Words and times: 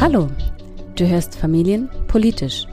Hallo, 0.00 0.28
du 0.96 1.06
hörst 1.06 1.34
Familien 1.34 1.90
politisch, 2.08 2.66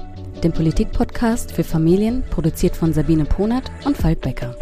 den 0.43 0.51
Politikpodcast 0.51 1.51
für 1.51 1.63
Familien, 1.63 2.23
produziert 2.29 2.75
von 2.75 2.93
Sabine 2.93 3.25
Ponert 3.25 3.69
und 3.85 3.97
Falk 3.97 4.21
Becker. 4.21 4.55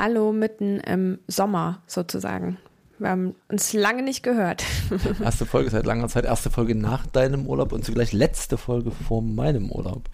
Hallo 0.00 0.32
mitten 0.32 0.78
im 0.78 1.18
Sommer 1.26 1.82
sozusagen. 1.88 2.56
Wir 3.00 3.08
haben 3.08 3.34
uns 3.48 3.72
lange 3.72 4.04
nicht 4.04 4.22
gehört. 4.22 4.64
Erste 5.24 5.44
Folge 5.44 5.70
seit 5.70 5.86
langer 5.86 6.06
Zeit, 6.06 6.24
erste 6.24 6.50
Folge 6.50 6.76
nach 6.76 7.04
deinem 7.06 7.48
Urlaub 7.48 7.72
und 7.72 7.84
zugleich 7.84 8.12
letzte 8.12 8.58
Folge 8.58 8.92
vor 8.92 9.22
meinem 9.22 9.72
Urlaub. 9.72 10.04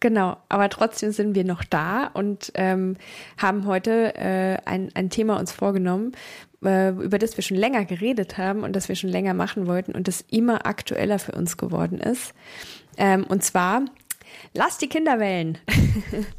Genau, 0.00 0.36
aber 0.48 0.68
trotzdem 0.68 1.12
sind 1.12 1.36
wir 1.36 1.44
noch 1.44 1.62
da 1.62 2.08
und 2.08 2.50
ähm, 2.56 2.96
haben 3.38 3.66
heute 3.66 4.16
äh, 4.16 4.56
ein, 4.64 4.90
ein 4.94 5.10
Thema 5.10 5.38
uns 5.38 5.52
vorgenommen, 5.52 6.10
äh, 6.64 6.88
über 6.88 7.20
das 7.20 7.36
wir 7.36 7.44
schon 7.44 7.56
länger 7.56 7.84
geredet 7.84 8.36
haben 8.36 8.64
und 8.64 8.74
das 8.74 8.88
wir 8.88 8.96
schon 8.96 9.10
länger 9.10 9.34
machen 9.34 9.68
wollten 9.68 9.92
und 9.92 10.08
das 10.08 10.24
immer 10.28 10.66
aktueller 10.66 11.20
für 11.20 11.32
uns 11.32 11.56
geworden 11.56 12.00
ist. 12.00 12.34
Ähm, 12.96 13.24
und 13.28 13.44
zwar 13.44 13.82
Lass 14.54 14.78
die 14.78 14.88
Kinder 14.88 15.18
wählen. 15.18 15.58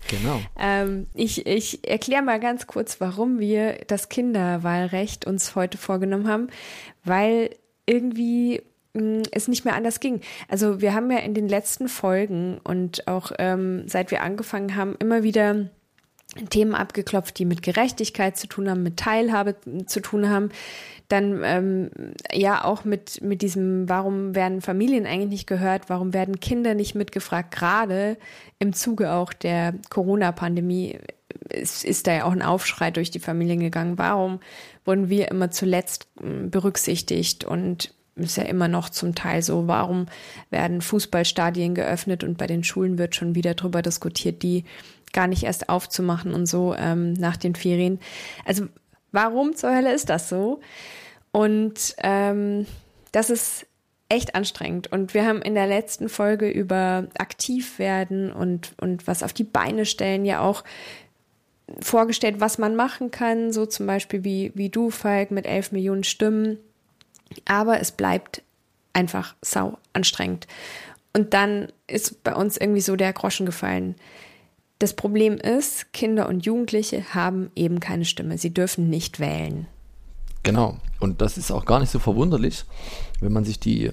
Genau. 0.10 0.42
ähm, 0.60 1.08
ich 1.14 1.46
ich 1.46 1.88
erkläre 1.88 2.22
mal 2.22 2.40
ganz 2.40 2.68
kurz, 2.68 3.02
warum 3.02 3.40
wir 3.40 3.80
das 3.88 4.10
Kinderwahlrecht 4.10 5.26
uns 5.26 5.56
heute 5.56 5.78
vorgenommen 5.78 6.28
haben, 6.28 6.48
weil 7.04 7.50
irgendwie 7.86 8.62
mh, 8.94 9.02
mm, 9.02 9.24
es 9.32 9.48
nicht 9.48 9.66
mehr 9.66 9.76
anders 9.76 10.00
ging. 10.00 10.22
Also 10.48 10.82
wir 10.82 10.94
haben 10.94 11.12
ja 11.12 11.20
in 11.20 11.34
den 11.34 11.48
letzten 11.48 11.88
Folgen 11.88 12.60
und 12.64 13.08
auch 13.08 13.32
ähm, 13.40 13.88
seit 13.88 14.12
wir 14.12 14.22
angefangen 14.24 14.76
haben, 14.76 14.96
immer 15.00 15.24
wieder 15.24 15.70
Themen 16.50 16.76
abgeklopft, 16.76 17.38
die 17.40 17.46
mit 17.46 17.62
Gerechtigkeit 17.62 18.38
zu 18.38 18.48
tun 18.48 18.70
haben, 18.70 18.84
mit 18.84 18.98
Teilhabe 18.98 19.56
zu 19.86 20.00
tun 20.00 20.30
haben, 20.30 20.50
dann 21.10 21.42
ähm, 21.44 21.92
ja 22.32 22.64
auch 22.64 22.86
mit, 22.86 23.22
mit 23.22 23.42
diesem, 23.42 23.90
warum 23.90 24.34
werden 24.34 24.62
Familien 24.62 25.06
eigentlich 25.06 25.30
nicht 25.30 25.48
gehört, 25.48 25.90
warum 25.90 26.14
werden 26.14 26.40
Kinder 26.40 26.74
nicht 26.74 26.96
mitgefragt, 26.96 27.52
gerade 27.52 28.18
im 28.60 28.72
Zuge 28.72 29.12
auch 29.12 29.34
der 29.34 29.74
Corona-Pandemie 29.90 31.00
ist, 31.50 31.84
ist 31.84 32.08
da 32.08 32.14
ja 32.14 32.26
auch 32.26 32.32
ein 32.32 32.42
Aufschrei 32.42 32.92
durch 32.92 33.12
die 33.12 33.20
Familien 33.20 33.60
gegangen. 33.60 33.98
Warum 33.98 34.40
wurden 34.86 35.10
wir 35.10 35.30
immer 35.30 35.52
zuletzt 35.52 36.08
hm, 36.20 36.50
berücksichtigt? 36.50 37.44
Und 37.44 37.94
ist 38.16 38.38
ja 38.38 38.44
immer 38.44 38.68
noch 38.68 38.90
zum 38.90 39.16
Teil 39.16 39.42
so, 39.42 39.68
warum 39.68 40.08
werden 40.50 40.82
Fußballstadien 40.82 41.76
geöffnet? 41.76 42.24
Und 42.24 42.38
bei 42.38 42.48
den 42.48 42.64
Schulen 42.64 42.98
wird 42.98 43.16
schon 43.16 43.36
wieder 43.36 43.54
drüber 43.54 43.82
diskutiert, 43.82 44.44
die 44.44 44.66
gar 45.14 45.28
nicht 45.28 45.44
erst 45.44 45.70
aufzumachen 45.70 46.34
und 46.34 46.46
so 46.46 46.76
ähm, 46.76 47.14
nach 47.14 47.38
den 47.38 47.56
Ferien. 47.56 48.00
Also 48.46 48.68
warum 49.12 49.56
zur 49.56 49.76
Hölle 49.76 49.94
ist 49.94 50.10
das 50.10 50.30
so? 50.30 50.60
Und 51.32 51.96
ähm, 52.00 52.66
das 53.12 53.30
ist 53.30 53.66
echt 54.10 54.36
anstrengend. 54.36 54.92
Und 54.92 55.14
wir 55.14 55.26
haben 55.26 55.42
in 55.42 55.56
der 55.56 55.68
letzten 55.68 56.10
Folge 56.10 56.50
über 56.50 57.08
aktiv 57.18 57.80
werden 57.80 58.32
und, 58.32 58.74
und 58.80 59.08
was 59.08 59.24
auf 59.24 59.32
die 59.32 59.46
Beine 59.46 59.86
stellen 59.86 60.26
ja 60.26 60.42
auch 60.42 60.64
vorgestellt, 61.80 62.40
was 62.40 62.58
man 62.58 62.76
machen 62.76 63.12
kann, 63.12 63.54
so 63.54 63.66
zum 63.66 63.88
Beispiel 63.88 64.26
wie, 64.26 64.52
wie 64.54 64.70
du, 64.70 64.90
Falk, 64.90 65.32
mit 65.32 65.46
elf 65.46 65.72
Millionen 65.72 66.04
Stimmen. 66.04 66.58
Aber 67.46 67.80
es 67.80 67.94
bleibt 67.94 68.42
einfach 68.92 69.36
sau 69.42 69.78
anstrengend. 69.94 70.48
Und 71.14 71.34
dann 71.34 71.72
ist 71.88 72.24
bei 72.24 72.36
uns 72.36 72.58
irgendwie 72.58 72.82
so 72.82 72.98
der 72.98 73.14
Groschen 73.14 73.46
gefallen. 73.46 73.96
Das 74.82 74.96
Problem 74.96 75.36
ist, 75.38 75.94
Kinder 75.94 76.28
und 76.28 76.44
Jugendliche 76.44 77.14
haben 77.14 77.52
eben 77.56 77.80
keine 77.80 78.04
Stimme. 78.04 78.40
Sie 78.40 78.52
dürfen 78.52 78.90
nicht 78.90 79.20
wählen. 79.20 79.68
Genau. 80.42 80.80
Und 81.00 81.22
das 81.22 81.38
ist 81.38 81.52
auch 81.52 81.66
gar 81.66 81.80
nicht 81.80 81.92
so 81.92 82.00
verwunderlich, 82.00 82.66
wenn 83.20 83.32
man 83.32 83.46
sich 83.46 83.60
die 83.60 83.92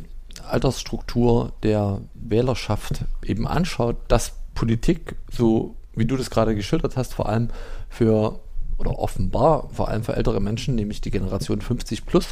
Altersstruktur 0.48 1.52
der 1.62 2.00
Wählerschaft 2.14 3.04
eben 3.22 3.46
anschaut, 3.46 3.96
dass 4.08 4.32
Politik, 4.54 5.16
so 5.30 5.76
wie 5.94 6.06
du 6.06 6.16
das 6.16 6.30
gerade 6.30 6.54
geschildert 6.54 6.96
hast, 6.96 7.12
vor 7.12 7.28
allem 7.28 7.48
für 7.90 8.40
oder 8.78 8.98
offenbar 8.98 9.68
vor 9.70 9.88
allem 9.88 10.04
für 10.04 10.16
ältere 10.16 10.40
Menschen, 10.40 10.74
nämlich 10.74 11.02
die 11.02 11.10
Generation 11.10 11.60
50 11.60 12.06
plus, 12.06 12.28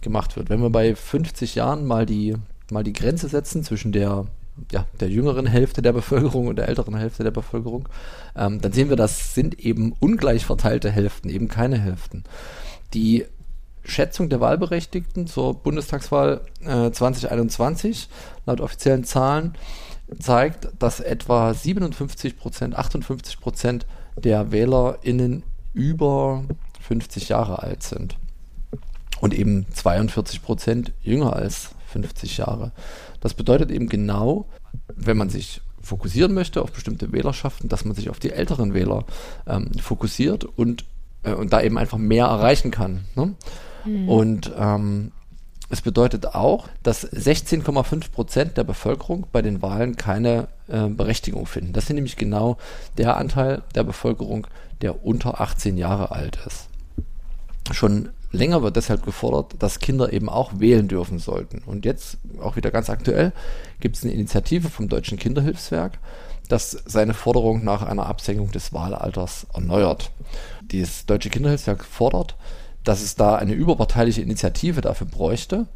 gemacht 0.00 0.36
wird. 0.36 0.48
Wenn 0.48 0.62
wir 0.62 0.70
bei 0.70 0.94
50 0.94 1.56
Jahren 1.56 1.84
mal 1.84 2.06
die, 2.06 2.36
mal 2.70 2.84
die 2.84 2.92
Grenze 2.92 3.26
setzen 3.28 3.64
zwischen 3.64 3.90
der 3.90 4.26
ja, 4.72 4.86
der 5.00 5.08
jüngeren 5.08 5.46
Hälfte 5.46 5.82
der 5.82 5.92
Bevölkerung 5.92 6.48
und 6.48 6.56
der 6.56 6.68
älteren 6.68 6.96
Hälfte 6.96 7.24
der 7.24 7.30
Bevölkerung, 7.30 7.88
ähm, 8.36 8.60
dann 8.60 8.72
sehen 8.72 8.88
wir, 8.88 8.96
das 8.96 9.34
sind 9.34 9.58
eben 9.60 9.92
ungleich 10.00 10.44
verteilte 10.44 10.90
Hälften, 10.90 11.28
eben 11.28 11.48
keine 11.48 11.78
Hälften. 11.78 12.24
Die 12.94 13.26
Schätzung 13.84 14.28
der 14.28 14.40
Wahlberechtigten 14.40 15.26
zur 15.26 15.54
Bundestagswahl 15.54 16.40
äh, 16.64 16.90
2021 16.90 18.08
laut 18.46 18.60
offiziellen 18.60 19.04
Zahlen 19.04 19.54
zeigt, 20.18 20.68
dass 20.78 21.00
etwa 21.00 21.52
57 21.54 22.36
Prozent, 22.38 22.76
58 22.76 23.40
Prozent 23.40 23.86
der 24.16 24.52
WählerInnen 24.52 25.42
über 25.72 26.44
50 26.80 27.28
Jahre 27.28 27.62
alt 27.62 27.82
sind. 27.82 28.16
Und 29.20 29.34
eben 29.34 29.66
42 29.72 30.42
Prozent 30.42 30.92
jünger 31.02 31.34
als 31.34 31.70
50 32.02 32.38
Jahre. 32.38 32.72
Das 33.20 33.34
bedeutet 33.34 33.70
eben 33.70 33.88
genau, 33.88 34.46
wenn 34.94 35.16
man 35.16 35.30
sich 35.30 35.60
fokussieren 35.80 36.34
möchte 36.34 36.62
auf 36.62 36.72
bestimmte 36.72 37.12
Wählerschaften, 37.12 37.68
dass 37.68 37.84
man 37.84 37.94
sich 37.94 38.10
auf 38.10 38.18
die 38.18 38.32
älteren 38.32 38.74
Wähler 38.74 39.04
ähm, 39.46 39.70
fokussiert 39.80 40.44
und, 40.44 40.84
äh, 41.22 41.32
und 41.32 41.52
da 41.52 41.62
eben 41.62 41.78
einfach 41.78 41.98
mehr 41.98 42.26
erreichen 42.26 42.70
kann. 42.70 43.04
Ne? 43.14 43.34
Mhm. 43.84 44.08
Und 44.08 44.52
ähm, 44.58 45.12
es 45.68 45.80
bedeutet 45.80 46.26
auch, 46.26 46.68
dass 46.82 47.10
16,5 47.10 48.10
Prozent 48.10 48.56
der 48.56 48.64
Bevölkerung 48.64 49.26
bei 49.32 49.42
den 49.42 49.62
Wahlen 49.62 49.96
keine 49.96 50.48
äh, 50.68 50.88
Berechtigung 50.88 51.46
finden. 51.46 51.72
Das 51.72 51.86
sind 51.86 51.96
nämlich 51.96 52.16
genau 52.16 52.56
der 52.98 53.16
Anteil 53.16 53.62
der 53.74 53.84
Bevölkerung, 53.84 54.46
der 54.80 55.04
unter 55.04 55.40
18 55.40 55.76
Jahre 55.76 56.12
alt 56.12 56.38
ist. 56.46 56.68
Schon 57.72 58.10
länger 58.32 58.62
wird 58.62 58.76
deshalb 58.76 59.04
gefordert, 59.04 59.54
dass 59.58 59.78
Kinder 59.78 60.12
eben 60.12 60.28
auch 60.28 60.58
wählen 60.58 60.88
dürfen 60.88 61.18
sollten. 61.18 61.62
Und 61.66 61.84
jetzt, 61.84 62.18
auch 62.40 62.56
wieder 62.56 62.70
ganz 62.70 62.90
aktuell, 62.90 63.32
gibt 63.80 63.96
es 63.96 64.04
eine 64.04 64.12
Initiative 64.12 64.68
vom 64.68 64.88
Deutschen 64.88 65.18
Kinderhilfswerk, 65.18 65.98
das 66.48 66.82
seine 66.86 67.14
Forderung 67.14 67.64
nach 67.64 67.82
einer 67.82 68.06
Absenkung 68.06 68.50
des 68.50 68.72
Wahlalters 68.72 69.46
erneuert. 69.54 70.10
Das 70.70 71.06
Deutsche 71.06 71.30
Kinderhilfswerk 71.30 71.84
fordert, 71.84 72.36
dass 72.84 73.02
es 73.02 73.16
da 73.16 73.36
eine 73.36 73.54
überparteiliche 73.54 74.22
Initiative 74.22 74.80
dafür 74.80 75.06
bräuchte 75.06 75.66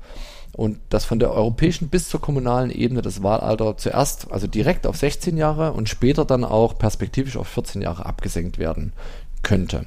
und 0.53 0.79
dass 0.89 1.05
von 1.05 1.19
der 1.19 1.33
europäischen 1.33 1.89
bis 1.89 2.09
zur 2.09 2.21
kommunalen 2.21 2.71
Ebene 2.71 3.03
das 3.03 3.23
Wahlalter 3.23 3.77
zuerst, 3.77 4.31
also 4.31 4.47
direkt 4.47 4.87
auf 4.87 4.97
16 4.97 5.37
Jahre 5.37 5.73
und 5.73 5.89
später 5.89 6.25
dann 6.25 6.45
auch 6.45 6.79
perspektivisch 6.79 7.37
auf 7.37 7.49
14 7.49 7.83
Jahre 7.83 8.07
abgesenkt 8.07 8.59
werden 8.59 8.93
könnte. 9.43 9.87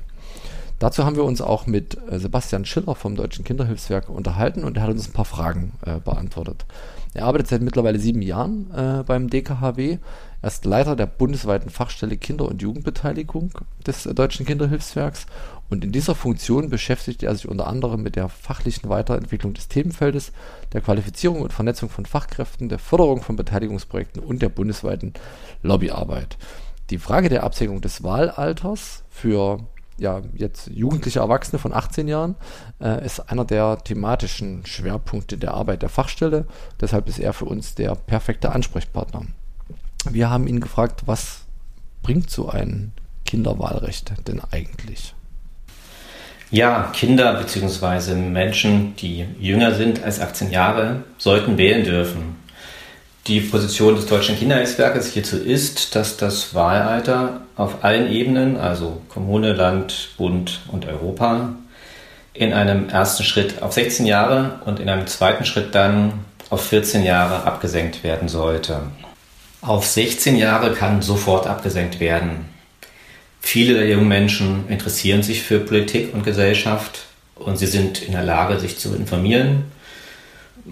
Dazu 0.84 1.06
haben 1.06 1.16
wir 1.16 1.24
uns 1.24 1.40
auch 1.40 1.66
mit 1.66 1.98
äh, 2.12 2.20
Sebastian 2.20 2.66
Schiller 2.66 2.94
vom 2.94 3.16
Deutschen 3.16 3.46
Kinderhilfswerk 3.46 4.10
unterhalten 4.10 4.66
und 4.66 4.76
er 4.76 4.84
hat 4.84 4.90
uns 4.90 5.08
ein 5.08 5.14
paar 5.14 5.24
Fragen 5.24 5.72
äh, 5.86 6.02
beantwortet. 6.02 6.66
Er 7.14 7.24
arbeitet 7.24 7.48
seit 7.48 7.62
mittlerweile 7.62 8.00
sieben 8.00 8.22
Jahren 8.22 8.70
äh, 8.76 9.02
beim 9.06 9.30
DKHW. 9.30 10.00
Er 10.42 10.48
ist 10.48 10.66
Leiter 10.66 10.98
der 10.98 11.06
bundesweiten 11.06 11.70
Fachstelle 11.70 12.18
Kinder- 12.18 12.50
und 12.50 12.62
Jugendbeteiligung 12.62 13.52
des 13.88 14.06
äh, 14.06 14.14
Deutschen 14.14 14.46
Kinderhilfswerks 14.46 15.26
und 15.70 15.86
in 15.86 15.94
dieser 15.94 16.16
Funktion 16.16 16.70
beschäftigt 16.70 17.24
er 17.24 17.34
sich 17.34 17.48
unter 17.48 17.68
anderem 17.68 18.04
mit 18.04 18.18
der 18.18 18.28
fachlichen 18.28 18.90
Weiterentwicklung 18.90 19.54
des 19.54 19.70
Themenfeldes, 19.70 20.34
der 20.74 20.82
Qualifizierung 20.82 21.44
und 21.44 21.54
Vernetzung 21.54 21.88
von 21.88 22.06
Fachkräften, 22.06 22.68
der 22.68 22.80
Förderung 22.80 23.22
von 23.22 23.38
Beteiligungsprojekten 23.38 24.22
und 24.22 24.42
der 24.42 24.50
bundesweiten 24.50 25.14
Lobbyarbeit. 25.62 26.38
Die 26.90 26.98
Frage 26.98 27.30
der 27.30 27.44
Absenkung 27.44 27.80
des 27.80 28.04
Wahlalters 28.04 29.06
für 29.10 29.62
ja, 29.98 30.22
jetzt 30.34 30.68
jugendliche 30.68 31.20
Erwachsene 31.20 31.60
von 31.60 31.74
18 31.74 32.08
Jahren, 32.08 32.36
äh, 32.82 33.06
ist 33.06 33.20
einer 33.32 33.46
der 33.46 33.78
thematischen 33.84 34.66
Schwerpunkte 34.66 35.38
der 35.38 35.54
Arbeit 35.54 35.82
der 35.82 35.90
Fachstelle. 35.90 36.46
Deshalb 36.82 37.08
ist 37.08 37.20
er 37.20 37.34
für 37.34 37.46
uns 37.46 37.76
der 37.76 37.96
perfekte 37.96 38.52
Ansprechpartner. 38.52 39.24
Wir 40.10 40.30
haben 40.30 40.48
ihn 40.48 40.60
gefragt, 40.60 41.04
was 41.06 41.42
bringt 42.02 42.30
so 42.30 42.50
ein 42.50 42.92
Kinderwahlrecht 43.26 44.14
denn 44.28 44.42
eigentlich? 44.52 45.16
Ja, 46.52 46.92
Kinder 46.94 47.34
bzw. 47.42 48.14
Menschen, 48.14 48.96
die 48.98 49.26
jünger 49.40 49.74
sind 49.74 50.04
als 50.04 50.20
18 50.20 50.52
Jahre, 50.52 51.04
sollten 51.18 51.58
wählen 51.58 51.84
dürfen. 51.84 52.43
Die 53.28 53.40
Position 53.40 53.96
des 53.96 54.06
Deutschen 54.06 54.38
Kinderhilfswerkes 54.38 55.14
hierzu 55.14 55.38
ist, 55.38 55.96
dass 55.96 56.18
das 56.18 56.54
Wahlalter 56.54 57.40
auf 57.56 57.82
allen 57.82 58.12
Ebenen, 58.12 58.58
also 58.58 59.02
Kommune, 59.08 59.54
Land, 59.54 60.10
Bund 60.18 60.60
und 60.68 60.86
Europa, 60.86 61.56
in 62.34 62.52
einem 62.52 62.90
ersten 62.90 63.24
Schritt 63.24 63.62
auf 63.62 63.72
16 63.72 64.06
Jahre 64.06 64.60
und 64.66 64.82
in 64.82 64.90
einem 64.90 65.08
zweiten 65.08 65.46
Schritt 65.46 65.74
dann 65.74 66.26
auf 66.50 66.66
14 66.68 67.02
Jahre 67.04 67.46
abgesenkt 67.46 68.04
werden 68.04 68.28
sollte. 68.28 68.82
Auf 69.62 69.86
16 69.86 70.36
Jahre 70.36 70.74
kann 70.74 71.02
sofort 71.02 71.48
abgesenkt 71.48 72.02
werden. 72.02 72.50
Viele 73.40 73.76
der 73.76 73.88
jungen 73.88 74.10
Menschen 74.10 74.68
interessieren 74.68 75.24
sich 75.24 75.44
für 75.44 75.60
Politik 75.60 76.14
und 76.14 76.26
Gesellschaft 76.26 77.06
und 77.36 77.58
sie 77.58 77.68
sind 77.68 78.02
in 78.02 78.12
der 78.12 78.24
Lage, 78.24 78.60
sich 78.60 78.80
zu 78.80 78.94
informieren, 78.94 79.72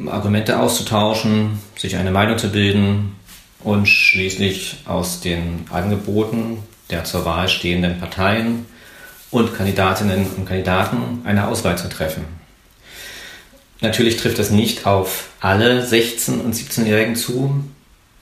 Argumente 0.08 0.60
auszutauschen, 0.60 1.60
sich 1.78 1.98
eine 1.98 2.12
Meinung 2.12 2.38
zu 2.38 2.50
bilden 2.50 3.16
und 3.64 3.88
schließlich 3.88 4.78
aus 4.86 5.22
den 5.22 5.66
Angeboten 5.70 6.60
der 6.90 7.04
zur 7.06 7.26
Wahl 7.26 7.48
stehenden 7.48 8.00
Parteien 8.00 8.66
und 9.32 9.56
Kandidatinnen 9.56 10.28
und 10.38 10.46
Kandidaten 10.46 11.22
eine 11.24 11.48
Auswahl 11.48 11.78
zu 11.78 11.90
treffen. 11.90 12.26
Natürlich 13.80 14.18
trifft 14.18 14.38
das 14.38 14.52
nicht 14.52 14.86
auf 14.86 15.30
alle 15.40 15.84
16- 15.84 16.42
und 16.42 16.54
17-Jährigen 16.54 17.16
zu, 17.16 17.64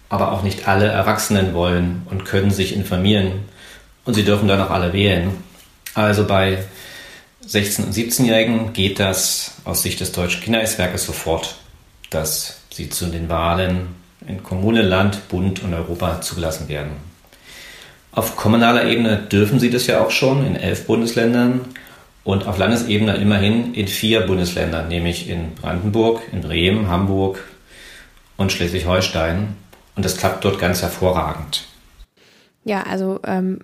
aber 0.08 0.32
auch 0.32 0.44
nicht 0.44 0.68
alle 0.68 0.86
Erwachsenen 0.86 1.54
wollen 1.54 2.04
und 2.10 2.26
können 2.26 2.52
sich 2.52 2.76
informieren 2.76 3.44
und 4.06 4.14
sie 4.14 4.24
dürfen 4.24 4.48
dann 4.48 4.62
auch 4.62 4.70
alle 4.70 4.94
wählen. 4.94 5.32
Also 5.96 6.26
bei 6.26 6.64
16- 7.50 7.86
und 7.86 7.94
17-Jährigen 7.94 8.74
geht 8.74 9.00
das 9.00 9.56
aus 9.66 9.82
Sicht 9.82 10.00
des 10.00 10.12
Deutschen 10.12 10.42
Kinderhilfswerkes 10.42 11.06
sofort, 11.06 11.56
dass 12.12 12.62
sie 12.72 12.90
zu 12.90 13.08
den 13.08 13.28
Wahlen 13.28 13.96
in 14.28 14.44
Kommune, 14.44 14.84
Land, 14.84 15.28
Bund 15.30 15.64
und 15.64 15.74
Europa 15.74 16.22
zugelassen 16.22 16.70
werden. 16.70 16.92
Auf 18.12 18.36
kommunaler 18.36 18.86
Ebene 18.86 19.18
dürfen 19.18 19.60
sie 19.60 19.70
das 19.72 19.88
ja 19.88 20.02
auch 20.02 20.12
schon 20.12 20.46
in 20.46 20.56
elf 20.56 20.86
Bundesländern 20.86 21.62
und 22.24 22.46
auf 22.46 22.58
Landesebene 22.58 23.16
immerhin 23.16 23.74
in 23.74 23.88
vier 23.88 24.22
Bundesländern, 24.22 24.88
nämlich 24.88 25.30
in 25.30 25.56
Brandenburg, 25.56 26.22
in 26.32 26.42
Bremen, 26.42 26.88
Hamburg 26.88 27.44
und 28.38 28.52
Schleswig-Holstein. 28.52 29.56
Und 29.96 30.06
das 30.06 30.18
klappt 30.18 30.46
dort 30.46 30.60
ganz 30.60 30.82
hervorragend. 30.82 31.66
Ja, 32.64 32.84
also 32.84 33.20
ähm, 33.26 33.62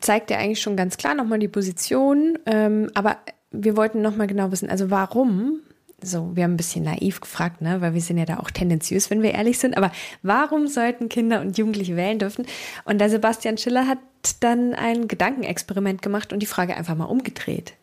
zeigt 0.00 0.30
ja 0.30 0.38
eigentlich 0.38 0.60
schon 0.60 0.76
ganz 0.76 0.96
klar 0.96 1.14
nochmal 1.14 1.38
die 1.38 1.48
Position, 1.48 2.38
ähm, 2.46 2.90
aber 2.94 3.18
wir 3.50 3.76
wollten 3.76 4.02
nochmal 4.02 4.26
genau 4.26 4.52
wissen, 4.52 4.70
also 4.70 4.90
warum 4.90 5.60
so, 6.02 6.30
wir 6.34 6.44
haben 6.44 6.54
ein 6.54 6.56
bisschen 6.56 6.84
naiv 6.84 7.20
gefragt, 7.20 7.60
ne, 7.60 7.80
weil 7.80 7.94
wir 7.94 8.00
sind 8.00 8.18
ja 8.18 8.24
da 8.24 8.38
auch 8.38 8.50
tendenziös, 8.50 9.10
wenn 9.10 9.22
wir 9.22 9.32
ehrlich 9.32 9.58
sind. 9.58 9.76
Aber 9.76 9.92
warum 10.22 10.66
sollten 10.66 11.08
Kinder 11.08 11.40
und 11.40 11.58
Jugendliche 11.58 11.96
wählen 11.96 12.18
dürfen? 12.18 12.46
Und 12.84 12.98
der 12.98 13.10
Sebastian 13.10 13.58
Schiller 13.58 13.86
hat 13.86 13.98
dann 14.40 14.74
ein 14.74 15.08
Gedankenexperiment 15.08 16.02
gemacht 16.02 16.32
und 16.32 16.40
die 16.40 16.46
Frage 16.46 16.76
einfach 16.76 16.96
mal 16.96 17.04
umgedreht. 17.04 17.74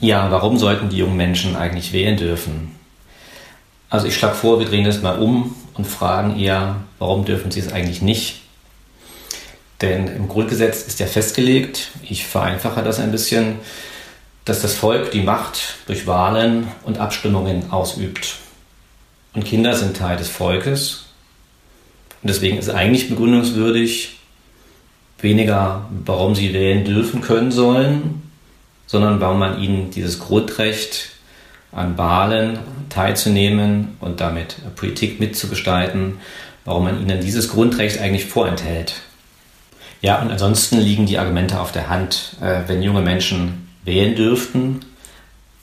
Ja, 0.00 0.30
warum 0.30 0.58
sollten 0.58 0.88
die 0.88 0.98
jungen 0.98 1.16
Menschen 1.16 1.56
eigentlich 1.56 1.92
wählen 1.92 2.16
dürfen? 2.16 2.74
Also 3.90 4.06
ich 4.06 4.16
schlage 4.16 4.34
vor, 4.34 4.58
wir 4.58 4.66
drehen 4.66 4.84
das 4.84 5.02
mal 5.02 5.18
um 5.18 5.54
und 5.74 5.86
fragen 5.86 6.38
eher, 6.38 6.76
warum 6.98 7.24
dürfen 7.24 7.50
sie 7.50 7.60
es 7.60 7.72
eigentlich 7.72 8.02
nicht? 8.02 8.42
Denn 9.80 10.08
im 10.08 10.28
Grundgesetz 10.28 10.82
ist 10.82 10.98
ja 10.98 11.06
festgelegt, 11.06 11.90
ich 12.02 12.26
vereinfache 12.26 12.82
das 12.82 12.98
ein 12.98 13.12
bisschen, 13.12 13.60
dass 14.44 14.62
das 14.62 14.74
Volk 14.74 15.12
die 15.12 15.22
Macht 15.22 15.76
durch 15.86 16.06
Wahlen 16.06 16.68
und 16.84 16.98
Abstimmungen 16.98 17.70
ausübt. 17.70 18.36
Und 19.34 19.44
Kinder 19.44 19.74
sind 19.74 19.96
Teil 19.96 20.16
des 20.16 20.28
Volkes. 20.28 21.04
Und 22.22 22.30
deswegen 22.30 22.58
ist 22.58 22.70
eigentlich 22.70 23.08
begründungswürdig 23.08 24.18
weniger, 25.20 25.88
warum 26.04 26.34
sie 26.34 26.52
wählen 26.52 26.84
dürfen 26.84 27.20
können 27.20 27.52
sollen, 27.52 28.22
sondern 28.86 29.20
warum 29.20 29.38
man 29.38 29.60
ihnen 29.60 29.90
dieses 29.90 30.18
Grundrecht 30.18 31.10
an 31.70 31.98
Wahlen 31.98 32.58
teilzunehmen 32.88 33.96
und 34.00 34.20
damit 34.20 34.56
Politik 34.74 35.20
mitzugestalten, 35.20 36.18
warum 36.64 36.84
man 36.84 37.00
ihnen 37.00 37.20
dieses 37.20 37.48
Grundrecht 37.48 38.00
eigentlich 38.00 38.24
vorenthält. 38.24 38.94
Ja, 40.00 40.22
und 40.22 40.30
ansonsten 40.30 40.78
liegen 40.78 41.06
die 41.06 41.18
Argumente 41.18 41.60
auf 41.60 41.72
der 41.72 41.88
Hand, 41.88 42.36
äh, 42.40 42.62
wenn 42.66 42.82
junge 42.82 43.02
Menschen 43.02 43.68
wählen 43.84 44.14
dürften, 44.14 44.80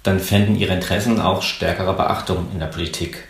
dann 0.04 0.20
fänden 0.20 0.58
ihre 0.58 0.74
Interessen 0.74 1.20
auch 1.20 1.42
stärkere 1.42 1.94
Beachtung 1.94 2.48
in 2.54 2.60
der 2.60 2.68
Politik. 2.68 3.24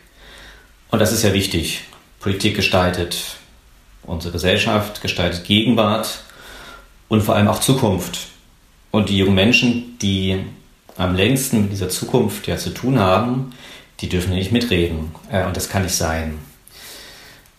Und 0.89 0.99
das 0.99 1.11
ist 1.11 1.23
ja 1.23 1.33
wichtig. 1.33 1.83
Politik 2.19 2.55
gestaltet 2.55 3.37
unsere 4.03 4.33
Gesellschaft, 4.33 5.01
gestaltet 5.01 5.45
Gegenwart 5.45 6.23
und 7.07 7.21
vor 7.21 7.35
allem 7.35 7.47
auch 7.47 7.59
Zukunft. 7.59 8.27
Und 8.91 9.09
die 9.09 9.17
jungen 9.17 9.35
Menschen, 9.35 9.97
die 9.99 10.43
am 10.97 11.15
längsten 11.15 11.63
mit 11.63 11.71
dieser 11.71 11.89
Zukunft 11.89 12.47
ja 12.47 12.57
zu 12.57 12.71
tun 12.71 12.99
haben, 12.99 13.51
die 13.99 14.09
dürfen 14.09 14.33
nicht 14.33 14.51
mitreden. 14.51 15.11
Äh, 15.31 15.45
und 15.45 15.55
das 15.55 15.69
kann 15.69 15.83
nicht 15.83 15.95
sein. 15.95 16.39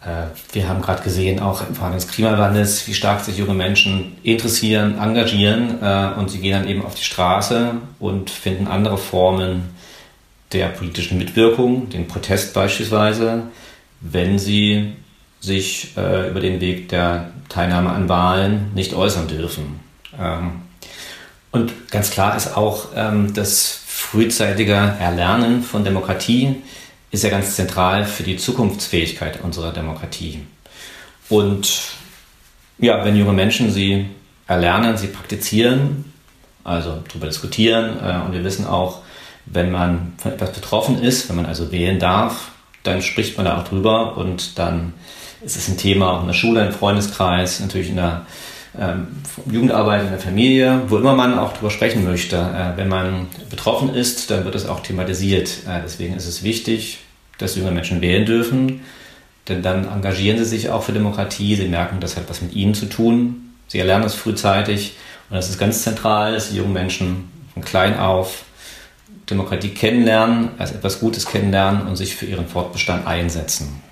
Äh, 0.06 0.28
wir 0.52 0.68
haben 0.68 0.82
gerade 0.82 1.02
gesehen, 1.02 1.40
auch 1.40 1.66
im 1.66 1.74
Fahren 1.74 1.92
des 1.92 2.06
Klimawandels, 2.06 2.86
wie 2.86 2.94
stark 2.94 3.20
sich 3.20 3.36
junge 3.36 3.54
Menschen 3.54 4.16
interessieren, 4.22 4.98
engagieren 4.98 5.82
äh, 5.82 6.12
und 6.16 6.30
sie 6.30 6.38
gehen 6.38 6.52
dann 6.52 6.68
eben 6.68 6.84
auf 6.84 6.94
die 6.94 7.04
Straße 7.04 7.72
und 7.98 8.30
finden 8.30 8.68
andere 8.68 8.98
Formen 8.98 9.74
der 10.52 10.68
politischen 10.68 11.18
Mitwirkung, 11.18 11.90
den 11.90 12.06
Protest 12.06 12.54
beispielsweise, 12.54 13.42
wenn 14.00 14.38
sie 14.38 14.92
sich 15.40 15.96
äh, 15.96 16.30
über 16.30 16.40
den 16.40 16.60
Weg 16.60 16.88
der 16.88 17.30
Teilnahme 17.48 17.90
an 17.90 18.08
Wahlen 18.08 18.70
nicht 18.74 18.94
äußern 18.94 19.26
dürfen. 19.26 19.80
Ähm, 20.18 20.62
und 21.50 21.90
ganz 21.90 22.10
klar 22.10 22.36
ist 22.36 22.56
auch 22.56 22.88
ähm, 22.94 23.34
das 23.34 23.80
frühzeitige 23.86 24.74
Erlernen 24.74 25.62
von 25.62 25.84
Demokratie 25.84 26.56
ist 27.10 27.24
ja 27.24 27.30
ganz 27.30 27.56
zentral 27.56 28.04
für 28.04 28.22
die 28.22 28.36
Zukunftsfähigkeit 28.36 29.42
unserer 29.42 29.72
Demokratie. 29.72 30.40
Und 31.28 31.92
ja, 32.78 33.04
wenn 33.04 33.16
junge 33.16 33.32
Menschen 33.32 33.72
sie 33.72 34.06
erlernen, 34.46 34.96
sie 34.96 35.08
praktizieren, 35.08 36.12
also 36.64 37.02
darüber 37.08 37.26
diskutieren, 37.26 37.98
äh, 38.02 38.24
und 38.24 38.32
wir 38.32 38.44
wissen 38.44 38.66
auch, 38.66 39.02
wenn 39.46 39.70
man 39.70 40.14
von 40.18 40.32
etwas 40.32 40.52
betroffen 40.52 41.02
ist, 41.02 41.28
wenn 41.28 41.36
man 41.36 41.46
also 41.46 41.70
wählen 41.70 41.98
darf, 41.98 42.50
dann 42.82 43.02
spricht 43.02 43.36
man 43.36 43.46
da 43.46 43.58
auch 43.58 43.64
drüber 43.64 44.16
und 44.16 44.58
dann 44.58 44.92
ist 45.42 45.56
es 45.56 45.68
ein 45.68 45.78
Thema 45.78 46.12
auch 46.12 46.20
in 46.22 46.26
der 46.26 46.34
Schule, 46.34 46.66
im 46.66 46.72
Freundeskreis, 46.72 47.60
natürlich 47.60 47.90
in 47.90 47.96
der 47.96 48.26
ähm, 48.78 49.08
Jugendarbeit 49.50 50.02
in 50.02 50.10
der 50.10 50.18
Familie, 50.18 50.82
wo 50.88 50.98
immer 50.98 51.14
man 51.14 51.38
auch 51.38 51.52
darüber 51.52 51.70
sprechen 51.70 52.04
möchte. 52.04 52.36
Äh, 52.36 52.76
wenn 52.76 52.88
man 52.88 53.26
betroffen 53.50 53.94
ist, 53.94 54.30
dann 54.30 54.44
wird 54.44 54.54
es 54.54 54.66
auch 54.66 54.80
thematisiert. 54.80 55.48
Äh, 55.68 55.80
deswegen 55.84 56.14
ist 56.14 56.26
es 56.26 56.42
wichtig, 56.42 57.00
dass 57.38 57.56
junge 57.56 57.70
Menschen 57.70 58.00
wählen 58.00 58.24
dürfen, 58.24 58.80
denn 59.48 59.62
dann 59.62 59.86
engagieren 59.88 60.38
sie 60.38 60.44
sich 60.44 60.70
auch 60.70 60.82
für 60.82 60.92
Demokratie, 60.92 61.56
sie 61.56 61.68
merken, 61.68 62.00
das 62.00 62.16
hat 62.16 62.28
was 62.28 62.42
mit 62.42 62.54
ihnen 62.54 62.74
zu 62.74 62.86
tun, 62.86 63.52
sie 63.68 63.78
erlernen 63.78 64.06
es 64.06 64.14
frühzeitig 64.14 64.96
und 65.30 65.36
das 65.36 65.50
ist 65.50 65.58
ganz 65.58 65.82
zentral, 65.82 66.32
dass 66.32 66.50
die 66.50 66.56
jungen 66.56 66.72
Menschen 66.72 67.28
von 67.52 67.64
klein 67.64 67.98
auf 67.98 68.44
Demokratie 69.28 69.70
kennenlernen, 69.70 70.50
als 70.58 70.72
etwas 70.72 71.00
Gutes 71.00 71.26
kennenlernen 71.26 71.86
und 71.86 71.96
sich 71.96 72.14
für 72.14 72.26
ihren 72.26 72.46
Fortbestand 72.46 73.06
einsetzen. 73.06 73.82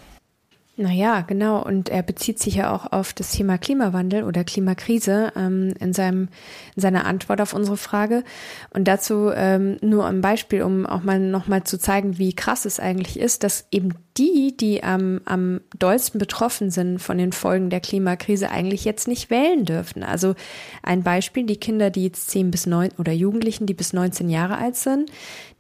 Naja, 0.77 1.21
genau. 1.21 1.63
Und 1.63 1.89
er 1.89 2.03
bezieht 2.03 2.41
sich 2.41 2.57
ja 2.57 2.75
auch 2.75 2.91
auf 2.91 3.13
das 3.13 3.31
Thema 3.31 3.59
Klimawandel 3.59 4.25
oder 4.25 4.43
Klimakrise 4.43 5.33
ähm, 5.37 5.73
in, 5.79 5.93
seinem, 5.93 6.29
in 6.75 6.83
seiner 6.83 7.07
Antwort 7.07 7.41
auf 7.41 7.53
unsere 7.53 7.77
Frage. 7.77 8.25
Und 8.71 8.89
dazu 8.89 9.31
ähm, 9.33 9.77
nur 9.83 10.07
ein 10.07 10.21
Beispiel, 10.21 10.63
um 10.63 10.85
auch 10.85 11.05
mal 11.05 11.21
nochmal 11.21 11.63
zu 11.63 11.79
zeigen, 11.79 12.19
wie 12.19 12.35
krass 12.35 12.65
es 12.65 12.81
eigentlich 12.81 13.21
ist, 13.21 13.45
dass 13.45 13.69
eben 13.71 13.95
die, 14.17 14.57
die 14.57 14.83
am, 14.83 15.21
am 15.27 15.61
dollsten 15.79 16.19
betroffen 16.19 16.71
sind 16.73 16.99
von 16.99 17.19
den 17.19 17.31
Folgen 17.31 17.71
der 17.71 17.81
Klimakrise, 17.81 18.51
eigentlich 18.51 18.85
jetzt 18.85 19.07
nicht 19.07 19.31
wählen 19.31 19.65
dürfen. 19.65 20.03
Also 20.03 20.35
ein 20.83 21.05
Beispiel, 21.05 21.47
die 21.47 21.57
Kinder, 21.57 21.91
die 21.91 22.03
jetzt 22.03 22.31
10 22.31 22.51
bis 22.51 22.67
9 22.67 22.91
oder 22.99 23.13
Jugendlichen, 23.13 23.67
die 23.67 23.75
bis 23.75 23.93
19 23.93 24.29
Jahre 24.29 24.59
alt 24.59 24.75
sind, 24.75 25.09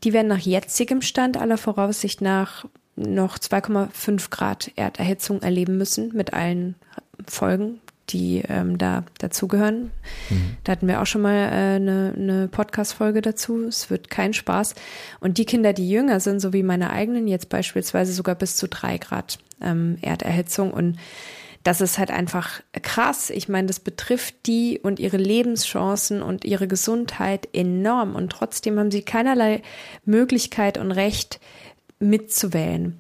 die 0.03 0.13
werden 0.13 0.29
nach 0.29 0.39
jetzigem 0.39 1.03
Stand 1.03 1.37
aller 1.37 1.57
Voraussicht 1.57 2.21
nach 2.21 2.65
noch 2.97 3.39
2,5 3.39 4.31
Grad 4.31 4.71
Erderhitzung 4.77 5.43
erleben 5.43 5.77
müssen 5.77 6.15
mit 6.15 6.33
allen 6.33 6.77
Folgen, 7.27 7.81
die 8.11 8.43
ähm, 8.49 8.79
da 8.79 9.05
dazugehören. 9.19 9.91
Mhm. 10.31 10.57
Da 10.65 10.73
hatten 10.73 10.89
wir 10.89 11.01
auch 11.01 11.07
schon 11.07 11.23
mal 11.23 11.35
äh, 11.35 11.77
eine, 11.77 12.15
eine 12.17 12.49
Podcast-Folge 12.49 13.23
dazu. 13.23 13.65
Es 13.67 13.91
wird 13.91 14.11
kein 14.11 14.35
Spaß. 14.35 14.75
Und 15.21 15.39
die 15.39 15.47
Kinder, 15.47 15.73
die 15.73 15.89
jünger 15.89 16.21
sind, 16.21 16.41
so 16.41 16.53
wie 16.53 16.63
meine 16.63 16.91
eigenen, 16.91 17.29
jetzt 17.29 17.49
beispielsweise 17.49 18.13
sogar 18.13 18.35
bis 18.35 18.57
zu 18.57 18.69
drei 18.69 18.99
Grad 18.99 19.39
ähm, 19.61 19.99
Erderhitzung. 20.03 20.73
Und 20.73 20.99
das 21.65 21.81
ist 21.81 21.99
halt 21.99 22.11
einfach 22.11 22.61
krass. 22.83 23.31
Ich 23.31 23.49
meine, 23.49 23.67
das 23.67 23.81
betrifft 23.81 24.47
die 24.47 24.79
und 24.79 25.01
ihre 25.01 25.17
Lebenschancen 25.17 26.23
und 26.23 26.45
ihre 26.45 26.69
Gesundheit 26.69 27.49
enorm. 27.55 28.15
Und 28.15 28.31
trotzdem 28.31 28.79
haben 28.79 28.91
sie 28.91 29.03
keinerlei 29.03 29.63
Möglichkeit 30.05 30.77
und 30.77 30.93
Recht, 30.93 31.41
mitzuwählen. 32.05 32.99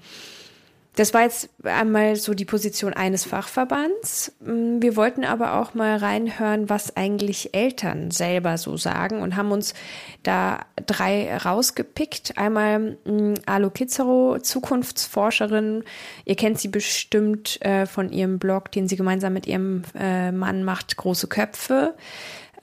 das 0.96 1.12
war 1.12 1.22
jetzt 1.22 1.48
einmal 1.64 2.14
so 2.14 2.34
die 2.34 2.44
Position 2.44 2.92
eines 2.92 3.24
Fachverbands. 3.24 4.32
Mm, 4.40 4.80
wir 4.80 4.94
wollten 4.94 5.24
aber 5.24 5.60
auch 5.60 5.74
mal 5.74 5.96
reinhören, 5.96 6.70
was 6.70 6.96
eigentlich 6.96 7.52
Eltern 7.52 8.12
selber 8.12 8.58
so 8.58 8.76
sagen 8.76 9.20
und 9.20 9.34
haben 9.34 9.50
uns 9.50 9.74
da 10.22 10.60
drei 10.86 11.36
rausgepickt. 11.36 12.38
Einmal 12.38 12.96
mm, 13.04 13.34
Alo 13.46 13.70
Kizero, 13.70 14.38
Zukunftsforscherin. 14.40 15.82
Ihr 16.24 16.36
kennt 16.36 16.60
sie 16.60 16.68
bestimmt 16.68 17.60
äh, 17.62 17.86
von 17.86 18.12
ihrem 18.12 18.38
Blog, 18.38 18.70
den 18.70 18.86
sie 18.86 18.96
gemeinsam 18.96 19.32
mit 19.32 19.48
ihrem 19.48 19.82
äh, 19.98 20.30
Mann 20.30 20.62
macht, 20.62 20.96
Große 20.96 21.26
Köpfe. 21.26 21.94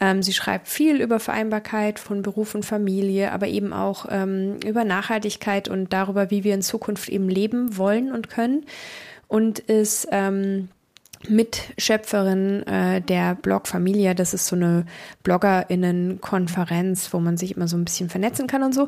Ähm, 0.02 0.24
sie 0.24 0.34
schreibt 0.34 0.68
viel 0.68 1.00
über 1.00 1.20
Vereinbarkeit 1.20 2.00
von 2.00 2.24
Beruf 2.24 2.56
und 2.56 2.66
Familie, 2.66 3.32
aber 3.32 3.48
eben 3.48 3.72
auch 3.72 4.08
ähm, 4.10 4.58
über 4.66 4.84
Nachhaltigkeit 4.84 5.70
und 5.70 5.94
darüber, 5.94 6.32
wie 6.32 6.44
wir 6.44 6.56
in 6.56 6.64
Zukunft 6.64 7.08
eben 7.08 7.30
leben 7.30 7.78
wollen 7.78 8.12
und 8.12 8.28
können. 8.28 8.66
Und 9.28 9.60
ist 9.60 10.08
ähm, 10.12 10.70
Mitschöpferin 11.30 12.66
äh, 12.66 13.02
der 13.02 13.36
Blog 13.36 13.68
Familia. 13.68 14.16
Das 14.16 14.34
ist 14.34 14.48
so 14.48 14.56
eine 14.56 14.86
BloggerInnen-Konferenz, 15.24 17.14
wo 17.14 17.20
man 17.20 17.38
sich 17.38 17.56
immer 17.56 17.68
so 17.68 17.78
ein 17.78 17.86
bisschen 17.86 18.10
vernetzen 18.10 18.48
kann 18.48 18.64
und 18.64 18.74
so. 18.74 18.88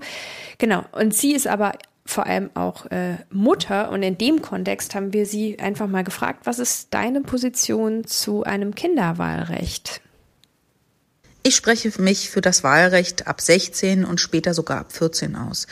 Genau. 0.57 0.83
Und 0.93 1.13
sie 1.13 1.33
ist 1.33 1.47
aber 1.47 1.73
vor 2.05 2.25
allem 2.25 2.49
auch 2.55 2.87
äh, 2.87 3.17
Mutter 3.29 3.91
und 3.91 4.03
in 4.03 4.17
dem 4.17 4.41
Kontext 4.41 4.95
haben 4.95 5.13
wir 5.13 5.25
sie 5.25 5.59
einfach 5.59 5.87
mal 5.87 6.03
gefragt, 6.03 6.41
was 6.45 6.59
ist 6.59 6.93
deine 6.93 7.21
Position 7.21 8.03
zu 8.05 8.43
einem 8.43 8.75
Kinderwahlrecht? 8.75 10.01
Ich 11.45 11.57
spreche 11.57 11.91
mich 12.01 12.29
für 12.29 12.39
das 12.39 12.63
Wahlrecht 12.63 13.27
ab 13.27 13.41
16 13.41 14.05
und 14.05 14.21
später 14.21 14.53
sogar 14.53 14.79
ab 14.79 14.93
14 14.93 15.35
aus. 15.35 15.67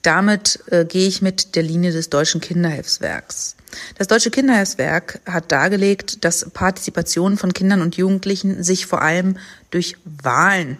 Damit 0.00 0.60
äh, 0.70 0.86
gehe 0.86 1.06
ich 1.06 1.20
mit 1.20 1.56
der 1.56 1.62
Linie 1.62 1.92
des 1.92 2.08
Deutschen 2.08 2.40
Kinderhilfswerks. 2.40 3.54
Das 3.98 4.08
Deutsche 4.08 4.30
Kinderhilfswerk 4.30 5.20
hat 5.26 5.52
dargelegt, 5.52 6.24
dass 6.24 6.48
Partizipation 6.50 7.36
von 7.36 7.52
Kindern 7.52 7.82
und 7.82 7.96
Jugendlichen 7.96 8.62
sich 8.62 8.86
vor 8.86 9.02
allem 9.02 9.36
durch 9.70 9.98
Wahlen 10.04 10.78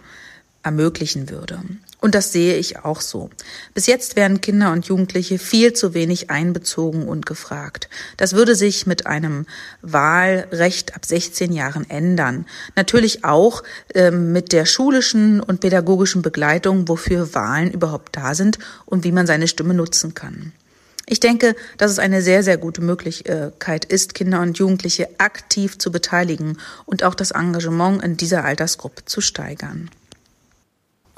ermöglichen 0.63 1.29
würde. 1.29 1.61
Und 2.01 2.15
das 2.15 2.33
sehe 2.33 2.57
ich 2.57 2.79
auch 2.79 3.01
so. 3.01 3.31
Bis 3.75 3.87
jetzt 3.87 4.17
werden 4.17 4.41
Kinder 4.41 4.73
und 4.73 4.87
Jugendliche 4.87 5.39
viel 5.39 5.75
zu 5.75 5.93
wenig 5.93 6.31
einbezogen 6.31 7.07
und 7.07 7.27
gefragt. 7.27 7.89
Das 8.17 8.33
würde 8.33 8.55
sich 8.55 8.87
mit 8.87 9.07
einem 9.07 9.47
Wahlrecht 9.83 10.97
ab 10.97 11.05
16 11.05 11.53
Jahren 11.53 11.89
ändern. 11.91 12.47
Natürlich 12.75 13.25
auch 13.25 13.63
ähm, 13.95 14.33
mit 14.33 14.53
der 14.53 14.65
schulischen 14.65 15.41
und 15.41 15.61
pädagogischen 15.61 16.23
Begleitung, 16.23 16.89
wofür 16.89 17.35
Wahlen 17.35 17.71
überhaupt 17.71 18.17
da 18.17 18.35
sind 18.35 18.59
und 18.87 19.05
wie 19.05 19.13
man 19.13 19.27
seine 19.27 19.47
Stimme 19.47 19.75
nutzen 19.75 20.15
kann. 20.15 20.53
Ich 21.07 21.19
denke, 21.19 21.57
dass 21.77 21.91
es 21.91 21.99
eine 21.99 22.23
sehr, 22.23 22.45
sehr 22.45 22.57
gute 22.57 22.81
Möglichkeit 22.83 23.85
ist, 23.85 24.15
Kinder 24.15 24.41
und 24.43 24.59
Jugendliche 24.59 25.09
aktiv 25.19 25.77
zu 25.77 25.91
beteiligen 25.91 26.57
und 26.87 27.03
auch 27.03 27.17
das 27.17 27.33
Engagement 27.33 28.03
in 28.05 28.17
dieser 28.17 28.45
Altersgruppe 28.45 29.05
zu 29.07 29.21
steigern. 29.21 29.91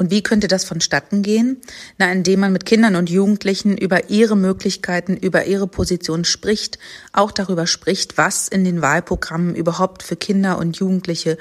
Und 0.03 0.11
wie 0.11 0.25
könnte 0.25 0.49
das 0.49 0.65
vonstatten 0.65 1.23
gehen? 1.23 1.59
Na, 1.97 2.11
indem 2.11 2.41
man 2.41 2.53
mit 2.53 2.67
Kindern 2.67 2.97
und 2.97 3.09
Jugendlichen 3.09 3.79
über 3.79 4.11
ihre 4.11 4.37
Möglichkeiten, 4.37 5.17
über 5.17 5.45
ihre 5.45 5.69
Position 5.69 6.25
spricht, 6.25 6.81
auch 7.13 7.31
darüber 7.31 7.69
spricht, 7.69 8.19
was 8.19 8.49
in 8.49 8.65
den 8.65 8.83
Wahlprogrammen 8.83 9.55
überhaupt 9.55 10.03
für 10.03 10.17
Kinder 10.17 10.59
und 10.59 10.77
Jugendliche 10.77 11.39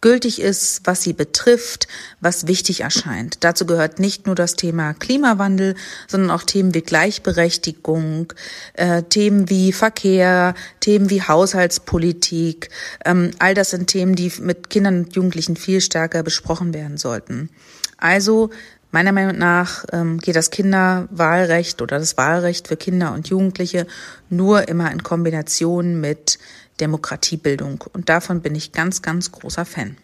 gültig 0.00 0.40
ist, 0.40 0.80
was 0.84 1.02
sie 1.02 1.12
betrifft, 1.12 1.86
was 2.22 2.46
wichtig 2.46 2.80
erscheint. 2.80 3.44
Dazu 3.44 3.66
gehört 3.66 3.98
nicht 3.98 4.24
nur 4.24 4.34
das 4.34 4.54
Thema 4.54 4.94
Klimawandel, 4.94 5.74
sondern 6.06 6.30
auch 6.30 6.44
Themen 6.44 6.72
wie 6.72 6.80
Gleichberechtigung, 6.80 8.32
äh, 8.72 9.02
Themen 9.02 9.50
wie 9.50 9.72
Verkehr, 9.74 10.54
Themen 10.80 11.10
wie 11.10 11.20
Haushaltspolitik. 11.20 12.70
Ähm, 13.04 13.32
all 13.38 13.52
das 13.52 13.68
sind 13.68 13.88
Themen, 13.88 14.14
die 14.14 14.32
mit 14.40 14.70
Kindern 14.70 15.04
und 15.04 15.14
Jugendlichen 15.14 15.56
viel 15.56 15.82
stärker 15.82 16.22
besprochen 16.22 16.72
werden 16.72 16.96
sollten. 16.96 17.50
Also 17.98 18.50
meiner 18.90 19.12
Meinung 19.12 19.36
nach 19.36 19.84
ähm, 19.92 20.18
geht 20.18 20.36
das 20.36 20.50
Kinderwahlrecht 20.50 21.82
oder 21.82 21.98
das 21.98 22.16
Wahlrecht 22.16 22.68
für 22.68 22.76
Kinder 22.76 23.12
und 23.12 23.28
Jugendliche 23.28 23.86
nur 24.30 24.68
immer 24.68 24.90
in 24.90 25.02
Kombination 25.02 26.00
mit 26.00 26.38
Demokratiebildung. 26.80 27.84
Und 27.92 28.08
davon 28.08 28.40
bin 28.40 28.54
ich 28.54 28.72
ganz, 28.72 29.02
ganz 29.02 29.30
großer 29.30 29.66
Fan. 29.66 29.96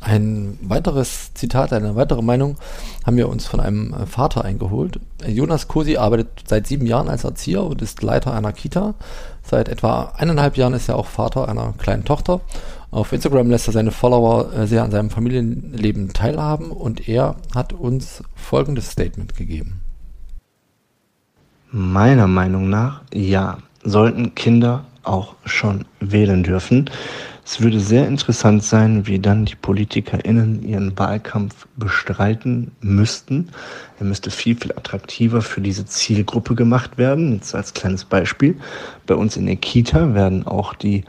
Ein 0.00 0.58
weiteres 0.62 1.34
Zitat, 1.34 1.72
eine 1.72 1.94
weitere 1.94 2.22
Meinung 2.22 2.56
haben 3.04 3.16
wir 3.18 3.28
uns 3.28 3.46
von 3.46 3.60
einem 3.60 3.94
Vater 4.06 4.44
eingeholt. 4.44 4.98
Jonas 5.26 5.68
Kosi 5.68 5.98
arbeitet 5.98 6.28
seit 6.46 6.66
sieben 6.66 6.86
Jahren 6.86 7.08
als 7.08 7.24
Erzieher 7.24 7.64
und 7.64 7.82
ist 7.82 8.02
Leiter 8.02 8.32
einer 8.32 8.52
Kita. 8.52 8.94
Seit 9.42 9.68
etwa 9.68 10.12
eineinhalb 10.16 10.56
Jahren 10.56 10.74
ist 10.74 10.88
er 10.88 10.96
auch 10.96 11.06
Vater 11.06 11.48
einer 11.48 11.74
kleinen 11.78 12.04
Tochter 12.04 12.40
auf 12.90 13.12
Instagram 13.12 13.50
lässt 13.50 13.68
er 13.68 13.72
seine 13.72 13.92
Follower 13.92 14.52
äh, 14.52 14.66
sehr 14.66 14.82
an 14.82 14.90
seinem 14.90 15.10
Familienleben 15.10 16.12
teilhaben 16.12 16.72
und 16.72 17.08
er 17.08 17.36
hat 17.54 17.72
uns 17.72 18.22
folgendes 18.34 18.90
Statement 18.90 19.36
gegeben. 19.36 19.80
Meiner 21.70 22.26
Meinung 22.26 22.68
nach, 22.68 23.02
ja, 23.14 23.58
sollten 23.84 24.34
Kinder 24.34 24.84
auch 25.04 25.36
schon 25.44 25.84
wählen 26.00 26.42
dürfen. 26.42 26.90
Es 27.52 27.60
würde 27.60 27.80
sehr 27.80 28.06
interessant 28.06 28.62
sein, 28.62 29.08
wie 29.08 29.18
dann 29.18 29.44
die 29.44 29.56
PolitikerInnen 29.56 30.62
ihren 30.62 30.96
Wahlkampf 30.96 31.66
bestreiten 31.76 32.70
müssten. 32.80 33.48
Er 33.98 34.06
müsste 34.06 34.30
viel, 34.30 34.54
viel 34.54 34.70
attraktiver 34.70 35.42
für 35.42 35.60
diese 35.60 35.84
Zielgruppe 35.84 36.54
gemacht 36.54 36.96
werden. 36.96 37.32
Jetzt 37.32 37.56
als 37.56 37.74
kleines 37.74 38.04
Beispiel. 38.04 38.56
Bei 39.04 39.16
uns 39.16 39.36
in 39.36 39.46
der 39.46 39.56
Kita 39.56 40.14
werden 40.14 40.46
auch 40.46 40.74
die 40.74 41.02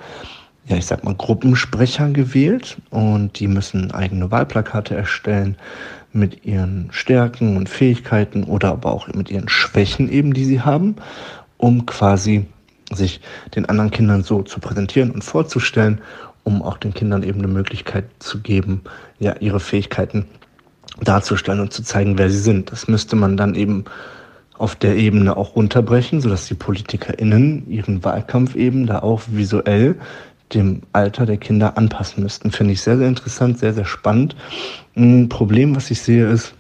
ja, 0.66 0.78
ich 0.78 0.88
sag 0.88 1.04
mal, 1.04 1.14
Gruppensprecher 1.14 2.10
gewählt 2.10 2.78
und 2.90 3.40
die 3.40 3.48
müssen 3.48 3.92
eigene 3.92 4.32
Wahlplakate 4.32 4.96
erstellen 4.96 5.58
mit 6.12 6.44
ihren 6.44 6.88
Stärken 6.90 7.56
und 7.56 7.70
Fähigkeiten 7.70 8.46
oder 8.46 8.72
aber 8.72 8.92
auch 8.92 9.08
mit 9.10 9.30
ihren 9.30 9.48
Schwächen 9.48 10.12
eben, 10.12 10.34
die 10.34 10.46
sie 10.46 10.62
haben, 10.62 10.96
um 11.58 11.86
quasi 11.86 12.48
sich 12.96 13.22
den 13.56 13.68
anderen 13.68 13.92
Kindern 13.92 14.24
so 14.24 14.42
zu 14.42 14.60
präsentieren 14.60 15.12
und 15.12 15.24
vorzustellen, 15.24 16.02
um 16.44 16.62
auch 16.62 16.78
den 16.78 16.94
Kindern 16.94 17.24
eben 17.24 17.40
eine 17.40 17.48
Möglichkeit 17.48 18.06
zu 18.20 18.40
geben, 18.40 18.82
ja, 19.20 19.36
ihre 19.40 19.60
Fähigkeiten 19.60 20.26
darzustellen 21.02 21.62
und 21.62 21.74
zu 21.74 21.84
zeigen, 21.84 22.18
wer 22.18 22.30
sie 22.30 22.40
sind. 22.40 22.72
Das 22.72 22.88
müsste 22.88 23.16
man 23.16 23.38
dann 23.38 23.56
eben 23.56 23.86
auf 24.58 24.76
der 24.76 24.96
Ebene 24.96 25.38
auch 25.38 25.56
runterbrechen, 25.56 26.22
sodass 26.22 26.48
die 26.48 26.54
PolitikerInnen 26.54 27.68
ihren 27.70 28.04
Wahlkampf 28.04 28.56
eben 28.56 28.86
da 28.86 29.00
auch 29.00 29.24
visuell 29.28 29.96
dem 30.54 30.82
Alter 30.94 31.26
der 31.26 31.38
Kinder 31.38 31.78
anpassen 31.78 32.24
müssten. 32.24 32.52
Finde 32.52 32.74
ich 32.74 32.82
sehr, 32.82 32.98
sehr 32.98 33.08
interessant, 33.08 33.58
sehr, 33.60 33.74
sehr 33.74 33.86
spannend. 33.86 34.36
Ein 34.96 35.30
Problem, 35.30 35.76
was 35.76 35.90
ich 35.90 36.02
sehe, 36.02 36.28
ist, 36.28 36.54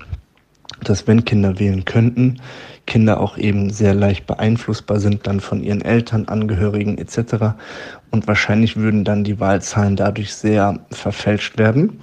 dass 0.84 1.08
wenn 1.08 1.26
Kinder 1.26 1.60
wählen 1.60 1.86
könnten, 1.86 2.40
Kinder 2.86 3.20
auch 3.20 3.38
eben 3.38 3.70
sehr 3.70 3.94
leicht 3.94 4.28
beeinflussbar 4.28 5.00
sind 5.00 5.28
dann 5.28 5.40
von 5.40 5.64
ihren 5.64 5.82
Eltern, 5.82 6.28
Angehörigen 6.28 6.98
etc. 6.98 7.56
Und 8.10 8.28
wahrscheinlich 8.28 8.78
würden 8.78 9.04
dann 9.04 9.24
die 9.24 9.40
Wahlzahlen 9.40 9.96
dadurch 9.96 10.34
sehr 10.34 10.80
verfälscht 10.92 11.58
werden. 11.58 12.00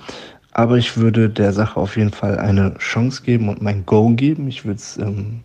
Aber 0.53 0.77
ich 0.77 0.97
würde 0.97 1.29
der 1.29 1.53
Sache 1.53 1.79
auf 1.79 1.97
jeden 1.97 2.13
Fall 2.13 2.39
eine 2.39 2.75
Chance 2.79 3.23
geben 3.23 3.49
und 3.49 3.63
mein 3.63 3.87
Go 3.87 4.11
geben. 4.11 4.49
Ich 4.49 4.65
würde 4.65 4.79
es 4.79 4.97
ähm, 4.97 5.41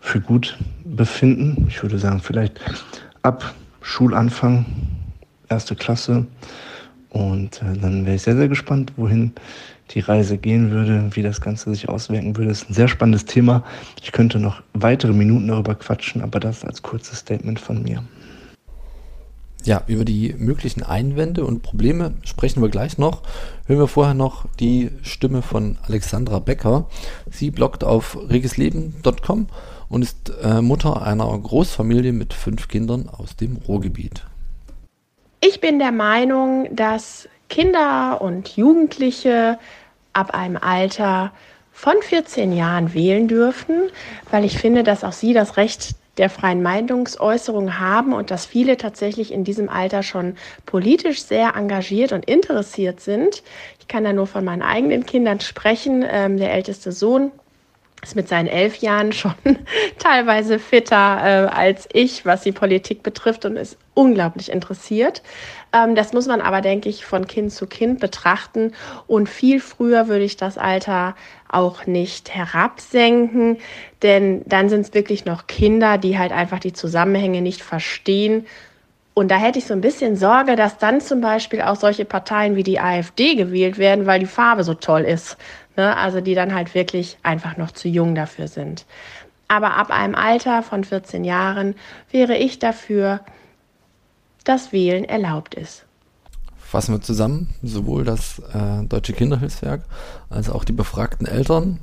für 0.00 0.20
gut 0.20 0.58
befinden. 0.84 1.66
Ich 1.68 1.82
würde 1.82 1.98
sagen, 1.98 2.20
vielleicht 2.20 2.60
ab 3.22 3.54
Schulanfang 3.82 4.64
erste 5.48 5.76
Klasse. 5.76 6.26
Und 7.10 7.60
äh, 7.62 7.76
dann 7.80 8.06
wäre 8.06 8.16
ich 8.16 8.22
sehr, 8.22 8.36
sehr 8.36 8.48
gespannt, 8.48 8.92
wohin 8.96 9.32
die 9.90 10.00
Reise 10.00 10.38
gehen 10.38 10.70
würde, 10.70 11.08
wie 11.12 11.22
das 11.22 11.40
Ganze 11.40 11.70
sich 11.70 11.88
auswirken 11.88 12.36
würde. 12.36 12.50
Das 12.50 12.62
ist 12.62 12.70
ein 12.70 12.74
sehr 12.74 12.88
spannendes 12.88 13.24
Thema. 13.24 13.64
Ich 14.02 14.12
könnte 14.12 14.38
noch 14.38 14.62
weitere 14.72 15.12
Minuten 15.12 15.48
darüber 15.48 15.74
quatschen, 15.74 16.22
aber 16.22 16.40
das 16.40 16.64
als 16.64 16.82
kurzes 16.82 17.18
Statement 17.18 17.58
von 17.58 17.82
mir. 17.82 18.02
Ja, 19.64 19.82
über 19.88 20.06
die 20.06 20.34
möglichen 20.38 20.82
Einwände 20.82 21.44
und 21.44 21.62
Probleme 21.62 22.14
sprechen 22.24 22.62
wir 22.62 22.70
gleich 22.70 22.96
noch. 22.96 23.22
Hören 23.66 23.80
wir 23.80 23.88
vorher 23.88 24.14
noch 24.14 24.46
die 24.58 24.90
Stimme 25.02 25.42
von 25.42 25.76
Alexandra 25.86 26.38
Becker. 26.38 26.86
Sie 27.30 27.50
bloggt 27.50 27.84
auf 27.84 28.16
regesleben.com 28.30 29.48
und 29.90 30.02
ist 30.02 30.32
äh, 30.42 30.62
Mutter 30.62 31.02
einer 31.02 31.26
Großfamilie 31.36 32.12
mit 32.12 32.32
fünf 32.32 32.68
Kindern 32.68 33.10
aus 33.10 33.36
dem 33.36 33.56
Ruhrgebiet. 33.56 34.24
Ich 35.42 35.60
bin 35.60 35.78
der 35.78 35.92
Meinung, 35.92 36.74
dass 36.74 37.28
Kinder 37.50 38.22
und 38.22 38.56
Jugendliche 38.56 39.58
ab 40.12 40.34
einem 40.34 40.56
Alter 40.56 41.32
von 41.72 41.94
14 42.00 42.52
Jahren 42.52 42.94
wählen 42.94 43.28
dürfen, 43.28 43.90
weil 44.30 44.44
ich 44.44 44.58
finde, 44.58 44.82
dass 44.82 45.04
auch 45.04 45.12
sie 45.12 45.32
das 45.32 45.56
Recht 45.56 45.94
der 46.18 46.28
freien 46.28 46.62
Meinungsäußerung 46.62 47.78
haben 47.78 48.12
und 48.12 48.30
dass 48.30 48.44
viele 48.44 48.76
tatsächlich 48.76 49.32
in 49.32 49.44
diesem 49.44 49.68
Alter 49.68 50.02
schon 50.02 50.36
politisch 50.66 51.22
sehr 51.22 51.54
engagiert 51.56 52.12
und 52.12 52.26
interessiert 52.26 53.00
sind. 53.00 53.42
Ich 53.78 53.88
kann 53.88 54.04
da 54.04 54.12
nur 54.12 54.26
von 54.26 54.44
meinen 54.44 54.62
eigenen 54.62 55.06
Kindern 55.06 55.40
sprechen. 55.40 56.04
Ähm, 56.06 56.36
der 56.36 56.52
älteste 56.52 56.92
Sohn 56.92 57.32
ist 58.02 58.16
mit 58.16 58.28
seinen 58.28 58.46
elf 58.46 58.76
Jahren 58.78 59.12
schon 59.12 59.34
teilweise 59.98 60.58
fitter 60.58 60.96
äh, 60.96 61.48
als 61.48 61.88
ich, 61.92 62.24
was 62.24 62.42
die 62.42 62.52
Politik 62.52 63.02
betrifft 63.02 63.44
und 63.44 63.56
ist 63.56 63.76
unglaublich 63.94 64.50
interessiert. 64.50 65.22
Ähm, 65.72 65.94
das 65.94 66.12
muss 66.12 66.26
man 66.26 66.40
aber, 66.40 66.60
denke 66.60 66.88
ich, 66.88 67.04
von 67.04 67.26
Kind 67.26 67.52
zu 67.52 67.66
Kind 67.66 68.00
betrachten. 68.00 68.72
Und 69.06 69.28
viel 69.28 69.60
früher 69.60 70.08
würde 70.08 70.24
ich 70.24 70.36
das 70.36 70.58
Alter 70.58 71.14
auch 71.48 71.86
nicht 71.86 72.34
herabsenken, 72.34 73.58
denn 74.02 74.42
dann 74.46 74.68
sind 74.68 74.82
es 74.82 74.94
wirklich 74.94 75.24
noch 75.24 75.46
Kinder, 75.46 75.98
die 75.98 76.18
halt 76.18 76.32
einfach 76.32 76.60
die 76.60 76.72
Zusammenhänge 76.72 77.42
nicht 77.42 77.62
verstehen. 77.62 78.46
Und 79.12 79.30
da 79.30 79.36
hätte 79.36 79.58
ich 79.58 79.66
so 79.66 79.74
ein 79.74 79.80
bisschen 79.80 80.16
Sorge, 80.16 80.56
dass 80.56 80.78
dann 80.78 81.00
zum 81.00 81.20
Beispiel 81.20 81.60
auch 81.60 81.76
solche 81.76 82.04
Parteien 82.04 82.56
wie 82.56 82.62
die 82.62 82.80
AfD 82.80 83.34
gewählt 83.34 83.76
werden, 83.76 84.06
weil 84.06 84.20
die 84.20 84.26
Farbe 84.26 84.64
so 84.64 84.74
toll 84.74 85.02
ist. 85.02 85.36
Ne? 85.76 85.96
Also 85.96 86.20
die 86.20 86.34
dann 86.34 86.54
halt 86.54 86.74
wirklich 86.74 87.18
einfach 87.22 87.56
noch 87.56 87.70
zu 87.70 87.88
jung 87.88 88.14
dafür 88.14 88.48
sind. 88.48 88.84
Aber 89.48 89.76
ab 89.76 89.90
einem 89.90 90.14
Alter 90.14 90.62
von 90.62 90.84
14 90.84 91.24
Jahren 91.24 91.74
wäre 92.10 92.36
ich 92.36 92.58
dafür, 92.60 93.20
dass 94.44 94.72
Wählen 94.72 95.04
erlaubt 95.04 95.54
ist. 95.54 95.84
Fassen 96.56 96.94
wir 96.94 97.00
zusammen, 97.00 97.52
sowohl 97.62 98.04
das 98.04 98.38
äh, 98.54 98.84
Deutsche 98.86 99.12
Kinderhilfswerk 99.12 99.82
als 100.28 100.48
auch 100.48 100.64
die 100.64 100.72
befragten 100.72 101.26
Eltern, 101.26 101.80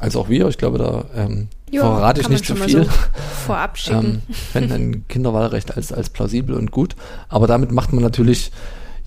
als 0.00 0.16
auch 0.16 0.28
wir. 0.28 0.48
Ich 0.48 0.58
glaube, 0.58 0.78
da 0.78 1.04
ähm, 1.14 1.48
jo, 1.70 1.82
verrate 1.82 2.20
ich 2.20 2.28
nicht 2.28 2.44
zu 2.44 2.56
so 2.56 2.64
viel. 2.64 2.84
So 2.84 2.90
vorab 3.46 3.78
schicken. 3.78 4.22
ähm, 4.28 4.34
fänden 4.34 4.72
ein 4.72 5.08
Kinderwahlrecht 5.08 5.76
als, 5.76 5.92
als 5.92 6.10
plausibel 6.10 6.56
und 6.56 6.72
gut. 6.72 6.96
Aber 7.28 7.46
damit 7.46 7.70
macht 7.70 7.92
man 7.92 8.02
natürlich 8.02 8.50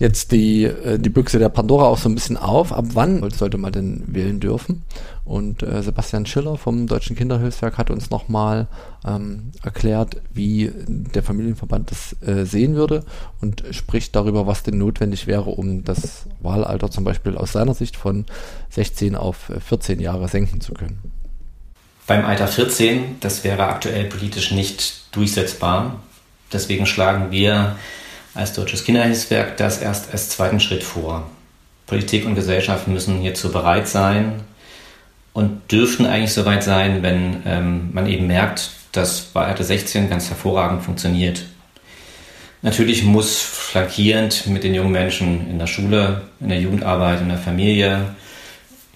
jetzt 0.02 0.32
die, 0.32 0.64
äh, 0.64 0.98
die 0.98 1.10
Büchse 1.10 1.38
der 1.38 1.48
Pandora 1.48 1.84
auch 1.84 1.96
so 1.96 2.08
ein 2.08 2.14
bisschen 2.14 2.36
auf. 2.36 2.72
Ab 2.72 2.86
wann 2.92 3.28
sollte 3.30 3.56
man 3.56 3.72
denn 3.72 4.02
wählen 4.08 4.40
dürfen? 4.40 4.82
Und 5.24 5.62
äh, 5.62 5.80
Sebastian 5.80 6.26
Schiller 6.26 6.58
vom 6.58 6.88
Deutschen 6.88 7.14
Kinderhilfswerk 7.14 7.78
hat 7.78 7.88
uns 7.88 8.10
nochmal 8.10 8.66
ähm, 9.06 9.52
erklärt, 9.62 10.16
wie 10.34 10.72
der 10.88 11.22
Familienverband 11.22 11.92
das 11.92 12.16
äh, 12.26 12.44
sehen 12.44 12.74
würde 12.74 13.04
und 13.40 13.62
spricht 13.70 14.16
darüber, 14.16 14.48
was 14.48 14.64
denn 14.64 14.76
notwendig 14.76 15.28
wäre, 15.28 15.50
um 15.50 15.84
das 15.84 16.26
Wahlalter 16.40 16.90
zum 16.90 17.04
Beispiel 17.04 17.36
aus 17.36 17.52
seiner 17.52 17.74
Sicht 17.74 17.96
von 17.96 18.26
16 18.70 19.14
auf 19.14 19.52
14 19.66 20.00
Jahre 20.00 20.26
senken 20.26 20.60
zu 20.60 20.74
können. 20.74 20.98
Beim 22.08 22.24
Alter 22.24 22.48
14, 22.48 23.18
das 23.20 23.44
wäre 23.44 23.68
aktuell 23.68 24.06
politisch 24.06 24.50
nicht 24.50 25.14
durchsetzbar. 25.14 26.00
Deswegen 26.52 26.86
schlagen 26.86 27.30
wir 27.30 27.76
als 28.34 28.52
Deutsches 28.54 28.84
Kinderhilfswerk 28.84 29.56
das 29.56 29.80
erst 29.80 30.12
als 30.12 30.30
zweiten 30.30 30.60
Schritt 30.60 30.82
vor. 30.82 31.30
Politik 31.86 32.24
und 32.24 32.34
Gesellschaft 32.34 32.88
müssen 32.88 33.18
hierzu 33.18 33.52
bereit 33.52 33.88
sein 33.88 34.40
und 35.32 35.70
dürften 35.70 36.06
eigentlich 36.06 36.32
soweit 36.32 36.62
sein, 36.62 37.02
wenn 37.02 37.42
ähm, 37.44 37.90
man 37.92 38.06
eben 38.06 38.26
merkt, 38.26 38.70
dass 38.92 39.20
bei 39.20 39.44
Alter 39.44 39.64
16 39.64 40.08
ganz 40.08 40.28
hervorragend 40.28 40.82
funktioniert. 40.82 41.44
Natürlich 42.62 43.02
muss 43.02 43.40
flankierend 43.40 44.46
mit 44.46 44.62
den 44.62 44.74
jungen 44.74 44.92
Menschen 44.92 45.50
in 45.50 45.58
der 45.58 45.66
Schule, 45.66 46.22
in 46.40 46.48
der 46.48 46.60
Jugendarbeit, 46.60 47.20
in 47.20 47.28
der 47.28 47.38
Familie 47.38 48.14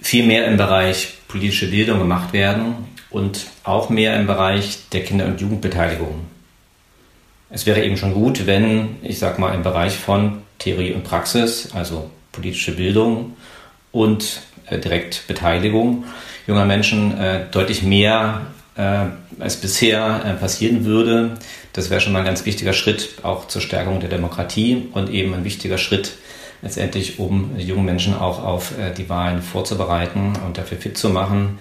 viel 0.01 0.25
mehr 0.25 0.47
im 0.47 0.57
Bereich 0.57 1.15
politische 1.27 1.69
Bildung 1.69 1.99
gemacht 1.99 2.33
werden 2.33 2.77
und 3.11 3.47
auch 3.65 3.91
mehr 3.91 4.19
im 4.19 4.27
Bereich 4.27 4.89
der 4.93 5.03
Kinder- 5.03 5.27
und 5.27 5.41
Jugendbeteiligung 5.41 6.27
es 7.51 7.67
wäre 7.67 7.85
eben 7.85 7.97
schon 7.97 8.15
gut, 8.15 8.47
wenn, 8.47 8.97
ich 9.03 9.19
sag 9.19 9.39
mal, 9.39 9.55
im 9.55 9.63
Bereich 9.63 9.97
von 9.97 10.43
Theorie 10.59 10.93
und 10.93 11.05
Praxis, 11.05 11.71
also 11.75 12.11
politische 12.33 12.73
Bildung 12.73 13.37
und 13.93 14.43
äh, 14.67 14.79
direkt 14.79 15.27
Beteiligung 15.27 16.05
junger 16.47 16.65
Menschen 16.65 17.19
äh, 17.19 17.47
deutlich 17.51 17.83
mehr 17.83 18.43
äh, 18.77 19.07
als 19.41 19.57
bisher 19.57 20.23
äh, 20.25 20.35
passieren 20.35 20.85
würde. 20.85 21.33
Das 21.73 21.91
wäre 21.91 22.01
schon 22.01 22.13
mal 22.13 22.21
ein 22.21 22.25
ganz 22.25 22.45
wichtiger 22.47 22.73
Schritt 22.73 23.17
auch 23.23 23.49
zur 23.49 23.63
Stärkung 23.63 24.01
der 24.01 24.09
Demokratie 24.09 24.89
und 24.93 25.11
eben 25.11 25.35
ein 25.35 25.45
wichtiger 25.45 25.79
Schritt 25.79 26.13
letztendlich, 26.63 27.19
um 27.19 27.59
jungen 27.59 27.85
Menschen 27.85 28.15
auch 28.15 28.43
auf 28.43 28.79
äh, 28.79 28.93
die 28.93 29.09
Wahlen 29.09 29.43
vorzubereiten 29.43 30.35
und 30.47 30.59
dafür 30.59 30.79
fit 30.79 30.97
zu 30.97 31.11
machen 31.11 31.59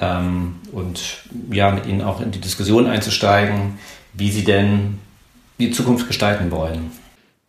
ähm, 0.00 0.56
und 0.72 1.18
ja, 1.50 1.70
mit 1.70 1.86
ihnen 1.86 2.02
auch 2.02 2.20
in 2.20 2.30
die 2.30 2.40
Diskussion 2.40 2.86
einzusteigen, 2.86 3.78
wie 4.12 4.30
sie 4.30 4.44
denn 4.44 4.98
die 5.58 5.70
Zukunft 5.70 6.06
gestalten 6.06 6.50
wollen. 6.50 6.90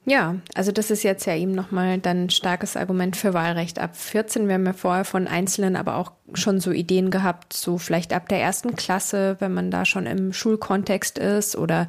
Ja, 0.06 0.36
also 0.56 0.72
das 0.72 0.90
ist 0.90 1.04
jetzt 1.04 1.26
ja 1.26 1.36
eben 1.36 1.52
nochmal 1.52 2.00
dann 2.00 2.26
ein 2.26 2.30
starkes 2.32 2.76
Argument 2.76 3.16
für 3.16 3.36
Wahlrecht 3.36 3.78
ab 3.78 3.96
14. 3.96 4.48
Wir 4.48 4.56
haben 4.56 4.66
ja 4.66 4.74
vorher 4.74 5.06
von 5.06 5.28
Einzelnen 5.28 5.76
aber 5.76 5.98
auch 5.98 6.14
schon 6.34 6.60
so 6.60 6.72
Ideen 6.72 7.12
gehabt, 7.12 7.54
so 7.54 7.78
vielleicht 7.78 8.12
ab 8.14 8.28
der 8.28 8.42
ersten 8.42 8.76
Klasse, 8.76 9.36
wenn 9.40 9.54
man 9.54 9.70
da 9.70 9.86
schon 9.86 10.08
im 10.08 10.34
Schulkontext 10.34 11.20
ist 11.20 11.56
oder 11.56 11.88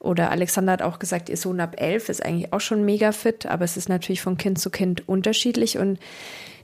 oder 0.00 0.30
Alexander 0.30 0.72
hat 0.72 0.82
auch 0.82 0.98
gesagt, 0.98 1.28
ihr 1.28 1.36
Sohn 1.36 1.58
ab 1.58 1.74
elf 1.78 2.08
ist 2.08 2.24
eigentlich 2.24 2.52
auch 2.52 2.60
schon 2.60 2.84
mega 2.84 3.10
fit, 3.10 3.46
aber 3.46 3.64
es 3.64 3.76
ist 3.76 3.88
natürlich 3.88 4.20
von 4.20 4.36
Kind 4.36 4.58
zu 4.60 4.70
Kind 4.70 5.08
unterschiedlich 5.08 5.78
und 5.78 5.98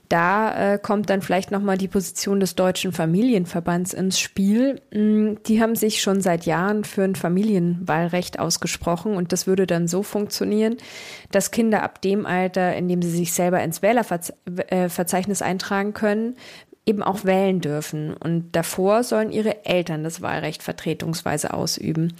da 0.09 0.73
äh, 0.73 0.79
kommt 0.79 1.09
dann 1.09 1.21
vielleicht 1.21 1.51
nochmal 1.51 1.77
die 1.77 1.87
Position 1.87 2.39
des 2.39 2.55
Deutschen 2.55 2.91
Familienverbands 2.91 3.93
ins 3.93 4.19
Spiel. 4.19 4.81
Mm, 4.91 5.35
die 5.47 5.61
haben 5.61 5.75
sich 5.75 6.01
schon 6.01 6.21
seit 6.21 6.45
Jahren 6.45 6.83
für 6.83 7.03
ein 7.03 7.15
Familienwahlrecht 7.15 8.39
ausgesprochen 8.39 9.15
und 9.15 9.31
das 9.31 9.47
würde 9.47 9.67
dann 9.67 9.87
so 9.87 10.03
funktionieren, 10.03 10.77
dass 11.31 11.51
Kinder 11.51 11.83
ab 11.83 12.01
dem 12.01 12.25
Alter, 12.25 12.75
in 12.75 12.87
dem 12.87 13.01
sie 13.01 13.09
sich 13.09 13.33
selber 13.33 13.61
ins 13.63 13.81
Wählerverzeichnis 13.81 15.41
äh, 15.41 15.45
eintragen 15.45 15.93
können, 15.93 16.35
eben 16.85 17.01
auch 17.01 17.23
wählen 17.23 17.61
dürfen. 17.61 18.13
Und 18.13 18.55
davor 18.55 19.03
sollen 19.03 19.31
ihre 19.31 19.65
Eltern 19.65 20.03
das 20.03 20.21
Wahlrecht 20.21 20.63
vertretungsweise 20.63 21.53
ausüben. 21.53 22.13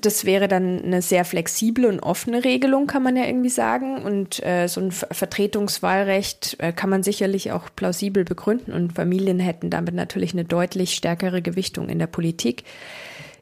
Das 0.00 0.24
wäre 0.24 0.48
dann 0.48 0.82
eine 0.82 1.02
sehr 1.02 1.24
flexible 1.24 1.86
und 1.86 2.00
offene 2.00 2.44
Regelung, 2.44 2.86
kann 2.86 3.02
man 3.02 3.16
ja 3.16 3.24
irgendwie 3.24 3.48
sagen. 3.50 4.02
Und 4.02 4.44
äh, 4.44 4.66
so 4.66 4.80
ein 4.80 4.90
Vertretungswahlrecht 4.92 6.56
äh, 6.58 6.72
kann 6.72 6.90
man 6.90 7.02
sicherlich 7.02 7.52
auch 7.52 7.68
plausibel 7.74 8.24
begründen. 8.24 8.72
Und 8.72 8.94
Familien 8.94 9.38
hätten 9.38 9.70
damit 9.70 9.94
natürlich 9.94 10.32
eine 10.32 10.44
deutlich 10.44 10.94
stärkere 10.94 11.42
Gewichtung 11.42 11.88
in 11.88 11.98
der 11.98 12.06
Politik. 12.06 12.64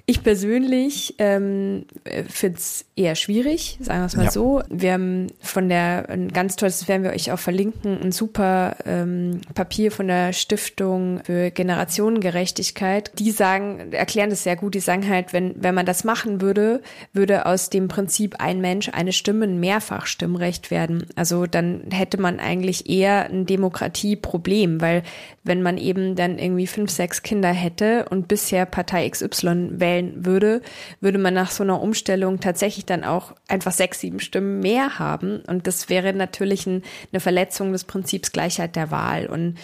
Ich 0.05 0.25
persönlich 0.25 1.15
ähm, 1.19 1.85
finde 2.29 2.59
es 2.59 2.85
eher 2.97 3.15
schwierig, 3.15 3.79
sagen 3.81 4.01
wir 4.01 4.07
es 4.07 4.17
mal 4.17 4.25
ja. 4.25 4.31
so. 4.33 4.62
Wir 4.69 4.95
haben 4.95 5.29
von 5.41 5.69
der, 5.69 6.09
ein 6.09 6.29
ganz 6.33 6.57
tolles, 6.57 6.81
das 6.81 6.88
werden 6.88 7.05
wir 7.05 7.12
euch 7.12 7.31
auch 7.31 7.38
verlinken, 7.38 8.03
ein 8.03 8.11
super 8.11 8.77
ähm, 8.85 9.43
Papier 9.55 9.93
von 9.93 10.09
der 10.09 10.33
Stiftung 10.33 11.21
für 11.25 11.53
Generationengerechtigkeit. 11.53 13.12
Die 13.19 13.31
sagen, 13.31 13.93
erklären 13.93 14.31
das 14.31 14.43
sehr 14.43 14.57
gut, 14.57 14.75
die 14.75 14.81
sagen 14.81 15.09
halt, 15.09 15.33
wenn, 15.33 15.55
wenn 15.62 15.75
man 15.75 15.87
das 15.87 16.03
machen 16.03 16.41
würde, 16.41 16.83
würde 17.12 17.47
aus 17.47 17.71
dem 17.71 17.87
Prinzip 17.87 18.37
ein 18.41 18.61
Mensch 18.61 18.88
eine 18.93 19.12
Stimme 19.12 19.45
ein 19.45 19.61
Mehrfachstimmrecht 19.61 20.73
werden. 20.73 21.07
Also 21.15 21.47
dann 21.47 21.85
hätte 21.93 22.21
man 22.21 22.41
eigentlich 22.41 22.91
eher 22.91 23.27
ein 23.31 23.47
Demokratieproblem, 23.47 24.81
weil 24.81 25.05
wenn 25.45 25.62
man 25.62 25.79
eben 25.79 26.17
dann 26.17 26.38
irgendwie 26.38 26.67
fünf, 26.67 26.91
sechs 26.91 27.23
Kinder 27.23 27.51
hätte 27.51 28.07
und 28.11 28.27
bisher 28.27 28.67
Partei 28.67 29.09
XY 29.09 29.81
wählen 29.92 30.24
würde, 30.24 30.62
würde 31.00 31.18
man 31.18 31.35
nach 31.35 31.50
so 31.50 31.62
einer 31.62 31.81
Umstellung 31.81 32.40
tatsächlich 32.40 32.62
tatsächlich 32.62 32.87
dann 32.87 33.05
auch 33.05 33.35
einfach 33.48 33.72
sechs, 33.72 34.00
sieben 34.00 34.20
Stimmen 34.20 34.61
mehr 34.61 34.98
haben. 34.98 35.42
Und 35.46 35.66
das 35.66 35.88
wäre 35.88 36.12
natürlich 36.12 36.66
ein, 36.66 36.83
eine 37.12 37.20
Verletzung 37.20 37.72
des 37.72 37.85
Prinzips 37.85 38.33
Gleichheit 38.33 38.76
der 38.76 38.90
Wahl. 38.90 39.26
Und 39.26 39.57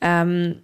ähm, 0.00 0.56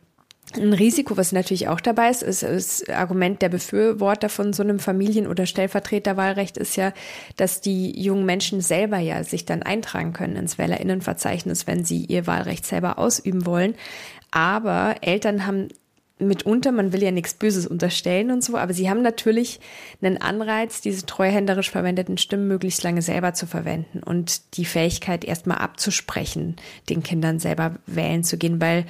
ein 0.57 0.73
Risiko, 0.73 1.17
was 1.17 1.31
natürlich 1.31 1.69
auch 1.69 1.81
dabei 1.81 2.11
ist, 2.11 2.23
ist 2.23 2.43
das 2.43 2.89
Argument 2.89 3.41
der 3.41 3.51
Befürworter 3.51 4.29
von 4.29 4.53
so 4.53 4.65
einem 4.65 4.81
Familien- 4.81 5.29
oder 5.29 5.47
Stellvertreterwahlrecht 5.47 6.57
ist 6.57 6.77
ja, 6.77 6.93
dass 7.37 7.61
die 7.61 8.03
jungen 8.03 8.27
Menschen 8.27 8.61
selber 8.61 8.99
ja 8.99 9.23
sich 9.23 9.45
dann 9.45 9.63
eintragen 9.63 10.13
können 10.13 10.35
ins 10.35 10.59
Wählerinnenverzeichnis, 10.59 11.69
wenn 11.69 11.85
sie 11.85 12.05
ihr 12.05 12.27
Wahlrecht 12.27 12.67
selber 12.67 12.99
ausüben 12.99 13.47
wollen. 13.47 13.75
Aber 14.33 14.97
Eltern 15.03 15.47
haben 15.47 15.69
mitunter, 16.21 16.73
man 16.73 16.93
will 16.93 17.03
ja 17.03 17.11
nichts 17.11 17.35
Böses 17.35 17.67
unterstellen 17.67 18.31
und 18.31 18.45
so, 18.45 18.57
aber 18.57 18.73
sie 18.73 18.89
haben 18.89 19.03
natürlich 19.03 19.61
einen 20.03 20.21
Anreiz, 20.21 20.81
diese 20.81 21.07
treuhänderisch 21.07 21.71
verwendeten 21.71 22.19
Stimmen 22.19 22.49
möglichst 22.49 22.83
lange 22.83 23.03
selber 23.03 23.35
zu 23.35 23.47
verwenden 23.47 24.03
und 24.03 24.57
die 24.57 24.65
Fähigkeit 24.65 25.25
erstmal 25.25 25.59
abzusprechen, 25.59 26.57
den 26.89 27.03
Kindern 27.03 27.39
selber 27.39 27.77
wählen 27.87 28.25
zu 28.25 28.39
gehen, 28.39 28.61
weil 28.61 28.85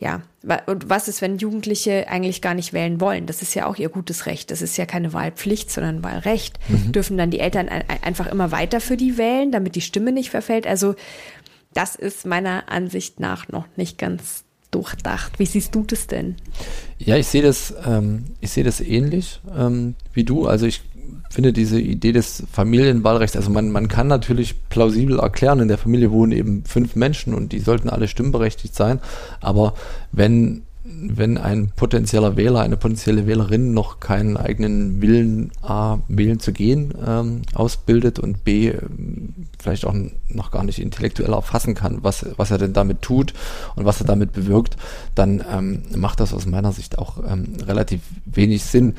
ja, 0.00 0.22
und 0.64 0.88
was 0.88 1.08
ist, 1.08 1.20
wenn 1.20 1.36
Jugendliche 1.36 2.08
eigentlich 2.08 2.40
gar 2.40 2.54
nicht 2.54 2.72
wählen 2.72 3.02
wollen? 3.02 3.26
Das 3.26 3.42
ist 3.42 3.54
ja 3.54 3.66
auch 3.66 3.76
ihr 3.76 3.90
gutes 3.90 4.24
Recht. 4.24 4.50
Das 4.50 4.62
ist 4.62 4.78
ja 4.78 4.86
keine 4.86 5.12
Wahlpflicht, 5.12 5.70
sondern 5.70 6.02
Wahlrecht. 6.02 6.58
Mhm. 6.68 6.92
Dürfen 6.92 7.18
dann 7.18 7.30
die 7.30 7.40
Eltern 7.40 7.68
einfach 7.68 8.26
immer 8.26 8.50
weiter 8.50 8.80
für 8.80 8.96
die 8.96 9.18
wählen, 9.18 9.52
damit 9.52 9.76
die 9.76 9.82
Stimme 9.82 10.10
nicht 10.10 10.30
verfällt? 10.30 10.66
Also, 10.66 10.94
das 11.74 11.96
ist 11.96 12.24
meiner 12.24 12.70
Ansicht 12.70 13.20
nach 13.20 13.48
noch 13.48 13.66
nicht 13.76 13.98
ganz 13.98 14.44
durchdacht. 14.70 15.38
Wie 15.38 15.46
siehst 15.46 15.74
du 15.74 15.82
das 15.82 16.06
denn? 16.06 16.36
Ja, 16.98 17.16
ich 17.16 17.26
sehe 17.26 17.42
das, 17.42 17.74
ähm, 17.86 18.24
ich 18.40 18.50
sehe 18.50 18.64
das 18.64 18.80
ähnlich 18.80 19.40
ähm, 19.56 19.94
wie 20.12 20.24
du. 20.24 20.46
Also 20.46 20.66
ich 20.66 20.82
finde 21.30 21.52
diese 21.52 21.80
Idee 21.80 22.12
des 22.12 22.42
Familienwahlrechts, 22.52 23.36
also 23.36 23.50
man, 23.50 23.70
man 23.70 23.88
kann 23.88 24.08
natürlich 24.08 24.68
plausibel 24.68 25.20
erklären, 25.20 25.60
in 25.60 25.68
der 25.68 25.78
Familie 25.78 26.10
wohnen 26.10 26.32
eben 26.32 26.64
fünf 26.64 26.96
Menschen 26.96 27.34
und 27.34 27.52
die 27.52 27.60
sollten 27.60 27.88
alle 27.88 28.08
stimmberechtigt 28.08 28.74
sein. 28.74 29.00
Aber 29.40 29.74
wenn 30.12 30.62
wenn 31.02 31.38
ein 31.38 31.72
potenzieller 31.74 32.36
Wähler, 32.36 32.60
eine 32.60 32.76
potenzielle 32.76 33.26
Wählerin 33.26 33.72
noch 33.72 34.00
keinen 34.00 34.36
eigenen 34.36 35.00
Willen, 35.00 35.50
A, 35.62 35.98
wählen 36.08 36.40
zu 36.40 36.52
gehen, 36.52 36.94
ähm, 37.06 37.42
ausbildet 37.54 38.18
und 38.18 38.44
B, 38.44 38.68
ähm, 38.68 39.34
vielleicht 39.58 39.86
auch 39.86 39.94
noch 40.28 40.50
gar 40.50 40.64
nicht 40.64 40.78
intellektuell 40.78 41.32
erfassen 41.32 41.74
kann, 41.74 42.02
was, 42.02 42.26
was 42.36 42.50
er 42.50 42.58
denn 42.58 42.72
damit 42.72 43.02
tut 43.02 43.34
und 43.76 43.84
was 43.84 44.00
er 44.00 44.06
damit 44.06 44.32
bewirkt, 44.32 44.76
dann 45.14 45.44
ähm, 45.50 45.82
macht 45.96 46.20
das 46.20 46.34
aus 46.34 46.46
meiner 46.46 46.72
Sicht 46.72 46.98
auch 46.98 47.18
ähm, 47.26 47.54
relativ 47.66 48.00
wenig 48.24 48.64
Sinn. 48.64 48.94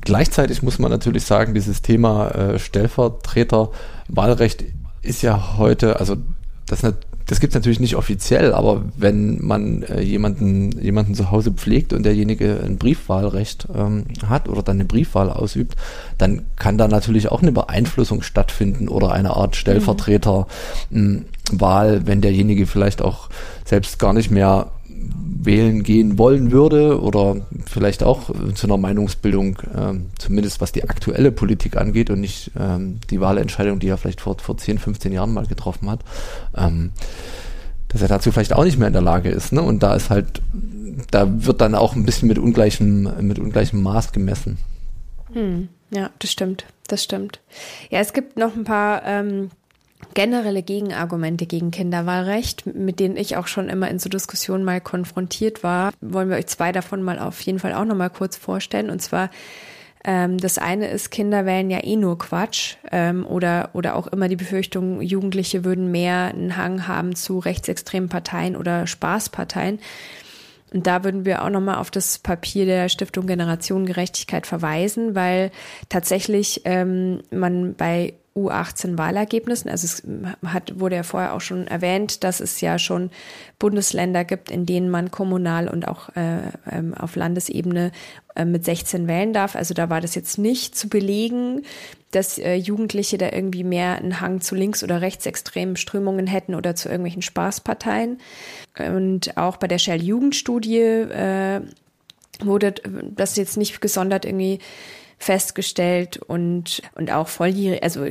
Gleichzeitig 0.00 0.62
muss 0.62 0.78
man 0.78 0.90
natürlich 0.90 1.24
sagen, 1.24 1.54
dieses 1.54 1.82
Thema 1.82 2.30
äh, 2.30 2.58
Stellvertreterwahlrecht 2.58 4.64
ist 5.02 5.22
ja 5.22 5.56
heute, 5.58 5.98
also 5.98 6.16
das 6.80 6.94
das 7.26 7.40
gibt 7.40 7.52
es 7.52 7.54
natürlich 7.54 7.80
nicht 7.80 7.96
offiziell, 7.96 8.52
aber 8.52 8.82
wenn 8.96 9.44
man 9.44 9.82
äh, 9.84 10.00
jemanden, 10.00 10.72
jemanden 10.80 11.14
zu 11.14 11.30
Hause 11.30 11.52
pflegt 11.52 11.92
und 11.92 12.02
derjenige 12.02 12.60
ein 12.64 12.78
Briefwahlrecht 12.78 13.68
ähm, 13.74 14.04
hat 14.28 14.48
oder 14.48 14.62
dann 14.62 14.76
eine 14.76 14.84
Briefwahl 14.84 15.30
ausübt, 15.30 15.76
dann 16.18 16.42
kann 16.56 16.78
da 16.78 16.88
natürlich 16.88 17.30
auch 17.30 17.42
eine 17.42 17.52
Beeinflussung 17.52 18.22
stattfinden 18.22 18.88
oder 18.88 19.12
eine 19.12 19.36
Art 19.36 19.56
Stellvertreterwahl, 19.56 20.46
mhm. 20.90 22.06
wenn 22.06 22.20
derjenige 22.20 22.66
vielleicht 22.66 23.02
auch 23.02 23.28
selbst 23.64 23.98
gar 23.98 24.12
nicht 24.12 24.30
mehr 24.30 24.72
wählen 25.44 25.82
gehen 25.82 26.18
wollen 26.18 26.52
würde 26.52 27.00
oder 27.00 27.36
vielleicht 27.66 28.02
auch 28.02 28.30
zu 28.54 28.66
einer 28.66 28.76
Meinungsbildung, 28.76 29.58
ähm, 29.76 30.06
zumindest 30.18 30.60
was 30.60 30.72
die 30.72 30.84
aktuelle 30.84 31.32
Politik 31.32 31.76
angeht 31.76 32.10
und 32.10 32.20
nicht 32.20 32.52
ähm, 32.58 33.00
die 33.10 33.20
Wahlentscheidung, 33.20 33.78
die 33.78 33.88
er 33.88 33.96
vielleicht 33.96 34.20
vor, 34.20 34.38
vor 34.38 34.56
10, 34.56 34.78
15 34.78 35.12
Jahren 35.12 35.32
mal 35.32 35.46
getroffen 35.46 35.90
hat, 35.90 36.00
ähm, 36.56 36.92
dass 37.88 38.02
er 38.02 38.08
dazu 38.08 38.30
vielleicht 38.32 38.52
auch 38.52 38.64
nicht 38.64 38.78
mehr 38.78 38.88
in 38.88 38.94
der 38.94 39.02
Lage 39.02 39.30
ist. 39.30 39.52
Ne? 39.52 39.62
Und 39.62 39.82
da 39.82 39.94
ist 39.94 40.10
halt, 40.10 40.40
da 41.10 41.26
wird 41.44 41.60
dann 41.60 41.74
auch 41.74 41.96
ein 41.96 42.04
bisschen 42.04 42.28
mit 42.28 42.38
ungleichem, 42.38 43.08
mit 43.20 43.38
ungleichem 43.38 43.82
Maß 43.82 44.12
gemessen. 44.12 44.58
Hm, 45.32 45.68
ja, 45.90 46.10
das 46.18 46.30
stimmt, 46.30 46.66
das 46.88 47.02
stimmt. 47.02 47.40
Ja, 47.90 48.00
es 48.00 48.12
gibt 48.12 48.36
noch 48.36 48.54
ein 48.54 48.64
paar 48.64 49.02
ähm, 49.04 49.50
generelle 50.14 50.62
Gegenargumente 50.62 51.46
gegen 51.46 51.70
Kinderwahlrecht, 51.70 52.66
mit 52.66 53.00
denen 53.00 53.16
ich 53.16 53.36
auch 53.36 53.46
schon 53.46 53.68
immer 53.68 53.88
in 53.88 53.98
so 53.98 54.08
Diskussionen 54.08 54.64
mal 54.64 54.80
konfrontiert 54.80 55.62
war, 55.62 55.92
wollen 56.00 56.28
wir 56.28 56.36
euch 56.36 56.46
zwei 56.46 56.72
davon 56.72 57.02
mal 57.02 57.18
auf 57.18 57.40
jeden 57.42 57.58
Fall 57.58 57.74
auch 57.74 57.84
noch 57.84 57.96
mal 57.96 58.10
kurz 58.10 58.36
vorstellen. 58.36 58.90
Und 58.90 59.00
zwar 59.00 59.30
ähm, 60.04 60.38
das 60.38 60.58
eine 60.58 60.88
ist, 60.88 61.10
Kinder 61.10 61.46
wählen 61.46 61.70
ja 61.70 61.84
eh 61.84 61.96
nur 61.96 62.18
Quatsch 62.18 62.76
ähm, 62.90 63.24
oder, 63.24 63.70
oder 63.72 63.94
auch 63.94 64.08
immer 64.08 64.28
die 64.28 64.36
Befürchtung, 64.36 65.00
Jugendliche 65.00 65.64
würden 65.64 65.92
mehr 65.92 66.32
einen 66.34 66.56
Hang 66.56 66.88
haben 66.88 67.14
zu 67.14 67.38
rechtsextremen 67.38 68.08
Parteien 68.08 68.56
oder 68.56 68.86
Spaßparteien. 68.86 69.78
Und 70.72 70.86
da 70.86 71.04
würden 71.04 71.24
wir 71.24 71.44
auch 71.44 71.50
nochmal 71.50 71.76
auf 71.76 71.90
das 71.90 72.18
Papier 72.18 72.64
der 72.64 72.88
Stiftung 72.88 73.26
Generationengerechtigkeit 73.26 74.46
verweisen, 74.46 75.14
weil 75.14 75.50
tatsächlich 75.88 76.62
ähm, 76.64 77.22
man 77.30 77.74
bei 77.74 78.14
U18-Wahlergebnissen. 78.34 79.70
Also 79.70 79.84
es 79.84 80.02
hat, 80.46 80.78
wurde 80.80 80.96
ja 80.96 81.02
vorher 81.02 81.34
auch 81.34 81.40
schon 81.40 81.66
erwähnt, 81.66 82.24
dass 82.24 82.40
es 82.40 82.60
ja 82.60 82.78
schon 82.78 83.10
Bundesländer 83.58 84.24
gibt, 84.24 84.50
in 84.50 84.66
denen 84.66 84.90
man 84.90 85.10
kommunal 85.10 85.68
und 85.68 85.86
auch 85.86 86.08
äh, 86.16 86.38
ähm, 86.70 86.94
auf 86.94 87.16
Landesebene 87.16 87.92
äh, 88.34 88.44
mit 88.44 88.64
16 88.64 89.06
wählen 89.06 89.32
darf. 89.32 89.54
Also 89.56 89.74
da 89.74 89.90
war 89.90 90.00
das 90.00 90.14
jetzt 90.14 90.38
nicht 90.38 90.76
zu 90.76 90.88
belegen, 90.88 91.62
dass 92.12 92.38
äh, 92.38 92.54
Jugendliche 92.54 93.18
da 93.18 93.30
irgendwie 93.30 93.64
mehr 93.64 93.96
einen 93.96 94.20
Hang 94.20 94.40
zu 94.40 94.54
links- 94.54 94.82
oder 94.82 95.00
rechtsextremen 95.00 95.76
Strömungen 95.76 96.26
hätten 96.26 96.54
oder 96.54 96.74
zu 96.74 96.88
irgendwelchen 96.88 97.22
Spaßparteien. 97.22 98.18
Und 98.78 99.36
auch 99.36 99.58
bei 99.58 99.68
der 99.68 99.78
Shell-Jugendstudie 99.78 100.78
äh, 100.78 101.60
wurde 102.40 102.74
das 103.14 103.36
jetzt 103.36 103.56
nicht 103.56 103.80
gesondert 103.80 104.24
irgendwie 104.24 104.58
festgestellt 105.22 106.16
und, 106.16 106.82
und 106.96 107.12
auch 107.12 107.28
volljährig, 107.28 107.84
also 107.84 108.04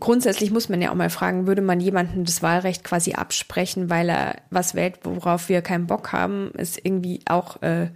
grundsätzlich 0.00 0.50
muss 0.50 0.68
man 0.68 0.82
ja 0.82 0.90
auch 0.90 0.96
mal 0.96 1.10
fragen, 1.10 1.46
würde 1.46 1.62
man 1.62 1.78
jemandem 1.78 2.24
das 2.24 2.42
Wahlrecht 2.42 2.82
quasi 2.82 3.12
absprechen, 3.12 3.88
weil 3.88 4.08
er 4.08 4.36
was 4.50 4.74
wählt, 4.74 4.98
worauf 5.04 5.48
wir 5.48 5.62
keinen 5.62 5.86
Bock 5.86 6.10
haben, 6.12 6.50
ist 6.58 6.80
irgendwie 6.82 7.20
auch 7.26 7.62
äh, 7.62 7.90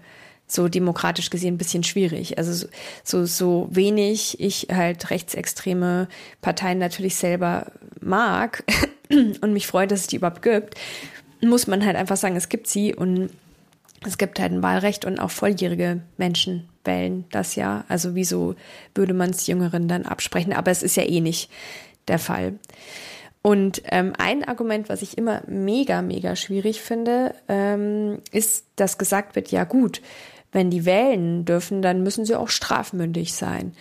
so 0.47 0.69
demokratisch 0.69 1.31
gesehen 1.31 1.55
ein 1.55 1.59
bisschen 1.59 1.83
schwierig. 1.83 2.39
Also 2.39 2.69
so, 3.03 3.27
so 3.27 3.67
wenig 3.73 4.39
ich 4.39 4.69
halt 4.73 5.11
rechtsextreme 5.11 6.07
Parteien 6.41 6.79
natürlich 6.79 7.17
selber 7.17 7.73
mag 8.01 8.63
und 9.11 9.53
mich 9.53 9.67
freue, 9.67 9.89
dass 9.89 10.03
es 10.03 10.07
die 10.07 10.17
überhaupt 10.17 10.43
gibt, 10.43 10.77
muss 11.43 11.67
man 11.67 11.85
halt 11.85 11.97
einfach 11.97 12.17
sagen, 12.17 12.37
es 12.37 12.49
gibt 12.49 12.69
sie 12.69 12.95
und 12.95 13.31
es 14.07 14.19
gibt 14.19 14.41
halt 14.41 14.53
ein 14.53 14.63
Wahlrecht 14.63 15.05
und 15.05 15.19
auch 15.19 15.31
volljährige 15.31 16.01
Menschen 16.17 16.69
wählen 16.85 17.25
das 17.31 17.55
ja. 17.55 17.85
Also 17.89 18.15
wieso 18.15 18.55
würde 18.95 19.15
man 19.15 19.31
es 19.31 19.47
Jüngeren 19.47 19.89
dann 19.89 20.07
absprechen? 20.07 20.53
Aber 20.53 20.71
es 20.71 20.83
ist 20.83 20.97
ja 20.97 21.03
eh 21.03 21.21
nicht 21.21 21.51
der 22.09 22.19
Fall. 22.19 22.55
Und 23.43 23.83
ähm, 23.87 24.13
ein 24.19 24.45
Argument, 24.45 24.89
was 24.89 25.03
ich 25.03 25.17
immer 25.17 25.43
mega, 25.47 26.03
mega 26.03 26.37
schwierig 26.37 26.81
finde, 26.81 27.35
ähm, 27.49 28.19
ist, 28.33 28.67
dass 28.77 28.99
gesagt 28.99 29.35
wird, 29.35 29.51
ja 29.51 29.65
gut, 29.65 30.03
wenn 30.53 30.71
die 30.71 30.85
wählen 30.85 31.45
dürfen, 31.45 31.81
dann 31.81 32.03
müssen 32.03 32.25
sie 32.25 32.35
auch 32.35 32.49
strafmündig 32.49 33.35
sein. 33.35 33.73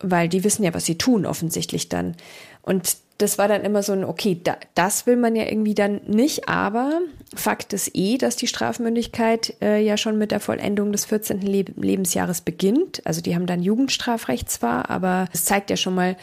Weil 0.00 0.28
die 0.28 0.42
wissen 0.42 0.64
ja, 0.64 0.74
was 0.74 0.84
sie 0.84 0.98
tun, 0.98 1.26
offensichtlich 1.26 1.88
dann. 1.88 2.16
Und 2.62 2.96
das 3.22 3.38
war 3.38 3.48
dann 3.48 3.62
immer 3.62 3.82
so 3.82 3.92
ein, 3.92 4.04
okay, 4.04 4.40
da, 4.42 4.56
das 4.74 5.06
will 5.06 5.16
man 5.16 5.36
ja 5.36 5.44
irgendwie 5.44 5.74
dann 5.74 6.00
nicht, 6.06 6.48
aber 6.48 7.00
Fakt 7.34 7.72
ist 7.72 7.92
eh, 7.94 8.18
dass 8.18 8.36
die 8.36 8.46
Strafmündigkeit 8.46 9.54
äh, 9.62 9.82
ja 9.82 9.96
schon 9.96 10.18
mit 10.18 10.32
der 10.32 10.40
Vollendung 10.40 10.92
des 10.92 11.04
14. 11.04 11.40
Le 11.40 11.64
Lebensjahres 11.76 12.40
beginnt. 12.40 13.00
Also 13.06 13.20
die 13.20 13.34
haben 13.34 13.46
dann 13.46 13.62
Jugendstrafrecht 13.62 14.50
zwar, 14.50 14.90
aber 14.90 15.28
es 15.32 15.44
zeigt 15.44 15.70
ja 15.70 15.76
schon 15.76 15.94
mal, 15.94 16.16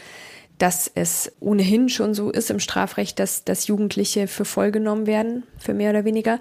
dass 0.58 0.90
es 0.94 1.32
ohnehin 1.40 1.88
schon 1.88 2.12
so 2.12 2.30
ist 2.30 2.50
im 2.50 2.60
Strafrecht, 2.60 3.18
dass, 3.18 3.44
dass 3.44 3.66
Jugendliche 3.66 4.26
für 4.28 4.44
voll 4.44 4.70
genommen 4.70 5.06
werden, 5.06 5.44
für 5.58 5.72
mehr 5.72 5.90
oder 5.90 6.04
weniger. 6.04 6.38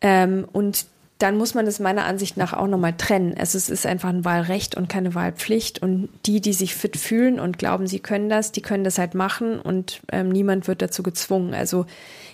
Ähm, 0.00 0.46
und 0.52 0.86
dann 1.24 1.38
muss 1.38 1.54
man 1.54 1.66
es 1.66 1.80
meiner 1.80 2.04
Ansicht 2.04 2.36
nach 2.36 2.52
auch 2.52 2.66
nochmal 2.66 2.92
trennen. 2.92 3.34
Also 3.38 3.56
es 3.56 3.70
ist 3.70 3.86
einfach 3.86 4.10
ein 4.10 4.26
Wahlrecht 4.26 4.74
und 4.74 4.90
keine 4.90 5.14
Wahlpflicht. 5.14 5.80
Und 5.80 6.10
die, 6.26 6.42
die 6.42 6.52
sich 6.52 6.74
fit 6.74 6.98
fühlen 6.98 7.40
und 7.40 7.58
glauben, 7.58 7.86
sie 7.86 7.98
können 7.98 8.28
das, 8.28 8.52
die 8.52 8.60
können 8.60 8.84
das 8.84 8.98
halt 8.98 9.14
machen 9.14 9.58
und 9.58 10.02
ähm, 10.12 10.28
niemand 10.28 10.68
wird 10.68 10.82
dazu 10.82 11.02
gezwungen. 11.02 11.54
Also 11.54 11.86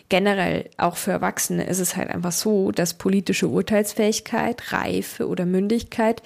generell 0.09 0.69
auch 0.77 0.97
für 0.97 1.13
Erwachsene 1.13 1.69
ist 1.69 1.79
es 1.79 1.95
halt 1.95 2.11
einfach 2.11 2.33
so, 2.33 2.73
dass 2.73 2.95
politische 2.95 3.47
Urteilsfähigkeit, 3.47 4.73
Reife 4.73 5.29
oder 5.29 5.47
Mündigkeit 5.47 6.21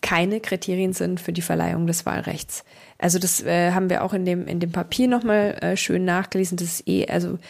keine 0.00 0.38
Kriterien 0.38 0.92
sind 0.92 1.18
für 1.18 1.32
die 1.32 1.42
Verleihung 1.42 1.88
des 1.88 2.06
Wahlrechts. 2.06 2.62
Also 2.98 3.18
das 3.18 3.42
äh, 3.42 3.72
haben 3.72 3.90
wir 3.90 4.04
auch 4.04 4.14
in 4.14 4.24
dem 4.24 4.46
in 4.46 4.60
dem 4.60 4.70
Papier 4.70 5.08
nochmal 5.08 5.58
äh, 5.60 5.76
schön 5.76 6.04
nachgelesen. 6.04 6.56
Das 6.56 6.68
ist 6.68 6.88
eh 6.88 7.08
also 7.08 7.40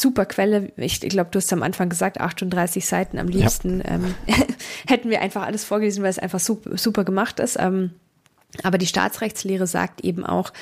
super 0.00 0.26
Quelle. 0.26 0.72
Ich, 0.76 1.02
ich 1.02 1.10
glaube, 1.10 1.30
du 1.30 1.38
hast 1.38 1.52
am 1.52 1.62
Anfang 1.62 1.88
gesagt, 1.88 2.20
38 2.20 2.86
Seiten 2.86 3.18
am 3.18 3.28
liebsten. 3.28 3.80
Ja. 3.80 3.94
Ähm, 3.94 4.14
hätten 4.86 5.10
wir 5.10 5.20
einfach 5.20 5.42
alles 5.42 5.64
vorgelesen, 5.64 6.02
weil 6.02 6.10
es 6.10 6.18
einfach 6.18 6.40
super, 6.40 6.76
super 6.76 7.04
gemacht 7.04 7.40
ist. 7.40 7.56
Ähm, 7.58 7.92
aber 8.62 8.78
die 8.78 8.86
Staatsrechtslehre 8.86 9.66
sagt 9.66 10.02
eben 10.02 10.24
auch, 10.24 10.52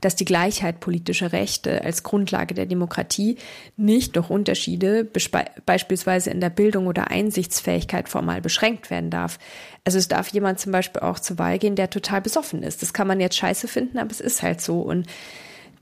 dass 0.00 0.16
die 0.16 0.24
Gleichheit 0.24 0.80
politischer 0.80 1.32
Rechte 1.32 1.84
als 1.84 2.02
Grundlage 2.02 2.54
der 2.54 2.66
Demokratie 2.66 3.36
nicht 3.76 4.16
durch 4.16 4.30
Unterschiede 4.30 5.06
beispielsweise 5.66 6.30
in 6.30 6.40
der 6.40 6.50
Bildung 6.50 6.86
oder 6.86 7.10
Einsichtsfähigkeit 7.10 8.08
formal 8.08 8.40
beschränkt 8.40 8.90
werden 8.90 9.10
darf. 9.10 9.38
Also 9.84 9.98
es 9.98 10.08
darf 10.08 10.28
jemand 10.28 10.60
zum 10.60 10.72
Beispiel 10.72 11.02
auch 11.02 11.18
zur 11.18 11.38
Wahl 11.38 11.58
gehen, 11.58 11.76
der 11.76 11.90
total 11.90 12.22
besoffen 12.22 12.62
ist. 12.62 12.82
Das 12.82 12.92
kann 12.92 13.06
man 13.06 13.20
jetzt 13.20 13.36
scheiße 13.36 13.68
finden, 13.68 13.98
aber 13.98 14.10
es 14.10 14.20
ist 14.20 14.42
halt 14.42 14.60
so. 14.60 14.80
Und 14.80 15.06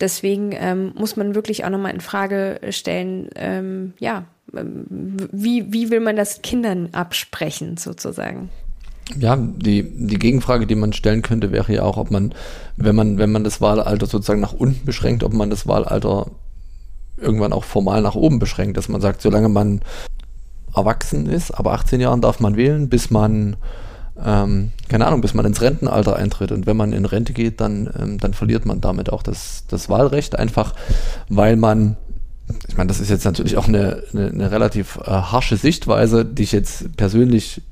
Deswegen 0.02 0.50
ähm, 0.52 0.92
muss 0.98 1.14
man 1.14 1.36
wirklich 1.36 1.64
auch 1.64 1.70
nochmal 1.70 1.94
in 1.94 2.00
Frage 2.00 2.58
stellen, 2.70 3.30
ähm, 3.36 3.92
ja, 4.00 4.24
ähm, 4.52 5.16
wie, 5.30 5.72
wie 5.72 5.90
will 5.90 6.00
man 6.00 6.16
das 6.16 6.42
Kindern 6.42 6.88
absprechen 6.90 7.76
sozusagen? 7.76 8.50
Ja, 9.16 9.36
die, 9.36 9.84
die 9.84 10.18
Gegenfrage, 10.18 10.66
die 10.66 10.74
man 10.74 10.92
stellen 10.92 11.22
könnte, 11.22 11.52
wäre 11.52 11.72
ja 11.72 11.84
auch, 11.84 11.98
ob 11.98 12.10
man, 12.10 12.34
wenn 12.76 12.96
man, 12.96 13.18
wenn 13.18 13.30
man 13.30 13.44
das 13.44 13.60
Wahlalter 13.60 14.06
sozusagen 14.06 14.40
nach 14.40 14.54
unten 14.54 14.84
beschränkt, 14.84 15.22
ob 15.22 15.34
man 15.34 15.50
das 15.50 15.68
Wahlalter 15.68 16.32
irgendwann 17.16 17.52
auch 17.52 17.62
formal 17.62 18.02
nach 18.02 18.16
oben 18.16 18.40
beschränkt, 18.40 18.76
dass 18.78 18.88
man 18.88 19.00
sagt, 19.00 19.22
solange 19.22 19.48
man 19.48 19.82
erwachsen 20.74 21.26
ist, 21.26 21.52
aber 21.52 21.74
18 21.74 22.00
Jahren 22.00 22.20
darf 22.20 22.40
man 22.40 22.56
wählen, 22.56 22.88
bis 22.88 23.08
man 23.12 23.56
ähm, 24.24 24.70
keine 24.88 25.06
Ahnung, 25.06 25.20
bis 25.20 25.34
man 25.34 25.44
ins 25.44 25.60
Rentenalter 25.60 26.16
eintritt. 26.16 26.52
Und 26.52 26.66
wenn 26.66 26.76
man 26.76 26.92
in 26.92 27.04
Rente 27.04 27.32
geht, 27.32 27.60
dann, 27.60 27.90
ähm, 27.98 28.18
dann 28.18 28.34
verliert 28.34 28.66
man 28.66 28.80
damit 28.80 29.12
auch 29.12 29.22
das, 29.22 29.64
das 29.68 29.88
Wahlrecht, 29.88 30.38
einfach 30.38 30.74
weil 31.28 31.56
man, 31.56 31.96
ich 32.68 32.76
meine, 32.76 32.88
das 32.88 33.00
ist 33.00 33.10
jetzt 33.10 33.24
natürlich 33.24 33.56
auch 33.56 33.68
eine, 33.68 34.02
eine, 34.12 34.28
eine 34.28 34.50
relativ 34.50 34.98
äh, 35.04 35.10
harsche 35.10 35.56
Sichtweise, 35.56 36.24
die 36.24 36.42
ich 36.42 36.52
jetzt 36.52 36.96
persönlich 36.96 37.62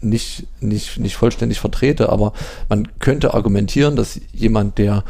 nicht, 0.00 0.46
nicht, 0.60 0.98
nicht 0.98 1.16
vollständig 1.16 1.60
vertrete, 1.60 2.10
aber 2.10 2.32
man 2.68 2.88
könnte 2.98 3.34
argumentieren, 3.34 3.96
dass 3.96 4.20
jemand, 4.32 4.78
der 4.78 5.04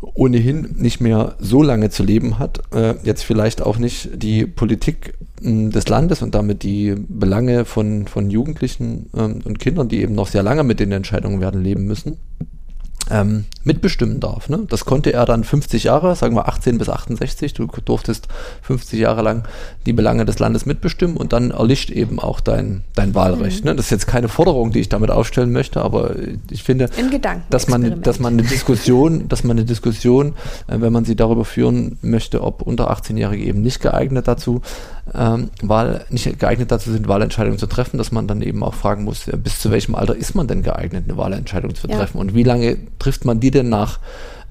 ohnehin 0.00 0.76
nicht 0.76 1.00
mehr 1.00 1.34
so 1.38 1.62
lange 1.62 1.90
zu 1.90 2.02
leben 2.04 2.38
hat, 2.38 2.62
äh, 2.72 2.94
jetzt 3.02 3.24
vielleicht 3.24 3.62
auch 3.62 3.78
nicht 3.78 4.22
die 4.22 4.46
Politik 4.46 5.14
mh, 5.40 5.70
des 5.70 5.88
Landes 5.88 6.22
und 6.22 6.34
damit 6.34 6.62
die 6.62 6.94
Belange 6.96 7.64
von, 7.64 8.06
von 8.06 8.30
Jugendlichen 8.30 9.10
ähm, 9.16 9.40
und 9.44 9.58
Kindern, 9.58 9.88
die 9.88 10.00
eben 10.02 10.14
noch 10.14 10.28
sehr 10.28 10.42
lange 10.42 10.62
mit 10.62 10.80
den 10.80 10.92
Entscheidungen 10.92 11.40
werden 11.40 11.62
leben 11.62 11.86
müssen, 11.86 12.16
ähm, 13.10 13.44
mitbestimmen 13.64 14.20
darf. 14.20 14.48
Ne? 14.48 14.60
Das 14.68 14.84
konnte 14.84 15.12
er 15.12 15.26
dann 15.26 15.44
50 15.44 15.84
Jahre, 15.84 16.14
sagen 16.16 16.34
wir 16.34 16.48
18 16.48 16.78
bis 16.78 16.88
68, 16.88 17.54
du 17.54 17.66
durftest 17.66 18.28
50 18.62 18.98
Jahre 18.98 19.22
lang 19.22 19.44
die 19.86 19.92
Belange 19.92 20.24
des 20.24 20.38
Landes 20.38 20.66
mitbestimmen 20.66 21.16
und 21.16 21.32
dann 21.32 21.50
erlischt 21.50 21.90
eben 21.90 22.18
auch 22.18 22.40
dein, 22.40 22.82
dein 22.94 23.14
Wahlrecht. 23.14 23.64
Mhm. 23.64 23.70
Ne? 23.70 23.76
Das 23.76 23.86
ist 23.86 23.90
jetzt 23.90 24.06
keine 24.06 24.28
Forderung, 24.28 24.72
die 24.72 24.80
ich 24.80 24.88
damit 24.88 25.10
aufstellen 25.10 25.52
möchte, 25.52 25.82
aber 25.82 26.14
ich 26.50 26.62
finde, 26.62 26.88
dass 27.50 27.68
man, 27.68 28.02
dass 28.02 28.20
man 28.20 28.34
eine 28.34 28.42
Diskussion, 28.42 29.28
dass 29.28 29.44
man 29.44 29.58
eine 29.58 29.66
Diskussion, 29.66 30.34
äh, 30.66 30.80
wenn 30.80 30.92
man 30.92 31.04
sie 31.04 31.16
darüber 31.16 31.44
führen 31.44 31.98
möchte, 32.02 32.42
ob 32.42 32.62
unter 32.62 32.90
18-Jährige 32.90 33.44
eben 33.44 33.62
nicht 33.62 33.80
geeignet 33.80 34.28
dazu 34.28 34.62
ähm, 35.14 35.50
Wahl, 35.62 36.04
nicht 36.10 36.38
geeignet 36.38 36.70
dazu 36.70 36.90
sind, 36.92 37.08
Wahlentscheidungen 37.08 37.58
zu 37.58 37.66
treffen, 37.66 37.98
dass 37.98 38.12
man 38.12 38.26
dann 38.26 38.42
eben 38.42 38.62
auch 38.62 38.74
fragen 38.74 39.04
muss, 39.04 39.24
bis 39.42 39.60
zu 39.60 39.70
welchem 39.70 39.94
Alter 39.94 40.16
ist 40.16 40.34
man 40.34 40.48
denn 40.48 40.62
geeignet, 40.62 41.04
eine 41.08 41.16
Wahlentscheidung 41.16 41.74
zu 41.74 41.88
treffen 41.88 42.16
ja. 42.16 42.20
und 42.20 42.34
wie 42.34 42.42
lange 42.42 42.76
trifft 42.98 43.24
man 43.24 43.40
die 43.40 43.50
denn 43.50 43.68
nach 43.68 43.98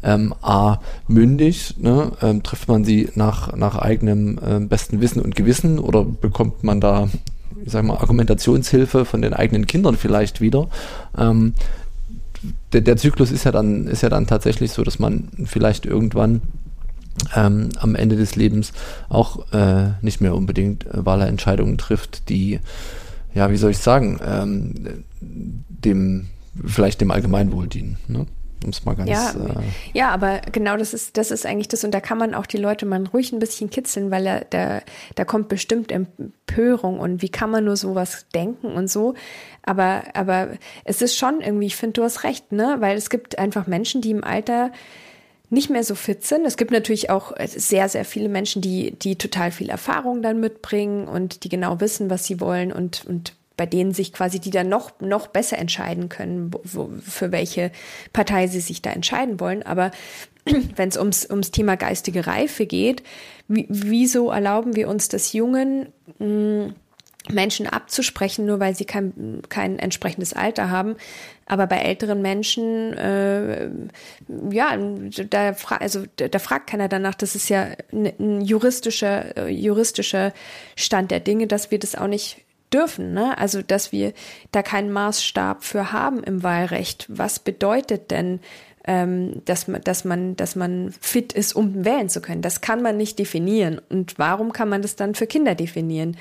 ähm, 0.04 0.34
A, 0.42 0.80
mündig, 1.08 1.76
ne? 1.78 2.12
ähm, 2.22 2.44
trifft 2.44 2.68
man 2.68 2.86
sie 2.86 3.10
nach, 3.16 3.56
nach 3.56 3.76
eigenem 3.76 4.38
äh, 4.38 4.60
besten 4.60 5.02
Wissen 5.02 5.22
und 5.22 5.36
Gewissen 5.36 5.80
oder 5.80 6.04
bekommt 6.04 6.64
man 6.64 6.80
da, 6.80 7.10
ich 7.66 7.72
sag 7.72 7.84
mal, 7.84 7.98
Argumentationshilfe 7.98 9.06
von 9.06 9.22
den 9.22 9.34
eigenen 9.34 9.66
Kindern 9.66 9.98
vielleicht 9.98 10.40
wieder? 10.40 10.68
Ähm, 11.18 11.54
der, 12.74 12.82
der 12.82 12.98
Zyklus 12.98 13.32
ist 13.32 13.46
ja 13.46 13.52
dann, 13.52 13.88
ist 13.88 14.04
ja 14.04 14.10
dann 14.10 14.28
tatsächlich 14.28 14.72
so, 14.72 14.84
dass 14.84 15.00
man 15.00 15.30
vielleicht 15.46 15.86
irgendwann 15.86 16.42
ähm, 17.36 17.70
am 17.80 17.96
Ende 17.96 18.16
des 18.16 18.36
Lebens 18.36 18.74
auch 19.10 19.52
äh, 19.52 19.92
nicht 20.02 20.22
mehr 20.22 20.36
unbedingt 20.36 20.86
äh, 20.86 21.06
Wahlentscheidungen 21.06 21.78
trifft, 21.78 22.30
die, 22.30 22.60
ja, 23.34 23.50
wie 23.52 23.58
soll 23.58 23.72
ich 23.72 23.80
sagen, 23.80 24.20
ähm, 24.24 25.04
dem, 25.20 26.28
vielleicht 26.64 27.02
dem 27.02 27.12
Allgemeinwohl 27.12 27.68
dienen. 27.68 27.98
Ne? 28.08 28.28
Um 28.64 28.72
es 28.72 28.84
mal 28.86 28.96
ganz. 28.96 29.10
Ja, 29.10 29.32
äh, 29.32 29.64
ja, 29.94 30.10
aber 30.10 30.42
genau 30.52 30.78
das 30.78 30.94
ist, 30.94 31.18
das 31.18 31.32
ist 31.32 31.46
eigentlich 31.46 31.68
das, 31.68 31.84
und 31.84 31.92
da 31.92 32.00
kann 32.00 32.18
man 32.18 32.34
auch 32.34 32.46
die 32.46 32.58
Leute 32.58 32.86
mal 32.86 33.04
ruhig 33.06 33.32
ein 33.32 33.40
bisschen 33.40 33.70
kitzeln, 33.70 34.12
weil 34.12 34.46
da, 34.50 34.82
da 35.16 35.26
kommt 35.26 35.48
bestimmt 35.48 35.92
Empörung 35.92 37.00
und 37.00 37.22
wie 37.22 37.30
kann 37.30 37.52
man 37.52 37.66
nur 37.66 37.78
sowas 37.78 38.26
denken 38.34 38.68
und 38.68 38.90
so. 38.90 39.14
Aber, 39.64 40.04
aber 40.14 40.50
es 40.86 41.02
ist 41.02 41.16
schon 41.18 41.42
irgendwie, 41.42 41.68
ich 41.68 41.76
finde, 41.76 41.94
du 41.94 42.04
hast 42.04 42.24
recht, 42.24 42.52
ne? 42.52 42.78
Weil 42.80 42.98
es 42.98 43.10
gibt 43.10 43.38
einfach 43.38 43.68
Menschen, 43.68 44.02
die 44.02 44.12
im 44.12 44.24
Alter 44.24 44.72
nicht 45.50 45.70
mehr 45.70 45.84
so 45.84 45.96
fit 45.96 46.26
sind. 46.26 46.46
Es 46.46 46.58
gibt 46.58 46.72
natürlich 46.72 47.10
auch 47.10 47.34
sehr, 47.46 47.88
sehr 47.88 48.06
viele 48.06 48.28
Menschen, 48.28 48.62
die, 48.62 48.92
die 48.92 49.18
total 49.18 49.52
viel 49.52 49.70
Erfahrung 49.70 50.22
dann 50.22 50.40
mitbringen 50.40 51.08
und 51.08 51.44
die 51.44 51.50
genau 51.50 51.80
wissen, 51.80 52.10
was 52.10 52.26
sie 52.26 52.42
wollen 52.42 52.74
und, 52.74 53.06
und 53.06 53.37
bei 53.58 53.66
denen 53.66 53.94
sich 53.94 54.14
quasi 54.14 54.40
die 54.40 54.52
dann 54.52 54.70
noch, 54.70 55.00
noch 55.02 55.28
besser 55.28 55.58
entscheiden 55.58 56.10
können, 56.10 56.52
wo, 56.64 56.92
für 57.02 57.32
welche 57.32 57.72
Partei 58.14 58.48
sie 58.48 58.62
sich 58.62 58.82
da 58.82 58.92
entscheiden 58.92 59.40
wollen. 59.40 59.64
Aber 59.64 59.92
wenn 60.76 60.90
es 60.90 60.98
ums, 60.98 61.30
ums 61.30 61.52
Thema 61.52 61.76
geistige 61.76 62.28
Reife 62.28 62.68
geht, 62.68 63.04
wieso 63.48 64.30
erlauben 64.30 64.76
wir 64.76 64.88
uns 64.88 65.10
das 65.10 65.34
Jungen, 65.34 65.88
hm, 66.20 66.76
Menschen 67.30 67.68
abzusprechen, 67.68 68.46
nur 68.46 68.60
weil 68.60 68.76
sie 68.76 68.86
kein, 68.86 69.42
kein 69.50 69.80
entsprechendes 69.80 70.34
Alter 70.34 70.70
haben. 70.70 70.96
Aber 71.46 71.68
bei 71.68 71.78
älteren 71.78 72.22
Menschen, 72.22 72.94
äh, 72.94 73.70
ja, 74.50 74.78
da, 75.30 75.54
fra 75.54 75.78
also, 75.78 76.04
da, 76.16 76.40
fragt 76.40 76.70
keiner 76.70 76.88
danach. 76.88 77.16
Das 77.16 77.36
ist 77.36 77.50
ja 77.50 77.68
ein, 77.92 78.14
ein 78.20 78.42
juristischer, 78.42 79.36
äh, 79.38 79.50
juristischer 79.50 80.34
Stand 80.76 81.12
der 81.12 81.20
Dinge, 81.20 81.48
dass 81.48 81.72
wir 81.72 81.80
das 81.80 81.96
auch 81.96 82.08
nicht 82.08 82.38
dürfen. 82.74 83.14
Ne? 83.14 83.38
Also, 83.38 83.62
dass 83.62 83.92
wir 83.92 84.14
da 84.52 84.62
keinen 84.62 84.92
Maßstab 84.92 85.64
für 85.64 85.92
haben 85.92 86.24
im 86.24 86.44
Wahlrecht. 86.44 87.06
Was 87.10 87.40
bedeutet 87.40 88.12
denn 88.12 88.40
ähm, 88.88 89.42
dass, 89.44 89.68
man, 89.68 89.82
dass, 89.82 90.06
man, 90.06 90.36
dass 90.38 90.56
man 90.56 90.94
fit 91.02 91.34
ist, 91.34 91.54
um 91.54 91.84
wählen 91.84 92.08
zu 92.08 92.22
können. 92.22 92.42
Das 92.42 92.62
kann 92.62 92.82
man 92.82 92.96
nicht 92.96 93.20
definieren. 93.20 93.82
Und 93.90 94.18
warum 94.18 94.54
kann 94.54 94.70
man 94.70 94.82
das 94.82 94.96
dann 94.96 95.14
für 95.14 95.28
Kinder 95.28 95.56
definieren? 95.56 96.16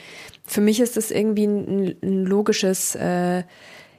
Für 0.44 0.60
mich 0.60 0.80
ist 0.80 0.96
das 0.96 1.12
irgendwie 1.12 1.46
ein, 1.46 1.96
ein 2.02 2.24
logisches, 2.24 2.96
äh, 2.96 3.44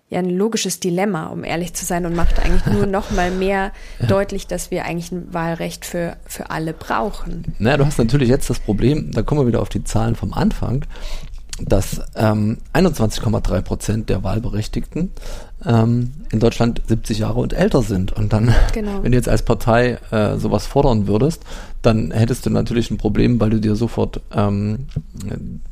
ja, 0.10 0.20
ein 0.20 0.30
logisches 0.30 0.82
Dilemma, 0.82 1.28
um 1.28 1.46
ehrlich 1.46 1.74
zu 1.74 1.86
sein, 1.86 2.06
und 2.06 2.16
macht 2.16 2.40
eigentlich 2.40 2.66
nur 2.66 2.86
noch 2.88 3.12
mal 3.12 3.32
mehr 3.32 3.72
ja. 4.00 4.08
deutlich, 4.08 4.48
dass 4.48 4.70
wir 4.70 4.84
eigentlich 4.84 5.14
ein 5.14 5.34
Wahlrecht 5.34 5.86
für, 5.86 6.18
für 6.26 6.50
alle 6.50 6.74
brauchen. 6.74 7.56
Naja, 7.60 7.78
du 7.78 7.86
hast 7.86 7.98
natürlich 7.98 8.28
jetzt 8.28 8.50
das 8.50 8.60
Problem, 8.60 9.12
da 9.14 9.22
kommen 9.22 9.42
wir 9.42 9.48
wieder 9.48 9.62
auf 9.62 9.70
die 9.70 9.86
Zahlen 9.86 10.16
vom 10.16 10.34
Anfang, 10.34 10.86
dass 11.60 12.02
ähm, 12.15 12.58
21,3 12.74 13.62
Prozent 13.62 14.10
der 14.10 14.24
Wahlberechtigten 14.24 15.12
ähm, 15.65 16.12
in 16.32 16.39
Deutschland 16.39 16.82
70 16.88 17.20
Jahre 17.20 17.39
und 17.39 17.54
älter 17.54 17.82
sind. 17.82 18.13
Und 18.13 18.34
dann, 18.34 18.54
genau. 18.74 19.00
wenn 19.04 19.12
du 19.12 19.17
jetzt 19.17 19.30
als 19.30 19.43
Partei 19.43 19.98
äh, 20.12 20.38
sowas 20.38 20.67
fordern 20.67 21.08
würdest, 21.08 21.43
dann 21.82 22.12
hättest 22.12 22.46
du 22.46 22.50
natürlich 22.50 22.91
ein 22.91 22.98
Problem, 22.98 23.39
weil 23.39 23.50
du 23.50 23.60
dir 23.62 23.76
sofort, 23.76 24.20
ähm, 24.34 24.88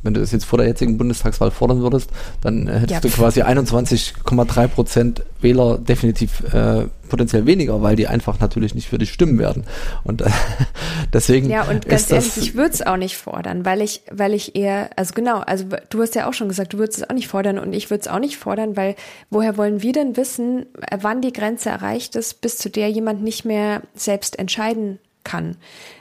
wenn 0.02 0.13
du 0.13 0.21
das 0.21 0.32
jetzt 0.32 0.45
vor 0.45 0.58
der 0.58 0.67
jetzigen 0.67 0.98
Bundestagswahl 0.98 1.52
fordern 1.52 1.82
würdest, 1.82 2.10
dann 2.41 2.67
hättest 2.67 2.91
ja. 2.91 3.00
du 3.02 3.10
quasi 3.10 3.41
21,3 3.41 4.67
Prozent 4.67 5.24
Wähler 5.41 5.78
definitiv 5.78 6.41
äh, 6.54 6.86
potenziell 7.10 7.45
weniger, 7.45 7.82
weil 7.82 7.95
die 7.95 8.08
einfach 8.08 8.39
natürlich 8.39 8.76
nicht 8.76 8.88
für 8.88 8.98
dich 8.98 9.12
stimmen 9.12 9.38
werden. 9.39 9.65
Und 10.04 10.21
äh, 10.21 10.30
deswegen. 11.13 11.50
Ja, 11.50 11.63
und 11.63 11.88
ganz 11.88 12.10
ehrlich, 12.12 12.38
ich 12.38 12.56
würde 12.56 12.71
es 12.71 12.82
auch 12.82 12.98
nicht 12.98 13.17
fordern, 13.17 13.65
weil 13.65 13.82
ich, 13.82 14.02
weil 14.12 14.34
ich 14.34 14.56
eher, 14.56 14.89
also 14.95 15.13
genau, 15.13 15.39
also 15.39 15.65
du 15.89 16.02
hast 16.02 16.15
ja 16.15 16.28
auch 16.28 16.34
schon 16.34 16.50
gesagt, 16.50 16.74
du 16.74 16.78
würdest 16.78 17.00
es 17.00 17.10
auch 17.10 17.13
nicht 17.13 17.28
fordern 17.28 17.60
und 17.60 17.74
ich 17.74 17.89
würde 17.89 18.02
es 18.02 18.08
auch 18.08 18.19
nicht 18.19 18.38
fordern, 18.38 18.76
weil 18.78 18.95
woher 19.30 19.58
wollen 19.58 19.75
wir 19.82 19.94
denn 19.94 20.18
wissen, 20.18 20.66
wann 20.96 21.22
die 21.22 21.34
Grenze 21.34 21.70
erreicht 21.70 22.16
ist, 22.16 22.42
bis 22.42 22.58
zu 22.58 22.70
der 22.70 22.90
jemand 22.90 23.24
nicht 23.24 23.46
mehr 23.46 23.82
selbst 23.94 24.38
entscheiden 24.40 25.00
kann. 25.24 25.58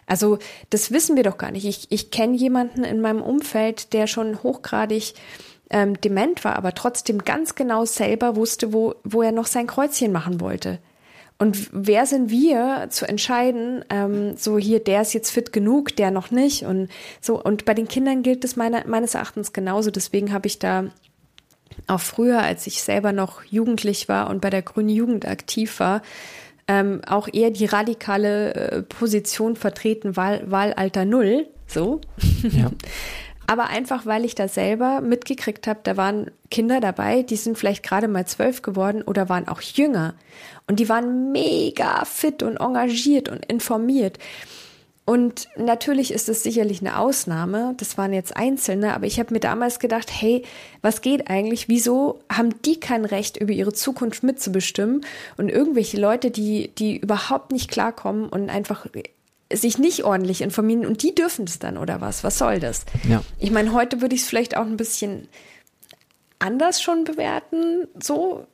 Also 0.07 0.39
das 0.71 0.93
wissen 0.93 1.17
wir 1.17 1.23
doch 1.23 1.39
gar 1.39 1.51
nicht. 1.51 1.65
Ich, 1.65 1.87
ich 1.91 2.11
kenne 2.11 2.37
jemanden 2.37 2.85
in 2.85 3.01
meinem 3.01 3.23
Umfeld, 3.23 3.93
der 3.93 4.07
schon 4.07 4.43
hochgradig 4.43 5.15
ähm, 5.71 6.01
dement 6.01 6.45
war, 6.45 6.57
aber 6.57 6.75
trotzdem 6.75 7.19
ganz 7.19 7.55
genau 7.55 7.85
selber 7.85 8.37
wusste, 8.37 8.73
wo, 8.73 8.95
wo 9.03 9.23
er 9.23 9.33
noch 9.33 9.47
sein 9.47 9.67
Kreuzchen 9.67 10.13
machen 10.13 10.41
wollte. 10.41 10.79
Und 11.37 11.69
wer 11.73 12.07
sind 12.07 12.31
wir 12.31 12.87
zu 12.91 13.09
entscheiden, 13.09 13.85
ähm, 13.91 14.37
so 14.37 14.57
hier, 14.57 14.79
der 14.79 15.03
ist 15.03 15.15
jetzt 15.15 15.31
fit 15.31 15.53
genug, 15.53 15.97
der 15.97 16.13
noch 16.13 16.31
nicht 16.31 16.65
und 16.65 16.89
so. 17.21 17.43
Und 17.43 17.65
bei 17.65 17.75
den 17.75 17.89
Kindern 17.89 18.23
gilt 18.23 18.45
es 18.45 18.55
meine, 18.55 18.85
meines 18.87 19.15
Erachtens 19.15 19.53
genauso. 19.53 19.91
Deswegen 19.91 20.33
habe 20.33 20.47
ich 20.47 20.61
da 20.61 20.85
auch 21.87 22.01
früher, 22.01 22.41
als 22.41 22.67
ich 22.67 22.83
selber 22.83 23.13
noch 23.13 23.45
jugendlich 23.45 24.09
war 24.09 24.31
und 24.31 24.41
bei 24.41 24.51
der 24.51 24.63
Grünen 24.63 24.89
Jugend 24.89 25.27
aktiv 25.27 25.81
war, 25.81 26.03
ähm, 26.67 27.03
auch 27.07 27.29
eher 27.33 27.51
die 27.51 27.67
radikale 27.67 28.55
äh, 28.55 28.83
Position 28.83 29.57
vertreten, 29.57 30.17
Wahl, 30.17 30.43
Wahlalter 30.47 31.05
Null, 31.05 31.47
so. 31.67 32.01
Ja. 32.43 32.71
Aber 33.47 33.69
einfach, 33.69 34.07
weil 34.07 34.25
ich 34.25 34.35
da 34.35 34.49
selber 34.49 35.03
mitgekriegt 35.03 35.67
habe, 35.67 35.81
da 35.83 35.97
waren 35.99 36.31
Kinder 36.51 36.81
dabei, 36.81 37.23
die 37.23 37.37
sind 37.37 37.59
vielleicht 37.59 37.83
gerade 37.83 38.09
mal 38.09 38.27
zwölf 38.27 38.63
geworden 38.63 39.03
oder 39.03 39.29
waren 39.29 39.49
auch 39.49 39.61
jünger. 39.61 40.15
Und 40.67 40.81
die 40.81 40.89
waren 40.89 41.31
mega 41.31 42.07
fit 42.07 42.43
und 42.43 42.57
engagiert 42.57 43.29
und 43.29 43.45
informiert. 43.45 44.19
Und 45.07 45.49
natürlich 45.57 46.13
ist 46.13 46.31
es 46.31 46.43
sicherlich 46.43 46.81
eine 46.81 46.99
Ausnahme, 46.99 47.75
das 47.77 47.99
waren 47.99 48.15
jetzt 48.15 48.37
Einzelne, 48.37 48.95
aber 48.95 49.05
ich 49.05 49.19
habe 49.19 49.35
mir 49.35 49.41
damals 49.41 49.79
gedacht, 49.79 50.11
hey, 50.11 50.45
was 50.81 51.03
geht 51.03 51.29
eigentlich? 51.29 51.69
Wieso 51.69 52.21
haben 52.33 52.63
die 52.63 52.81
kein 52.81 53.05
Recht, 53.05 53.37
über 53.37 53.53
ihre 53.53 53.75
Zukunft 53.75 54.23
mitzubestimmen? 54.23 55.05
Und 55.37 55.51
irgendwelche 55.51 56.01
Leute, 56.01 56.31
die, 56.31 56.69
die 56.69 56.97
überhaupt 56.97 57.53
nicht 57.53 57.71
klarkommen 57.71 58.31
und 58.31 58.49
einfach 58.49 58.87
sich 59.53 59.77
nicht 59.77 60.05
ordentlich 60.05 60.41
informieren 60.41 60.87
und 60.87 61.03
die 61.03 61.15
dürfen 61.15 61.45
es 61.45 61.59
dann 61.59 61.77
oder 61.77 62.01
was? 62.01 62.25
Was 62.25 62.39
soll 62.39 62.59
das? 62.59 62.87
Ja. 63.07 63.23
Ich 63.39 63.51
meine, 63.51 63.75
heute 63.75 64.01
würde 64.01 64.15
ich 64.15 64.23
es 64.23 64.29
vielleicht 64.29 64.57
auch 64.57 64.65
ein 64.65 64.79
bisschen 64.79 65.29
anders 66.39 66.81
schon 66.81 67.05
bewerten, 67.05 67.89
so, 68.03 68.47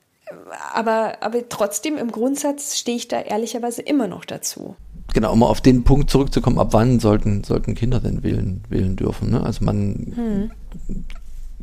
aber, 0.74 1.18
aber 1.20 1.48
trotzdem 1.48 1.96
im 1.96 2.10
Grundsatz 2.10 2.76
stehe 2.76 2.96
ich 2.96 3.06
da 3.06 3.20
ehrlicherweise 3.20 3.82
immer 3.82 4.08
noch 4.08 4.24
dazu 4.24 4.74
genau, 5.12 5.32
um 5.32 5.42
auf 5.42 5.60
den 5.60 5.84
Punkt 5.84 6.10
zurückzukommen, 6.10 6.58
ab 6.58 6.68
wann 6.72 7.00
sollten, 7.00 7.44
sollten 7.44 7.74
Kinder 7.74 8.00
denn 8.00 8.22
wählen, 8.22 8.62
wählen 8.68 8.96
dürfen? 8.96 9.30
Ne? 9.30 9.42
Also 9.42 9.64
man 9.64 10.12
hm. 10.14 10.50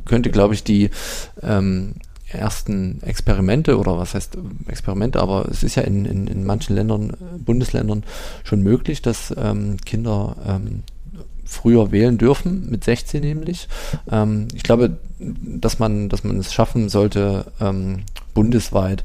könnte, 0.04 0.30
glaube 0.30 0.54
ich, 0.54 0.64
die 0.64 0.90
ähm, 1.42 1.94
ersten 2.30 3.02
Experimente 3.02 3.78
oder 3.78 3.98
was 3.98 4.14
heißt 4.14 4.36
Experimente, 4.68 5.20
aber 5.20 5.48
es 5.50 5.62
ist 5.62 5.76
ja 5.76 5.82
in, 5.82 6.04
in, 6.04 6.26
in 6.26 6.44
manchen 6.44 6.74
Ländern, 6.74 7.12
Bundesländern 7.44 8.04
schon 8.44 8.62
möglich, 8.62 9.02
dass 9.02 9.34
ähm, 9.36 9.78
Kinder 9.84 10.36
ähm, 10.46 10.82
früher 11.44 11.90
wählen 11.90 12.18
dürfen, 12.18 12.68
mit 12.70 12.84
16 12.84 13.22
nämlich. 13.22 13.68
Ähm, 14.10 14.48
ich 14.54 14.62
glaube, 14.62 14.98
dass 15.18 15.78
man, 15.78 16.08
dass 16.10 16.22
man 16.22 16.38
es 16.38 16.52
schaffen 16.52 16.88
sollte, 16.88 17.46
ähm, 17.60 18.00
bundesweit 18.34 19.04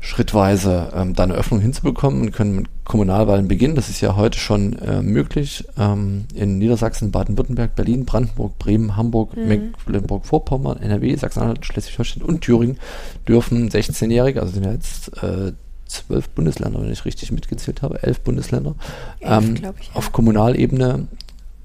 schrittweise 0.00 0.92
ähm, 0.94 1.14
da 1.14 1.24
eine 1.24 1.34
Öffnung 1.34 1.60
hinzubekommen 1.60 2.22
und 2.22 2.32
können 2.32 2.68
Kommunalwahlen 2.90 3.46
beginnen. 3.46 3.76
Das 3.76 3.88
ist 3.88 4.00
ja 4.00 4.16
heute 4.16 4.36
schon 4.36 4.76
äh, 4.80 5.00
möglich. 5.00 5.64
Ähm, 5.78 6.24
in 6.34 6.58
Niedersachsen, 6.58 7.12
Baden-Württemberg, 7.12 7.76
Berlin, 7.76 8.04
Brandenburg, 8.04 8.58
Bremen, 8.58 8.96
Hamburg, 8.96 9.36
mhm. 9.36 9.46
Mecklenburg-Vorpommern, 9.46 10.78
NRW, 10.78 11.14
Sachsen-Anhalt, 11.14 11.64
Schleswig-Holstein 11.64 12.24
und 12.24 12.40
Thüringen 12.40 12.78
dürfen 13.28 13.70
16-Jährige, 13.70 14.40
also 14.40 14.54
sind 14.54 14.64
ja 14.64 14.72
jetzt 14.72 15.22
äh, 15.22 15.52
zwölf 15.86 16.30
Bundesländer, 16.30 16.82
wenn 16.82 16.90
ich 16.90 17.04
richtig 17.04 17.30
mitgezählt 17.30 17.82
habe, 17.82 18.02
elf 18.02 18.22
Bundesländer, 18.22 18.74
elf, 19.20 19.44
ähm, 19.44 19.54
ich, 19.54 19.62
ja. 19.62 19.72
auf 19.94 20.10
Kommunalebene 20.10 21.06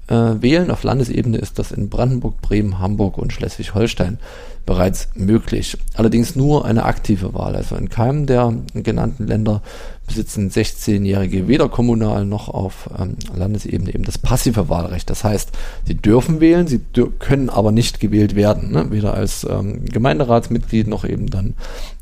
äh, 0.08 0.14
wählen. 0.40 0.70
Auf 0.70 0.82
Landesebene 0.82 1.38
ist 1.38 1.58
das 1.58 1.72
in 1.72 1.88
Brandenburg, 1.88 2.40
Bremen, 2.40 2.78
Hamburg 2.78 3.18
und 3.18 3.32
Schleswig-Holstein 3.32 4.18
bereits 4.66 5.08
möglich. 5.14 5.78
Allerdings 5.94 6.34
nur 6.34 6.64
eine 6.64 6.84
aktive 6.84 7.34
Wahl. 7.34 7.54
Also 7.54 7.76
in 7.76 7.88
keinem 7.88 8.26
der 8.26 8.52
genannten 8.74 9.26
Länder 9.26 9.62
besitzen 10.06 10.50
16-Jährige 10.50 11.48
weder 11.48 11.68
kommunal 11.68 12.26
noch 12.26 12.48
auf 12.48 12.90
ähm, 12.98 13.16
Landesebene 13.34 13.94
eben 13.94 14.04
das 14.04 14.18
passive 14.18 14.68
Wahlrecht. 14.68 15.08
Das 15.08 15.24
heißt, 15.24 15.50
sie 15.84 15.94
dürfen 15.94 16.40
wählen, 16.40 16.66
sie 16.66 16.80
dür 16.80 17.12
können 17.18 17.48
aber 17.48 17.72
nicht 17.72 18.00
gewählt 18.00 18.34
werden, 18.34 18.72
ne? 18.72 18.90
weder 18.90 19.14
als 19.14 19.46
ähm, 19.48 19.84
Gemeinderatsmitglied 19.84 20.88
noch 20.88 21.04
eben 21.04 21.30
dann 21.30 21.54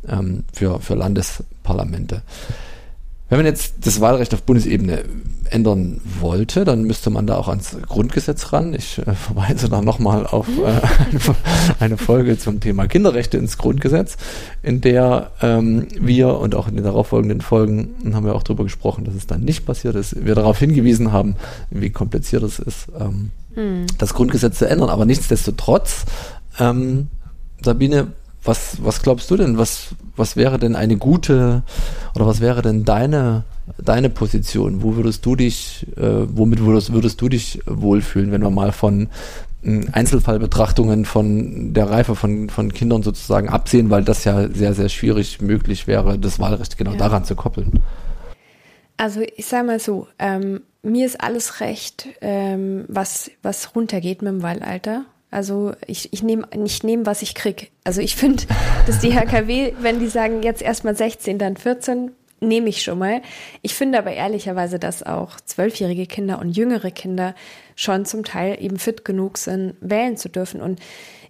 ähm, 0.08 0.44
für, 0.52 0.80
für 0.80 0.94
Landesparlamente. 0.94 2.22
Wenn 3.28 3.38
man 3.38 3.46
jetzt 3.46 3.74
das 3.80 4.00
Wahlrecht 4.00 4.34
auf 4.34 4.42
Bundesebene 4.42 5.04
ändern 5.50 6.00
wollte, 6.20 6.64
dann 6.64 6.84
müsste 6.84 7.10
man 7.10 7.26
da 7.26 7.36
auch 7.36 7.48
ans 7.48 7.76
Grundgesetz 7.86 8.52
ran. 8.52 8.74
Ich 8.74 8.98
äh, 8.98 9.14
verweise 9.14 9.68
da 9.68 9.80
nochmal 9.82 10.26
auf 10.26 10.46
äh, 10.48 10.80
eine 11.80 11.96
Folge 11.96 12.38
zum 12.38 12.60
Thema 12.60 12.86
Kinderrechte 12.86 13.38
ins 13.38 13.58
Grundgesetz, 13.58 14.16
in 14.62 14.80
der 14.80 15.30
ähm, 15.42 15.86
wir 15.98 16.38
und 16.38 16.54
auch 16.54 16.68
in 16.68 16.76
den 16.76 16.84
darauffolgenden 16.84 17.40
Folgen 17.40 17.94
haben 18.12 18.26
wir 18.26 18.34
auch 18.34 18.42
darüber 18.42 18.64
gesprochen, 18.64 19.04
dass 19.04 19.14
es 19.14 19.26
dann 19.26 19.42
nicht 19.42 19.66
passiert 19.66 19.94
ist. 19.94 20.24
Wir 20.24 20.34
darauf 20.34 20.58
hingewiesen 20.58 21.12
haben, 21.12 21.36
wie 21.70 21.90
kompliziert 21.90 22.42
es 22.42 22.58
ist, 22.58 22.86
ähm, 22.98 23.30
hm. 23.54 23.86
das 23.98 24.14
Grundgesetz 24.14 24.58
zu 24.58 24.68
ändern. 24.68 24.90
Aber 24.90 25.04
nichtsdestotrotz, 25.04 26.04
ähm, 26.58 27.08
Sabine, 27.62 28.08
was, 28.44 28.84
was 28.84 29.02
glaubst 29.02 29.30
du 29.30 29.36
denn? 29.36 29.58
Was, 29.58 29.94
was 30.16 30.36
wäre 30.36 30.58
denn 30.58 30.76
eine 30.76 30.96
gute 30.96 31.62
oder 32.14 32.26
was 32.26 32.40
wäre 32.40 32.62
denn 32.62 32.84
deine, 32.84 33.44
deine 33.78 34.10
Position? 34.10 34.82
Wo 34.82 34.96
würdest 34.96 35.24
du 35.26 35.36
dich, 35.36 35.86
äh, 35.96 36.26
womit 36.28 36.60
würdest, 36.60 36.92
würdest 36.92 37.20
du 37.20 37.28
dich 37.28 37.60
wohlfühlen, 37.66 38.32
wenn 38.32 38.42
wir 38.42 38.50
mal 38.50 38.72
von 38.72 39.08
äh, 39.62 39.80
Einzelfallbetrachtungen 39.92 41.04
von 41.04 41.72
der 41.72 41.90
Reife 41.90 42.14
von, 42.14 42.50
von 42.50 42.72
Kindern 42.72 43.02
sozusagen 43.02 43.48
absehen, 43.48 43.90
weil 43.90 44.04
das 44.04 44.24
ja 44.24 44.48
sehr, 44.48 44.74
sehr 44.74 44.88
schwierig 44.88 45.40
möglich 45.40 45.86
wäre, 45.86 46.18
das 46.18 46.38
Wahlrecht 46.38 46.76
genau 46.76 46.92
ja. 46.92 46.98
daran 46.98 47.24
zu 47.24 47.34
koppeln? 47.34 47.80
Also 48.96 49.22
ich 49.36 49.46
sage 49.46 49.66
mal 49.66 49.80
so, 49.80 50.06
ähm, 50.18 50.60
mir 50.82 51.06
ist 51.06 51.20
alles 51.20 51.60
recht, 51.60 52.08
ähm, 52.20 52.84
was, 52.88 53.30
was 53.42 53.74
runtergeht 53.74 54.22
mit 54.22 54.32
dem 54.32 54.42
Wahlalter. 54.42 55.04
Also 55.34 55.72
ich, 55.86 56.12
ich 56.12 56.22
nehme 56.22 56.46
ich 56.64 56.84
nehm, 56.84 57.06
was 57.06 57.20
ich 57.20 57.34
krieg. 57.34 57.72
Also 57.82 58.00
ich 58.00 58.14
finde, 58.14 58.44
dass 58.86 59.00
die 59.00 59.14
HKW, 59.14 59.72
wenn 59.80 59.98
die 59.98 60.06
sagen, 60.06 60.42
jetzt 60.42 60.62
erstmal 60.62 60.96
16, 60.96 61.38
dann 61.38 61.56
14, 61.56 62.12
nehme 62.40 62.68
ich 62.68 62.82
schon 62.82 62.98
mal. 62.98 63.20
Ich 63.60 63.74
finde 63.74 63.98
aber 63.98 64.12
ehrlicherweise, 64.12 64.78
dass 64.78 65.02
auch 65.02 65.40
zwölfjährige 65.40 66.06
Kinder 66.06 66.38
und 66.38 66.56
jüngere 66.56 66.90
Kinder 66.90 67.34
schon 67.74 68.04
zum 68.04 68.24
Teil 68.24 68.62
eben 68.62 68.78
fit 68.78 69.04
genug 69.04 69.38
sind, 69.38 69.74
wählen 69.80 70.16
zu 70.16 70.28
dürfen. 70.28 70.60
Und 70.60 70.78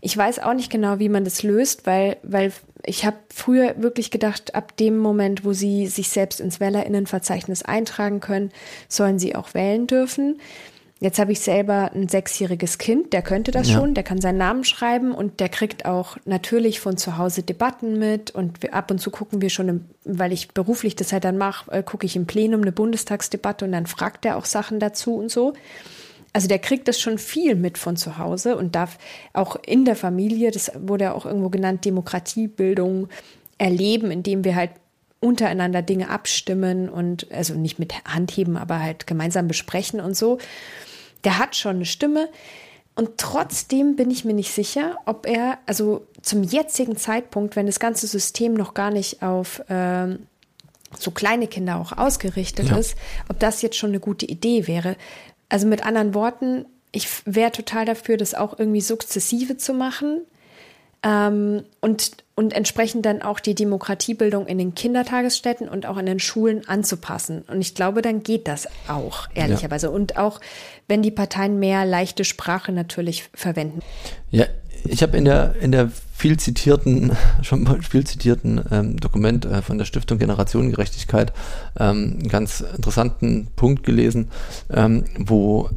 ich 0.03 0.15
weiß 0.15 0.41
auch 0.41 0.53
nicht 0.53 0.71
genau, 0.71 0.99
wie 0.99 1.09
man 1.09 1.25
das 1.25 1.43
löst, 1.43 1.87
weil, 1.87 2.19
weil 2.23 2.53
ich 2.85 3.07
habe 3.07 3.17
früher 3.33 3.75
wirklich 3.81 4.11
gedacht, 4.11 4.55
ab 4.55 4.77
dem 4.77 4.99
Moment, 4.99 5.47
wo 5.47 5.55
sie 5.55 5.87
sich 5.87 6.11
selbst 6.11 6.41
ins 6.41 6.61
Wählerinnenverzeichnis 6.61 7.63
eintragen 7.63 8.21
können, 8.21 8.53
sollen 8.87 9.19
sie 9.19 9.35
auch 9.35 9.55
wählen 9.55 9.87
dürfen. 9.87 10.41
Jetzt 11.01 11.19
habe 11.19 11.33
ich 11.33 11.41
selber 11.41 11.91
ein 11.93 12.09
sechsjähriges 12.09 12.79
Kind, 12.79 13.13
der 13.13 13.21
könnte 13.21 13.51
das 13.51 13.69
ja. 13.69 13.75
schon, 13.79 13.95
der 13.95 14.05
kann 14.05 14.21
seinen 14.21 14.39
Namen 14.39 14.65
schreiben 14.65 15.13
und 15.13 15.41
der 15.41 15.49
kriegt 15.49 15.87
auch 15.87 16.17
natürlich 16.25 16.79
von 16.79 16.97
zu 16.97 17.19
Hause 17.19 17.43
Debatten 17.43 17.99
mit 17.99 18.31
und 18.31 18.63
wir, 18.63 18.75
ab 18.75 18.91
und 18.91 19.01
zu 19.01 19.11
gucken 19.11 19.43
wir 19.43 19.51
schon, 19.51 19.69
im, 19.69 19.85
weil 20.05 20.33
ich 20.33 20.53
beruflich 20.53 20.95
das 20.95 21.13
halt 21.13 21.25
dann 21.25 21.37
mache, 21.37 21.71
äh, 21.73 21.83
gucke 21.83 22.07
ich 22.07 22.15
im 22.15 22.27
Plenum 22.27 22.63
eine 22.63 22.73
Bundestagsdebatte 22.73 23.65
und 23.65 23.73
dann 23.73 23.87
fragt 23.87 24.25
er 24.25 24.37
auch 24.37 24.45
Sachen 24.45 24.79
dazu 24.79 25.17
und 25.17 25.31
so. 25.31 25.53
Also 26.33 26.49
der 26.49 26.59
kriegt 26.59 26.89
das 26.89 27.01
schon 27.01 27.19
viel 27.19 27.55
mit 27.57 27.77
von 27.77 27.97
zu 27.97 28.19
Hause 28.19 28.57
und 28.57 28.75
darf 28.75 28.99
auch 29.33 29.57
in 29.67 29.85
der 29.85 29.97
Familie, 29.97 30.53
das 30.53 30.73
wurde 30.77 31.05
ja 31.05 31.13
auch 31.13 31.27
irgendwo 31.27 31.49
genannt, 31.49 31.85
Demokratiebildung 31.85 33.09
erleben, 33.59 34.11
indem 34.11 34.45
wir 34.45 34.57
halt 34.57 34.71
untereinander 35.25 35.83
Dinge 35.83 36.11
abstimmen 36.11 36.89
und 36.89 37.31
also 37.33 37.55
nicht 37.55 37.79
mit 37.79 37.95
Handheben, 38.05 38.57
aber 38.57 38.81
halt 38.81 39.07
gemeinsam 39.07 39.49
besprechen 39.49 40.01
und 40.01 40.17
so 40.17 40.39
der 41.25 41.39
hat 41.39 41.57
schon 41.57 41.77
eine 41.77 41.87
Stimme. 41.87 42.29
Und 42.95 43.19
trotzdem 43.19 43.97
bin 43.97 44.11
ich 44.11 44.25
mir 44.25 44.35
nicht 44.35 44.53
sicher, 44.53 44.99
ob 45.05 45.27
er, 45.27 45.59
also 45.67 46.07
zum 46.23 46.45
jetzigen 46.45 46.97
Zeitpunkt, 46.97 47.57
wenn 47.57 47.67
das 47.67 47.81
ganze 47.81 48.07
System 48.07 48.55
noch 48.55 48.73
gar 48.73 48.93
nicht 48.93 49.21
auf 49.23 49.63
ähm, 49.69 50.27
so 50.97 51.11
kleine 51.11 51.49
Kinder 51.49 51.77
auch 51.77 51.91
ausgerichtet 51.93 52.69
ja. 52.69 52.77
ist, 52.77 52.95
ob 53.29 53.41
das 53.41 53.63
jetzt 53.63 53.77
schon 53.77 53.91
eine 53.91 53.99
gute 53.99 54.27
Idee 54.27 54.69
wäre. 54.69 54.97
Also 55.49 55.67
mit 55.67 55.85
anderen 55.85 56.15
Worten, 56.15 56.67
ich 56.93 57.09
wäre 57.25 57.51
total 57.51 57.85
dafür, 57.85 58.17
das 58.17 58.35
auch 58.35 58.57
irgendwie 58.57 58.81
sukzessive 58.81 59.57
zu 59.57 59.75
machen, 59.75 60.21
ähm, 61.05 61.65
und, 61.81 62.13
und 62.35 62.53
entsprechend 62.55 63.05
dann 63.05 63.23
auch 63.23 63.39
die 63.39 63.55
Demokratiebildung 63.55 64.47
in 64.47 64.59
den 64.59 64.75
Kindertagesstätten 64.75 65.69
und 65.69 65.87
auch 65.87 65.99
in 65.99 66.07
den 66.07 66.19
Schulen 66.19 66.67
anzupassen. 66.67 67.45
Und 67.47 67.61
ich 67.61 67.75
glaube, 67.75 68.03
dann 68.03 68.23
geht 68.23 68.49
das 68.49 68.67
auch, 68.89 69.29
ehrlicherweise. 69.35 69.89
Ja. 69.89 69.93
Und 69.93 70.17
auch, 70.17 70.41
wenn 70.89 71.03
die 71.03 71.11
Parteien 71.11 71.59
mehr 71.59 71.85
leichte 71.85 72.25
Sprache 72.25 72.73
natürlich 72.73 73.25
verwenden. 73.35 73.81
Ja, 74.31 74.47
ich 74.87 75.03
habe 75.03 75.17
in 75.17 75.25
der, 75.25 75.55
in 75.61 75.73
der 75.73 75.91
viel 76.15 76.39
zitierten, 76.39 77.13
schon 77.43 77.65
mal 77.65 77.83
viel 77.83 78.07
zitierten 78.07 78.63
ähm, 78.71 78.97
Dokument 78.97 79.45
äh, 79.45 79.61
von 79.61 79.77
der 79.77 79.85
Stiftung 79.85 80.19
Generationengerechtigkeit 80.19 81.33
ähm, 81.79 82.19
einen 82.19 82.29
ganz 82.29 82.61
interessanten 82.61 83.49
Punkt 83.57 83.83
gelesen, 83.85 84.31
ähm, 84.71 85.05
wo 85.19 85.69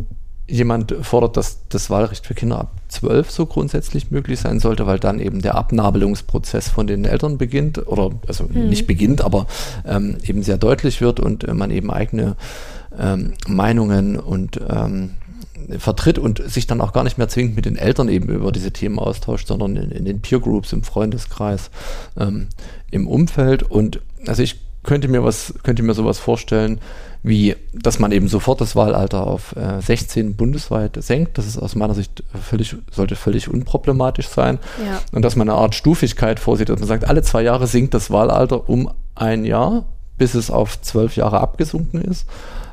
jemand 0.47 0.95
fordert, 1.01 1.35
dass 1.37 1.59
das 1.69 1.89
Wahlrecht 1.89 2.25
für 2.25 2.33
Kinder 2.33 2.59
ab 2.59 2.71
12 2.87 3.31
so 3.31 3.45
grundsätzlich 3.45 4.11
möglich 4.11 4.39
sein 4.39 4.59
sollte, 4.59 4.87
weil 4.87 4.99
dann 4.99 5.19
eben 5.19 5.41
der 5.41 5.55
Abnabelungsprozess 5.55 6.69
von 6.69 6.87
den 6.87 7.05
Eltern 7.05 7.37
beginnt 7.37 7.85
oder 7.87 8.11
also 8.27 8.47
hm. 8.47 8.69
nicht 8.69 8.87
beginnt, 8.87 9.21
aber 9.21 9.47
ähm, 9.85 10.17
eben 10.23 10.43
sehr 10.43 10.57
deutlich 10.57 11.01
wird 11.01 11.19
und 11.19 11.43
äh, 11.43 11.53
man 11.53 11.71
eben 11.71 11.91
eigene 11.91 12.37
ähm, 12.97 13.33
Meinungen 13.47 14.17
und 14.17 14.59
ähm, 14.69 15.11
vertritt 15.79 16.17
und 16.17 16.41
sich 16.49 16.65
dann 16.65 16.79
auch 16.81 16.93
gar 16.93 17.03
nicht 17.03 17.17
mehr 17.17 17.27
zwingend 17.27 17.55
mit 17.55 17.65
den 17.65 17.75
Eltern 17.75 18.07
eben 18.07 18.29
über 18.29 18.51
diese 18.51 18.71
Themen 18.71 18.99
austauscht, 18.99 19.47
sondern 19.47 19.75
in, 19.75 19.91
in 19.91 20.05
den 20.05 20.21
Peer 20.21 20.39
Groups, 20.39 20.71
im 20.71 20.83
Freundeskreis, 20.83 21.71
ähm, 22.17 22.47
im 22.89 23.07
Umfeld. 23.07 23.63
Und 23.63 23.99
also 24.25 24.43
ich 24.43 24.66
könnte 24.87 25.07
mir 25.07 25.23
was, 25.23 25.53
könnte 25.61 25.83
mir 25.83 25.93
sowas 25.93 26.17
vorstellen, 26.17 26.79
wie, 27.21 27.55
dass 27.73 27.99
man 27.99 28.11
eben 28.11 28.27
sofort 28.27 28.61
das 28.61 28.75
Wahlalter 28.75 29.27
auf 29.27 29.55
äh, 29.55 29.81
16 29.81 30.35
bundesweit 30.35 30.97
senkt. 31.03 31.37
Das 31.37 31.45
ist 31.45 31.57
aus 31.57 31.75
meiner 31.75 31.93
Sicht 31.93 32.23
völlig, 32.41 32.75
sollte 32.91 33.15
völlig 33.15 33.49
unproblematisch 33.49 34.29
sein. 34.29 34.59
Ja. 34.83 35.01
Und 35.11 35.23
dass 35.23 35.35
man 35.35 35.49
eine 35.49 35.57
Art 35.57 35.75
Stufigkeit 35.75 36.39
vorsieht, 36.39 36.69
dass 36.69 36.79
man 36.79 36.87
sagt, 36.87 37.05
alle 37.05 37.21
zwei 37.21 37.43
Jahre 37.43 37.67
sinkt 37.67 37.93
das 37.93 38.09
Wahlalter 38.09 38.69
um 38.69 38.89
ein 39.13 39.45
Jahr, 39.45 39.85
bis 40.17 40.33
es 40.33 40.49
auf 40.49 40.81
zwölf 40.81 41.15
Jahre 41.15 41.41
abgesunken 41.41 42.01
ist. 42.01 42.25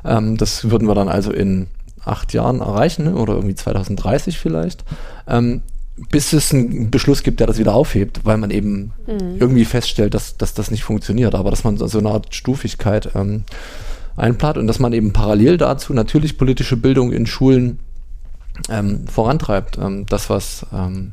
Ähm, 0.05 0.37
das 0.37 0.69
würden 0.69 0.87
wir 0.87 0.95
dann 0.95 1.09
also 1.09 1.31
in 1.31 1.67
acht 2.03 2.33
Jahren 2.33 2.61
erreichen 2.61 3.05
ne? 3.05 3.15
oder 3.15 3.33
irgendwie 3.33 3.55
2030 3.55 4.39
vielleicht. 4.39 4.85
Ähm, 5.27 5.63
bis 6.09 6.33
es 6.33 6.53
einen 6.53 6.91
Beschluss 6.91 7.23
gibt, 7.23 7.39
der 7.39 7.47
das 7.47 7.57
wieder 7.57 7.73
aufhebt, 7.73 8.21
weil 8.23 8.37
man 8.37 8.51
eben 8.51 8.91
mhm. 9.07 9.37
irgendwie 9.39 9.65
feststellt, 9.65 10.13
dass, 10.13 10.37
dass 10.37 10.53
das 10.53 10.69
nicht 10.71 10.83
funktioniert, 10.83 11.35
aber 11.35 11.51
dass 11.51 11.63
man 11.63 11.77
so 11.77 11.97
eine 11.97 12.09
Art 12.09 12.35
Stufigkeit 12.35 13.11
ähm, 13.15 13.43
einplant 14.17 14.57
und 14.57 14.67
dass 14.67 14.79
man 14.79 14.93
eben 14.93 15.13
parallel 15.13 15.57
dazu 15.57 15.93
natürlich 15.93 16.37
politische 16.37 16.77
Bildung 16.77 17.11
in 17.11 17.25
Schulen 17.25 17.79
ähm, 18.69 19.07
vorantreibt. 19.07 19.77
Ähm, 19.77 20.05
das, 20.07 20.29
was 20.29 20.65
ähm, 20.73 21.11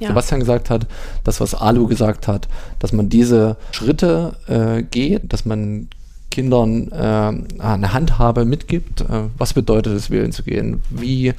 ja. 0.00 0.08
Sebastian 0.08 0.40
gesagt 0.40 0.70
hat, 0.70 0.86
das, 1.22 1.40
was 1.40 1.54
Alu 1.54 1.86
gesagt 1.86 2.26
hat, 2.26 2.48
dass 2.78 2.92
man 2.92 3.08
diese 3.08 3.56
Schritte 3.70 4.36
äh, 4.48 4.82
geht, 4.82 5.32
dass 5.32 5.44
man 5.44 5.88
Kindern 6.32 6.90
äh, 6.90 7.62
eine 7.62 7.92
Handhabe 7.92 8.44
mitgibt. 8.44 9.02
Äh, 9.02 9.28
was 9.38 9.52
bedeutet 9.52 9.94
es, 9.94 10.10
wählen 10.10 10.32
zu 10.32 10.42
gehen? 10.42 10.80
Wie 10.90 11.34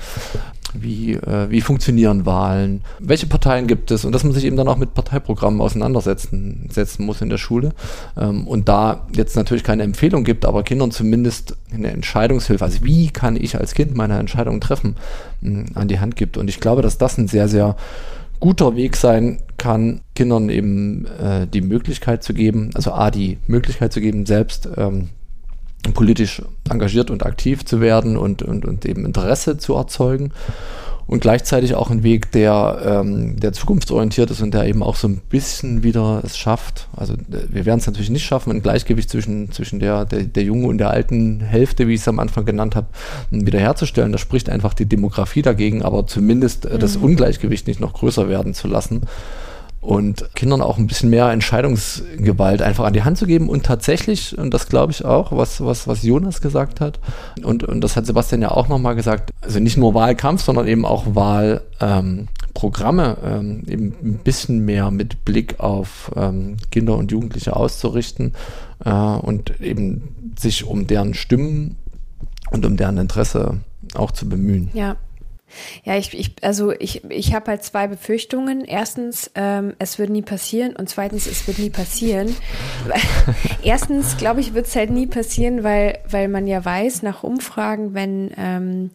wie, 0.73 1.13
äh, 1.13 1.49
wie 1.49 1.61
funktionieren 1.61 2.25
Wahlen, 2.25 2.81
welche 2.99 3.27
Parteien 3.27 3.67
gibt 3.67 3.91
es 3.91 4.05
und 4.05 4.11
dass 4.11 4.23
man 4.23 4.33
sich 4.33 4.45
eben 4.45 4.57
dann 4.57 4.67
auch 4.67 4.77
mit 4.77 4.93
Parteiprogrammen 4.93 5.61
auseinandersetzen 5.61 6.67
setzen 6.71 7.05
muss 7.05 7.21
in 7.21 7.29
der 7.29 7.37
Schule. 7.37 7.73
Ähm, 8.17 8.47
und 8.47 8.67
da 8.69 9.05
jetzt 9.15 9.35
natürlich 9.35 9.63
keine 9.63 9.83
Empfehlung 9.83 10.23
gibt, 10.23 10.45
aber 10.45 10.63
Kindern 10.63 10.91
zumindest 10.91 11.55
eine 11.71 11.91
Entscheidungshilfe, 11.91 12.65
also 12.65 12.83
wie 12.83 13.09
kann 13.09 13.35
ich 13.35 13.57
als 13.57 13.73
Kind 13.73 13.95
meine 13.95 14.17
Entscheidung 14.17 14.59
treffen, 14.61 14.95
mh, 15.41 15.65
an 15.75 15.87
die 15.87 15.99
Hand 15.99 16.15
gibt. 16.15 16.37
Und 16.37 16.49
ich 16.49 16.59
glaube, 16.59 16.81
dass 16.81 16.97
das 16.97 17.17
ein 17.17 17.27
sehr, 17.27 17.47
sehr 17.47 17.75
guter 18.39 18.75
Weg 18.75 18.97
sein 18.97 19.39
kann, 19.63 20.01
Kindern 20.13 20.49
eben 20.49 21.05
äh, 21.05 21.47
die 21.47 21.61
Möglichkeit 21.61 22.21
zu 22.21 22.33
geben, 22.33 22.71
also 22.73 22.91
A, 22.91 23.11
die 23.11 23.37
Möglichkeit 23.47 23.93
zu 23.93 24.01
geben, 24.01 24.25
selbst 24.25 24.67
ähm, 24.75 25.07
politisch 25.93 26.41
engagiert 26.69 27.09
und 27.09 27.25
aktiv 27.25 27.63
zu 27.63 27.79
werden 27.79 28.17
und, 28.17 28.41
und, 28.41 28.65
und 28.65 28.85
eben 28.85 29.05
Interesse 29.05 29.57
zu 29.57 29.75
erzeugen 29.75 30.33
und 31.07 31.21
gleichzeitig 31.21 31.75
auch 31.75 31.89
ein 31.89 32.03
Weg, 32.03 32.31
der, 32.31 32.81
ähm, 32.85 33.39
der 33.39 33.53
zukunftsorientiert 33.53 34.31
ist 34.31 34.41
und 34.41 34.53
der 34.53 34.65
eben 34.65 34.83
auch 34.83 34.97
so 34.97 35.07
ein 35.07 35.21
bisschen 35.29 35.81
wieder 35.81 36.21
es 36.25 36.37
schafft. 36.37 36.89
Also 36.93 37.13
wir 37.29 37.65
werden 37.65 37.79
es 37.79 37.87
natürlich 37.87 38.09
nicht 38.09 38.25
schaffen, 38.25 38.51
ein 38.51 38.61
Gleichgewicht 38.61 39.09
zwischen, 39.09 39.49
zwischen 39.51 39.79
der, 39.79 40.03
der, 40.03 40.23
der 40.23 40.43
jungen 40.43 40.65
und 40.65 40.77
der 40.77 40.89
alten 40.89 41.39
Hälfte, 41.39 41.87
wie 41.87 41.93
ich 41.93 42.01
es 42.01 42.07
am 42.09 42.19
Anfang 42.19 42.43
genannt 42.43 42.75
habe, 42.75 42.87
wiederherzustellen. 43.31 44.11
Da 44.11 44.17
spricht 44.17 44.49
einfach 44.49 44.73
die 44.73 44.87
Demografie 44.87 45.41
dagegen, 45.41 45.83
aber 45.83 46.05
zumindest 46.05 46.65
äh, 46.65 46.77
das 46.77 46.97
mhm. 46.97 47.05
Ungleichgewicht 47.05 47.67
nicht 47.67 47.79
noch 47.79 47.93
größer 47.93 48.27
werden 48.27 48.53
zu 48.53 48.67
lassen 48.67 49.01
und 49.83 50.33
Kindern 50.33 50.61
auch 50.61 50.77
ein 50.77 50.87
bisschen 50.87 51.09
mehr 51.09 51.29
Entscheidungsgewalt 51.29 52.61
einfach 52.61 52.85
an 52.85 52.93
die 52.93 53.03
Hand 53.03 53.17
zu 53.17 53.27
geben 53.27 53.49
und 53.49 53.65
tatsächlich, 53.65 54.37
und 54.37 54.53
das 54.53 54.69
glaube 54.69 54.93
ich 54.93 55.03
auch, 55.03 55.33
was, 55.33 55.59
was, 55.63 55.89
was 55.89 56.03
Jonas 56.03 56.39
gesagt 56.39 56.79
hat, 56.79 57.01
und, 57.43 57.65
und 57.65 57.81
das 57.81 57.97
hat 57.97 58.05
Sebastian 58.05 58.41
ja 58.41 58.51
auch 58.51 58.69
nochmal 58.69 58.95
gesagt, 58.95 59.31
also 59.41 59.59
nicht 59.59 59.75
nur 59.77 59.93
Wahlkampf, 59.93 60.41
sondern 60.41 60.67
eben 60.67 60.85
auch 60.85 61.15
Wahlprogramme 61.15 63.17
ähm, 63.25 63.63
eben 63.67 63.93
ein 64.01 64.19
bisschen 64.23 64.63
mehr 64.63 64.89
mit 64.89 65.25
Blick 65.25 65.59
auf 65.59 66.11
ähm, 66.15 66.55
Kinder 66.71 66.95
und 66.95 67.11
Jugendliche 67.11 67.53
auszurichten 67.53 68.35
äh, 68.85 68.89
und 68.89 69.59
eben 69.59 70.33
sich 70.39 70.63
um 70.63 70.87
deren 70.87 71.13
Stimmen 71.13 71.75
und 72.51 72.65
um 72.65 72.77
deren 72.77 72.97
Interesse 72.97 73.57
auch 73.95 74.11
zu 74.11 74.29
bemühen. 74.29 74.69
Ja, 74.73 74.95
ja, 75.83 75.97
ich, 75.97 76.17
ich 76.17 76.35
also 76.41 76.71
ich, 76.71 77.03
ich 77.09 77.33
habe 77.33 77.51
halt 77.51 77.63
zwei 77.63 77.87
Befürchtungen. 77.87 78.65
Erstens, 78.65 79.31
ähm, 79.35 79.73
es 79.79 79.99
wird 79.99 80.09
nie 80.09 80.21
passieren 80.21 80.75
und 80.75 80.89
zweitens, 80.89 81.27
es 81.27 81.47
wird 81.47 81.59
nie 81.59 81.69
passieren. 81.69 82.35
Erstens, 83.63 84.17
glaube 84.17 84.41
ich, 84.41 84.53
wird 84.53 84.67
es 84.67 84.75
halt 84.75 84.89
nie 84.89 85.07
passieren, 85.07 85.63
weil, 85.63 85.99
weil 86.09 86.27
man 86.27 86.47
ja 86.47 86.63
weiß 86.63 87.03
nach 87.03 87.23
Umfragen, 87.23 87.93
wenn 87.93 88.31
ähm, 88.37 88.91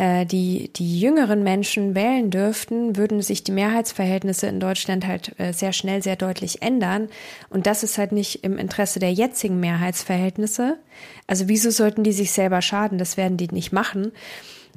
äh, 0.00 0.24
die, 0.24 0.72
die 0.74 0.98
jüngeren 0.98 1.42
Menschen 1.42 1.94
wählen 1.94 2.30
dürften, 2.30 2.96
würden 2.96 3.20
sich 3.20 3.44
die 3.44 3.52
Mehrheitsverhältnisse 3.52 4.46
in 4.46 4.58
Deutschland 4.58 5.06
halt 5.06 5.38
äh, 5.38 5.52
sehr 5.52 5.74
schnell, 5.74 6.02
sehr 6.02 6.16
deutlich 6.16 6.62
ändern. 6.62 7.08
Und 7.50 7.66
das 7.66 7.82
ist 7.82 7.98
halt 7.98 8.12
nicht 8.12 8.42
im 8.42 8.56
Interesse 8.56 8.98
der 8.98 9.12
jetzigen 9.12 9.60
Mehrheitsverhältnisse. 9.60 10.78
Also 11.26 11.48
wieso 11.48 11.70
sollten 11.70 12.02
die 12.02 12.12
sich 12.12 12.32
selber 12.32 12.62
schaden? 12.62 12.96
Das 12.96 13.18
werden 13.18 13.36
die 13.36 13.48
nicht 13.48 13.72
machen. 13.72 14.12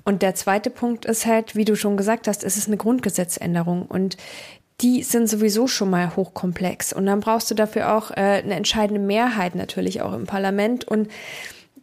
Und 0.06 0.22
der 0.22 0.36
zweite 0.36 0.70
Punkt 0.70 1.06
ist 1.06 1.26
halt, 1.26 1.56
wie 1.56 1.66
du 1.66 1.76
schon 1.76 1.98
gesagt 1.98 2.28
hast, 2.28 2.44
es 2.44 2.58
ist 2.58 2.68
eine 2.68 2.78
Grundgesetzänderung 2.78 3.86
und 3.86 4.18
die 4.82 5.04
sind 5.04 5.30
sowieso 5.30 5.68
schon 5.68 5.90
mal 5.90 6.16
hochkomplex. 6.16 6.94
Und 6.94 7.06
dann 7.06 7.20
brauchst 7.20 7.50
du 7.50 7.56
dafür 7.56 7.96
auch 7.96 8.12
äh, 8.12 8.42
eine 8.44 8.56
entscheidende 8.56 9.02
Mehrheit 9.02 9.56
natürlich 9.56 10.02
auch 10.02 10.14
im 10.14 10.26
Parlament. 10.26 10.86
Und 10.86 11.10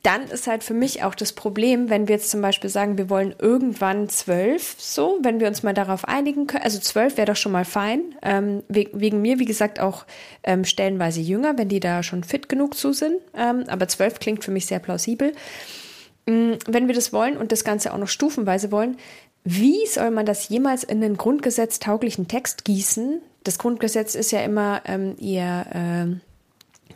dann 0.03 0.25
ist 0.25 0.47
halt 0.47 0.65
für 0.65 0.73
mich 0.75 1.03
auch 1.03 1.15
das 1.15 1.33
Problem, 1.33 1.91
wenn 1.91 2.09
wir 2.09 2.17
jetzt 2.17 2.31
zum 2.31 2.41
Beispiel 2.41 2.71
sagen, 2.71 2.97
wir 2.97 3.11
wollen 3.11 3.35
irgendwann 3.39 4.09
zwölf, 4.09 4.77
so, 4.79 5.19
wenn 5.23 5.41
wir 5.41 5.49
uns 5.49 5.63
mal 5.63 5.75
darauf 5.75 6.09
einigen 6.09 6.47
können. 6.47 6.65
Also 6.65 6.79
zwölf 6.79 7.17
wäre 7.19 7.27
doch 7.27 7.37
schon 7.37 7.53
mal 7.53 7.67
fein. 7.67 8.01
Ähm, 8.23 8.63
wegen 8.69 9.21
mir, 9.21 9.39
wie 9.39 9.45
gesagt, 9.45 9.79
auch 9.79 10.07
ähm, 10.43 10.65
stellenweise 10.65 11.21
jünger, 11.21 11.59
wenn 11.59 11.69
die 11.69 11.81
da 11.81 12.03
schon 12.03 12.25
fit 12.25 12.49
genug 12.49 12.77
zu 12.77 12.93
sind. 12.93 13.17
Ähm, 13.35 13.65
aber 13.69 13.89
zwölf 13.89 14.19
klingt 14.21 14.43
für 14.43 14.51
mich 14.51 14.67
sehr 14.67 14.79
plausibel. 14.79 15.33
Mm, 16.31 16.59
wenn 16.67 16.87
wir 16.87 16.95
das 16.95 17.13
wollen 17.13 17.37
und 17.37 17.51
das 17.51 17.65
Ganze 17.65 17.93
auch 17.93 17.99
noch 17.99 18.09
stufenweise 18.09 18.71
wollen, 18.71 18.97
wie 19.43 19.87
soll 19.87 20.11
man 20.11 20.27
das 20.27 20.49
jemals 20.49 20.85
in 20.85 21.03
einen 21.03 21.17
grundgesetztauglichen 21.17 22.29
Text 22.29 22.65
gießen? 22.65 23.21
Das 23.43 23.59
Grundgesetz 23.59 24.15
ist 24.15 24.31
ja 24.31 24.41
immer 24.43 24.83
ähm, 24.85 25.17
eher, 25.19 25.67
ähm, 25.73 26.21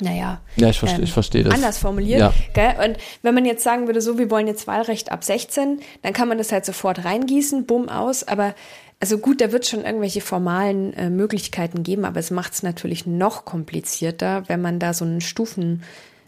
naja, 0.01 0.41
ja, 0.57 0.69
ich, 0.69 0.79
verste, 0.79 0.99
ähm, 0.99 1.05
ich 1.05 1.13
verstehe 1.13 1.43
das. 1.43 1.55
anders 1.55 1.79
formuliert. 1.79 2.21
Ja. 2.21 2.35
Gell? 2.53 2.75
Und 2.85 2.99
wenn 3.23 3.35
man 3.35 3.45
jetzt 3.45 3.65
sagen 3.65 3.87
würde, 3.87 4.01
so, 4.01 4.19
wir 4.19 4.31
wollen 4.31 4.47
jetzt 4.47 4.67
Wahlrecht 4.67 5.11
ab 5.11 5.25
16, 5.25 5.81
dann 6.03 6.13
kann 6.13 6.29
man 6.29 6.39
das 6.39 6.53
halt 6.53 6.65
sofort 6.67 7.05
reingießen, 7.05 7.65
bumm 7.65 7.89
aus. 7.89 8.25
Aber 8.29 8.55
also 9.01 9.19
gut, 9.19 9.41
da 9.41 9.51
wird 9.51 9.67
schon 9.67 9.85
irgendwelche 9.85 10.21
formalen 10.21 10.93
äh, 10.95 11.11
Möglichkeiten 11.11 11.83
geben, 11.83 12.05
aber 12.05 12.21
es 12.21 12.31
macht 12.31 12.53
es 12.53 12.63
natürlich 12.63 13.07
noch 13.07 13.45
komplizierter, 13.45 14.45
wenn 14.49 14.61
man 14.61 14.79
da 14.79 14.93
so 14.93 15.05
einen 15.05 15.23
Stufen 15.23 15.83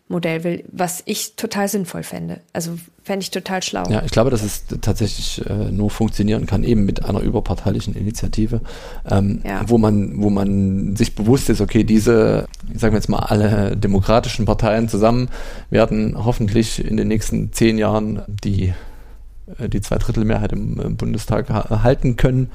Modell 0.08 0.44
will, 0.44 0.64
was 0.70 1.02
ich 1.04 1.34
total 1.34 1.66
sinnvoll 1.68 2.04
fände. 2.04 2.40
Also 2.52 2.78
fände 3.02 3.24
ich 3.24 3.32
total 3.32 3.62
schlau. 3.62 3.82
Ja, 3.90 4.02
ich 4.04 4.12
glaube, 4.12 4.30
dass 4.30 4.42
es 4.42 4.64
tatsächlich 4.80 5.44
äh, 5.48 5.72
nur 5.72 5.90
funktionieren 5.90 6.46
kann, 6.46 6.62
eben 6.62 6.84
mit 6.84 7.04
einer 7.04 7.20
überparteilichen 7.20 7.94
Initiative, 7.94 8.60
ähm, 9.10 9.42
ja. 9.44 9.62
wo 9.66 9.78
man, 9.78 10.22
wo 10.22 10.30
man 10.30 10.94
sich 10.94 11.16
bewusst 11.16 11.50
ist, 11.50 11.60
okay, 11.60 11.82
diese, 11.82 12.46
ich 12.72 12.80
sage 12.80 12.94
jetzt 12.94 13.08
mal, 13.08 13.18
alle 13.18 13.76
demokratischen 13.76 14.44
Parteien 14.44 14.88
zusammen 14.88 15.28
werden 15.70 16.14
hoffentlich 16.24 16.84
in 16.84 16.96
den 16.96 17.08
nächsten 17.08 17.52
zehn 17.52 17.76
Jahren 17.76 18.22
die 18.28 18.74
die 19.68 19.80
Zweidrittelmehrheit 19.80 20.52
im, 20.52 20.80
im 20.80 20.96
Bundestag 20.96 21.50
halten 21.50 22.16
können, 22.16 22.50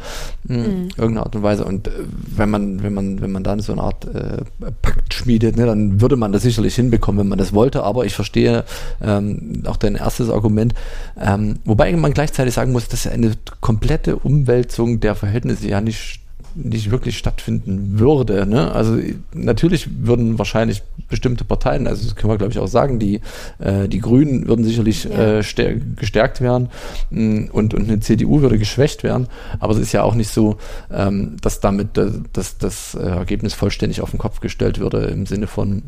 in 0.47 0.55
mhm. 0.55 0.89
irgendeiner 0.97 1.25
Art 1.25 1.35
und 1.35 1.43
Weise. 1.43 1.63
Und 1.63 1.87
äh, 1.87 1.91
wenn 2.35 2.49
man, 2.49 2.83
wenn 2.83 2.93
man, 2.93 3.21
wenn 3.21 3.31
man 3.31 3.43
dann 3.43 3.61
so 3.61 3.71
eine 3.71 3.81
Art 3.81 4.05
äh, 4.13 4.43
Pakt 4.81 5.13
schmiedet, 5.13 5.55
ne, 5.55 5.65
dann 5.65 6.01
würde 6.01 6.17
man 6.17 6.33
das 6.33 6.41
sicherlich 6.41 6.75
hinbekommen, 6.75 7.19
wenn 7.19 7.29
man 7.29 7.37
das 7.37 7.53
wollte. 7.53 7.83
Aber 7.83 8.05
ich 8.05 8.13
verstehe 8.13 8.65
ähm, 9.01 9.63
auch 9.65 9.77
dein 9.77 9.95
erstes 9.95 10.29
Argument, 10.29 10.73
ähm, 11.19 11.59
wobei 11.63 11.91
man 11.93 12.13
gleichzeitig 12.13 12.53
sagen 12.53 12.73
muss, 12.73 12.89
dass 12.89 13.07
eine 13.07 13.31
komplette 13.61 14.17
Umwälzung 14.17 14.99
der 14.99 15.15
Verhältnisse 15.15 15.69
ja 15.69 15.79
nicht 15.79 16.21
nicht 16.55 16.91
wirklich 16.91 17.17
stattfinden 17.17 17.99
würde. 17.99 18.45
Ne? 18.45 18.71
Also 18.71 18.97
natürlich 19.33 19.89
würden 20.05 20.37
wahrscheinlich 20.37 20.83
bestimmte 21.09 21.43
Parteien, 21.43 21.87
also 21.87 22.03
das 22.05 22.15
können 22.15 22.31
wir 22.31 22.37
glaube 22.37 22.53
ich 22.53 22.59
auch 22.59 22.67
sagen, 22.67 22.99
die, 22.99 23.21
äh, 23.59 23.87
die 23.87 23.99
Grünen 23.99 24.47
würden 24.47 24.63
sicherlich 24.65 25.05
ja. 25.05 25.39
äh, 25.39 25.79
gestärkt 25.95 26.41
werden 26.41 26.69
mm, 27.09 27.45
und, 27.51 27.73
und 27.73 27.89
eine 27.89 27.99
CDU 27.99 28.41
würde 28.41 28.57
geschwächt 28.57 29.03
werden. 29.03 29.27
Aber 29.59 29.73
es 29.73 29.79
ist 29.79 29.91
ja 29.91 30.03
auch 30.03 30.15
nicht 30.15 30.31
so, 30.31 30.57
ähm, 30.91 31.37
dass 31.41 31.59
damit 31.59 31.97
äh, 31.97 32.11
dass 32.33 32.57
das 32.57 32.95
äh, 32.95 32.99
Ergebnis 32.99 33.53
vollständig 33.53 34.01
auf 34.01 34.11
den 34.11 34.19
Kopf 34.19 34.39
gestellt 34.39 34.79
würde 34.79 35.05
im 35.05 35.25
Sinne 35.25 35.47
von 35.47 35.83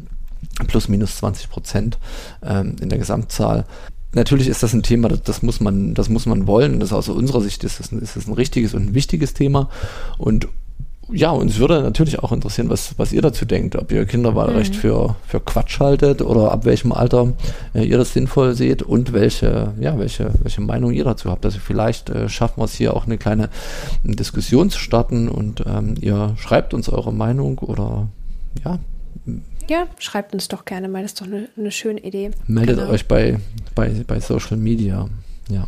plus 0.67 0.87
minus 0.87 1.17
20 1.17 1.49
Prozent 1.49 1.97
ähm, 2.43 2.75
in 2.81 2.89
der 2.89 2.99
Gesamtzahl 2.99 3.65
natürlich 4.13 4.47
ist 4.47 4.63
das 4.63 4.73
ein 4.73 4.83
Thema, 4.83 5.09
das, 5.09 5.21
das, 5.21 5.41
muss 5.41 5.59
man, 5.59 5.93
das 5.93 6.09
muss 6.09 6.25
man 6.25 6.47
wollen. 6.47 6.79
Das 6.79 6.93
aus 6.93 7.09
unserer 7.09 7.41
Sicht 7.41 7.63
ist 7.63 7.79
das, 7.79 7.91
ein, 7.91 7.99
ist 7.99 8.15
das 8.15 8.27
ein 8.27 8.33
richtiges 8.33 8.73
und 8.73 8.87
ein 8.87 8.93
wichtiges 8.93 9.33
Thema. 9.33 9.69
Und 10.17 10.47
ja, 11.11 11.31
uns 11.31 11.57
würde 11.59 11.81
natürlich 11.81 12.19
auch 12.19 12.31
interessieren, 12.31 12.69
was, 12.69 12.97
was 12.97 13.11
ihr 13.11 13.21
dazu 13.21 13.45
denkt, 13.45 13.75
ob 13.75 13.91
ihr 13.91 14.05
Kinderwahlrecht 14.05 14.73
mhm. 14.75 14.79
für, 14.79 15.15
für 15.27 15.39
Quatsch 15.41 15.79
haltet 15.79 16.21
oder 16.21 16.51
ab 16.51 16.65
welchem 16.65 16.91
Alter 16.91 17.33
äh, 17.73 17.83
ihr 17.83 17.97
das 17.97 18.13
sinnvoll 18.13 18.55
seht 18.55 18.81
und 18.81 19.11
welche, 19.11 19.73
ja, 19.79 19.97
welche, 19.99 20.31
welche 20.41 20.61
Meinung 20.61 20.91
ihr 20.93 21.03
dazu 21.03 21.29
habt. 21.29 21.45
Also 21.45 21.59
vielleicht 21.59 22.09
äh, 22.09 22.29
schaffen 22.29 22.61
wir 22.61 22.65
es 22.65 22.73
hier 22.73 22.95
auch 22.95 23.05
eine 23.05 23.17
kleine 23.17 23.49
Diskussion 24.03 24.69
zu 24.69 24.79
starten 24.79 25.27
und 25.27 25.63
ähm, 25.67 25.95
ihr 25.99 26.35
schreibt 26.37 26.73
uns 26.73 26.87
eure 26.89 27.13
Meinung 27.13 27.59
oder 27.59 28.07
ja, 28.63 28.79
ja, 29.69 29.87
schreibt 29.99 30.33
uns 30.33 30.47
doch 30.47 30.65
gerne 30.65 30.87
mal, 30.87 31.01
das 31.01 31.13
ist 31.13 31.21
doch 31.21 31.27
eine, 31.27 31.49
eine 31.57 31.71
schöne 31.71 31.99
Idee. 32.01 32.31
Meldet 32.47 32.77
genau. 32.77 32.91
euch 32.91 33.07
bei, 33.07 33.39
bei, 33.75 33.89
bei 34.05 34.19
Social 34.19 34.57
Media. 34.57 35.09
Ja. 35.49 35.67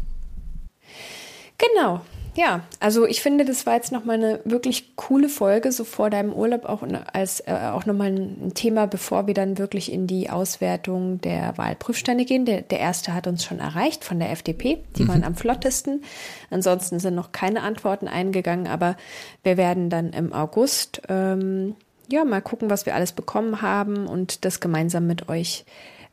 Genau. 1.58 2.02
Ja, 2.36 2.64
also 2.82 3.06
ich 3.06 3.22
finde, 3.22 3.46
das 3.46 3.66
war 3.66 3.76
jetzt 3.76 3.94
nochmal 3.94 4.18
eine 4.18 4.40
wirklich 4.44 4.98
coole 4.98 5.30
Folge, 5.30 5.72
so 5.72 5.86
vor 5.86 6.10
deinem 6.10 6.34
Urlaub 6.34 6.66
auch 6.66 6.84
als 7.14 7.40
äh, 7.48 7.54
auch 7.72 7.86
nochmal 7.86 8.10
ein 8.10 8.52
Thema, 8.54 8.88
bevor 8.88 9.26
wir 9.26 9.34
dann 9.34 9.58
wirklich 9.58 9.90
in 9.90 10.06
die 10.06 10.30
Auswertung 10.30 11.22
der 11.22 11.58
Wahlprüfstände 11.58 12.26
gehen. 12.26 12.44
Der, 12.46 12.62
der 12.62 12.82
erste 12.82 13.14
hat 13.14 13.28
uns 13.28 13.46
schon 13.46 13.60
erreicht 13.60 14.04
von 14.04 14.20
der 14.20 14.32
FDP. 14.32 14.80
Die 14.98 15.04
mhm. 15.04 15.08
waren 15.08 15.24
am 15.24 15.36
flottesten. 15.36 16.04
Ansonsten 16.50 17.00
sind 17.00 17.16
noch 17.16 17.32
keine 17.32 17.62
Antworten 17.62 18.10
eingegangen, 18.10 18.68
aber 18.68 18.98
wir 19.44 19.56
werden 19.56 19.90
dann 19.90 20.10
im 20.10 20.34
August 20.34 21.04
ähm, 21.08 21.76
ja, 22.10 22.24
mal 22.26 22.42
gucken, 22.42 22.70
was 22.70 22.86
wir 22.86 22.96
alles 22.96 23.12
bekommen 23.12 23.62
haben 23.62 24.08
und 24.08 24.46
das 24.46 24.60
gemeinsam 24.60 25.08
mit 25.08 25.30
euch 25.30 25.66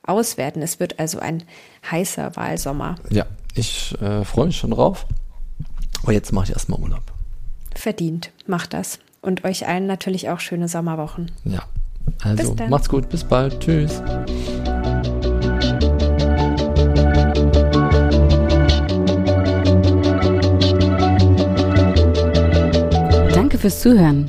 auswerten. 0.03 0.63
Es 0.63 0.81
wird 0.81 0.99
also 0.99 1.19
ein 1.19 1.43
heißer 1.91 2.37
Wahlsommer. 2.37 2.97
Ja, 3.11 3.27
ich 3.55 3.95
äh, 4.01 4.25
freue 4.25 4.47
mich 4.47 4.57
schon 4.57 4.71
drauf. 4.71 5.07
Aber 6.03 6.13
jetzt 6.13 6.33
mache 6.33 6.47
ich 6.47 6.53
erstmal 6.53 6.81
Urlaub. 6.81 7.03
Verdient, 7.75 8.31
macht 8.47 8.75
das. 8.75 8.99
Und 9.21 9.45
euch 9.45 9.69
allen 9.69 9.87
natürlich 9.87 10.31
auch 10.31 10.41
schöne 10.41 10.69
Sommerwochen. 10.69 11.31
Ja, 11.45 11.63
also 12.23 12.57
macht's 12.69 12.89
gut, 12.89 13.09
bis 13.09 13.23
bald. 13.23 13.61
Tschüss. 13.61 14.03
Danke 23.33 23.59
fürs 23.59 23.81
Zuhören. 23.81 24.29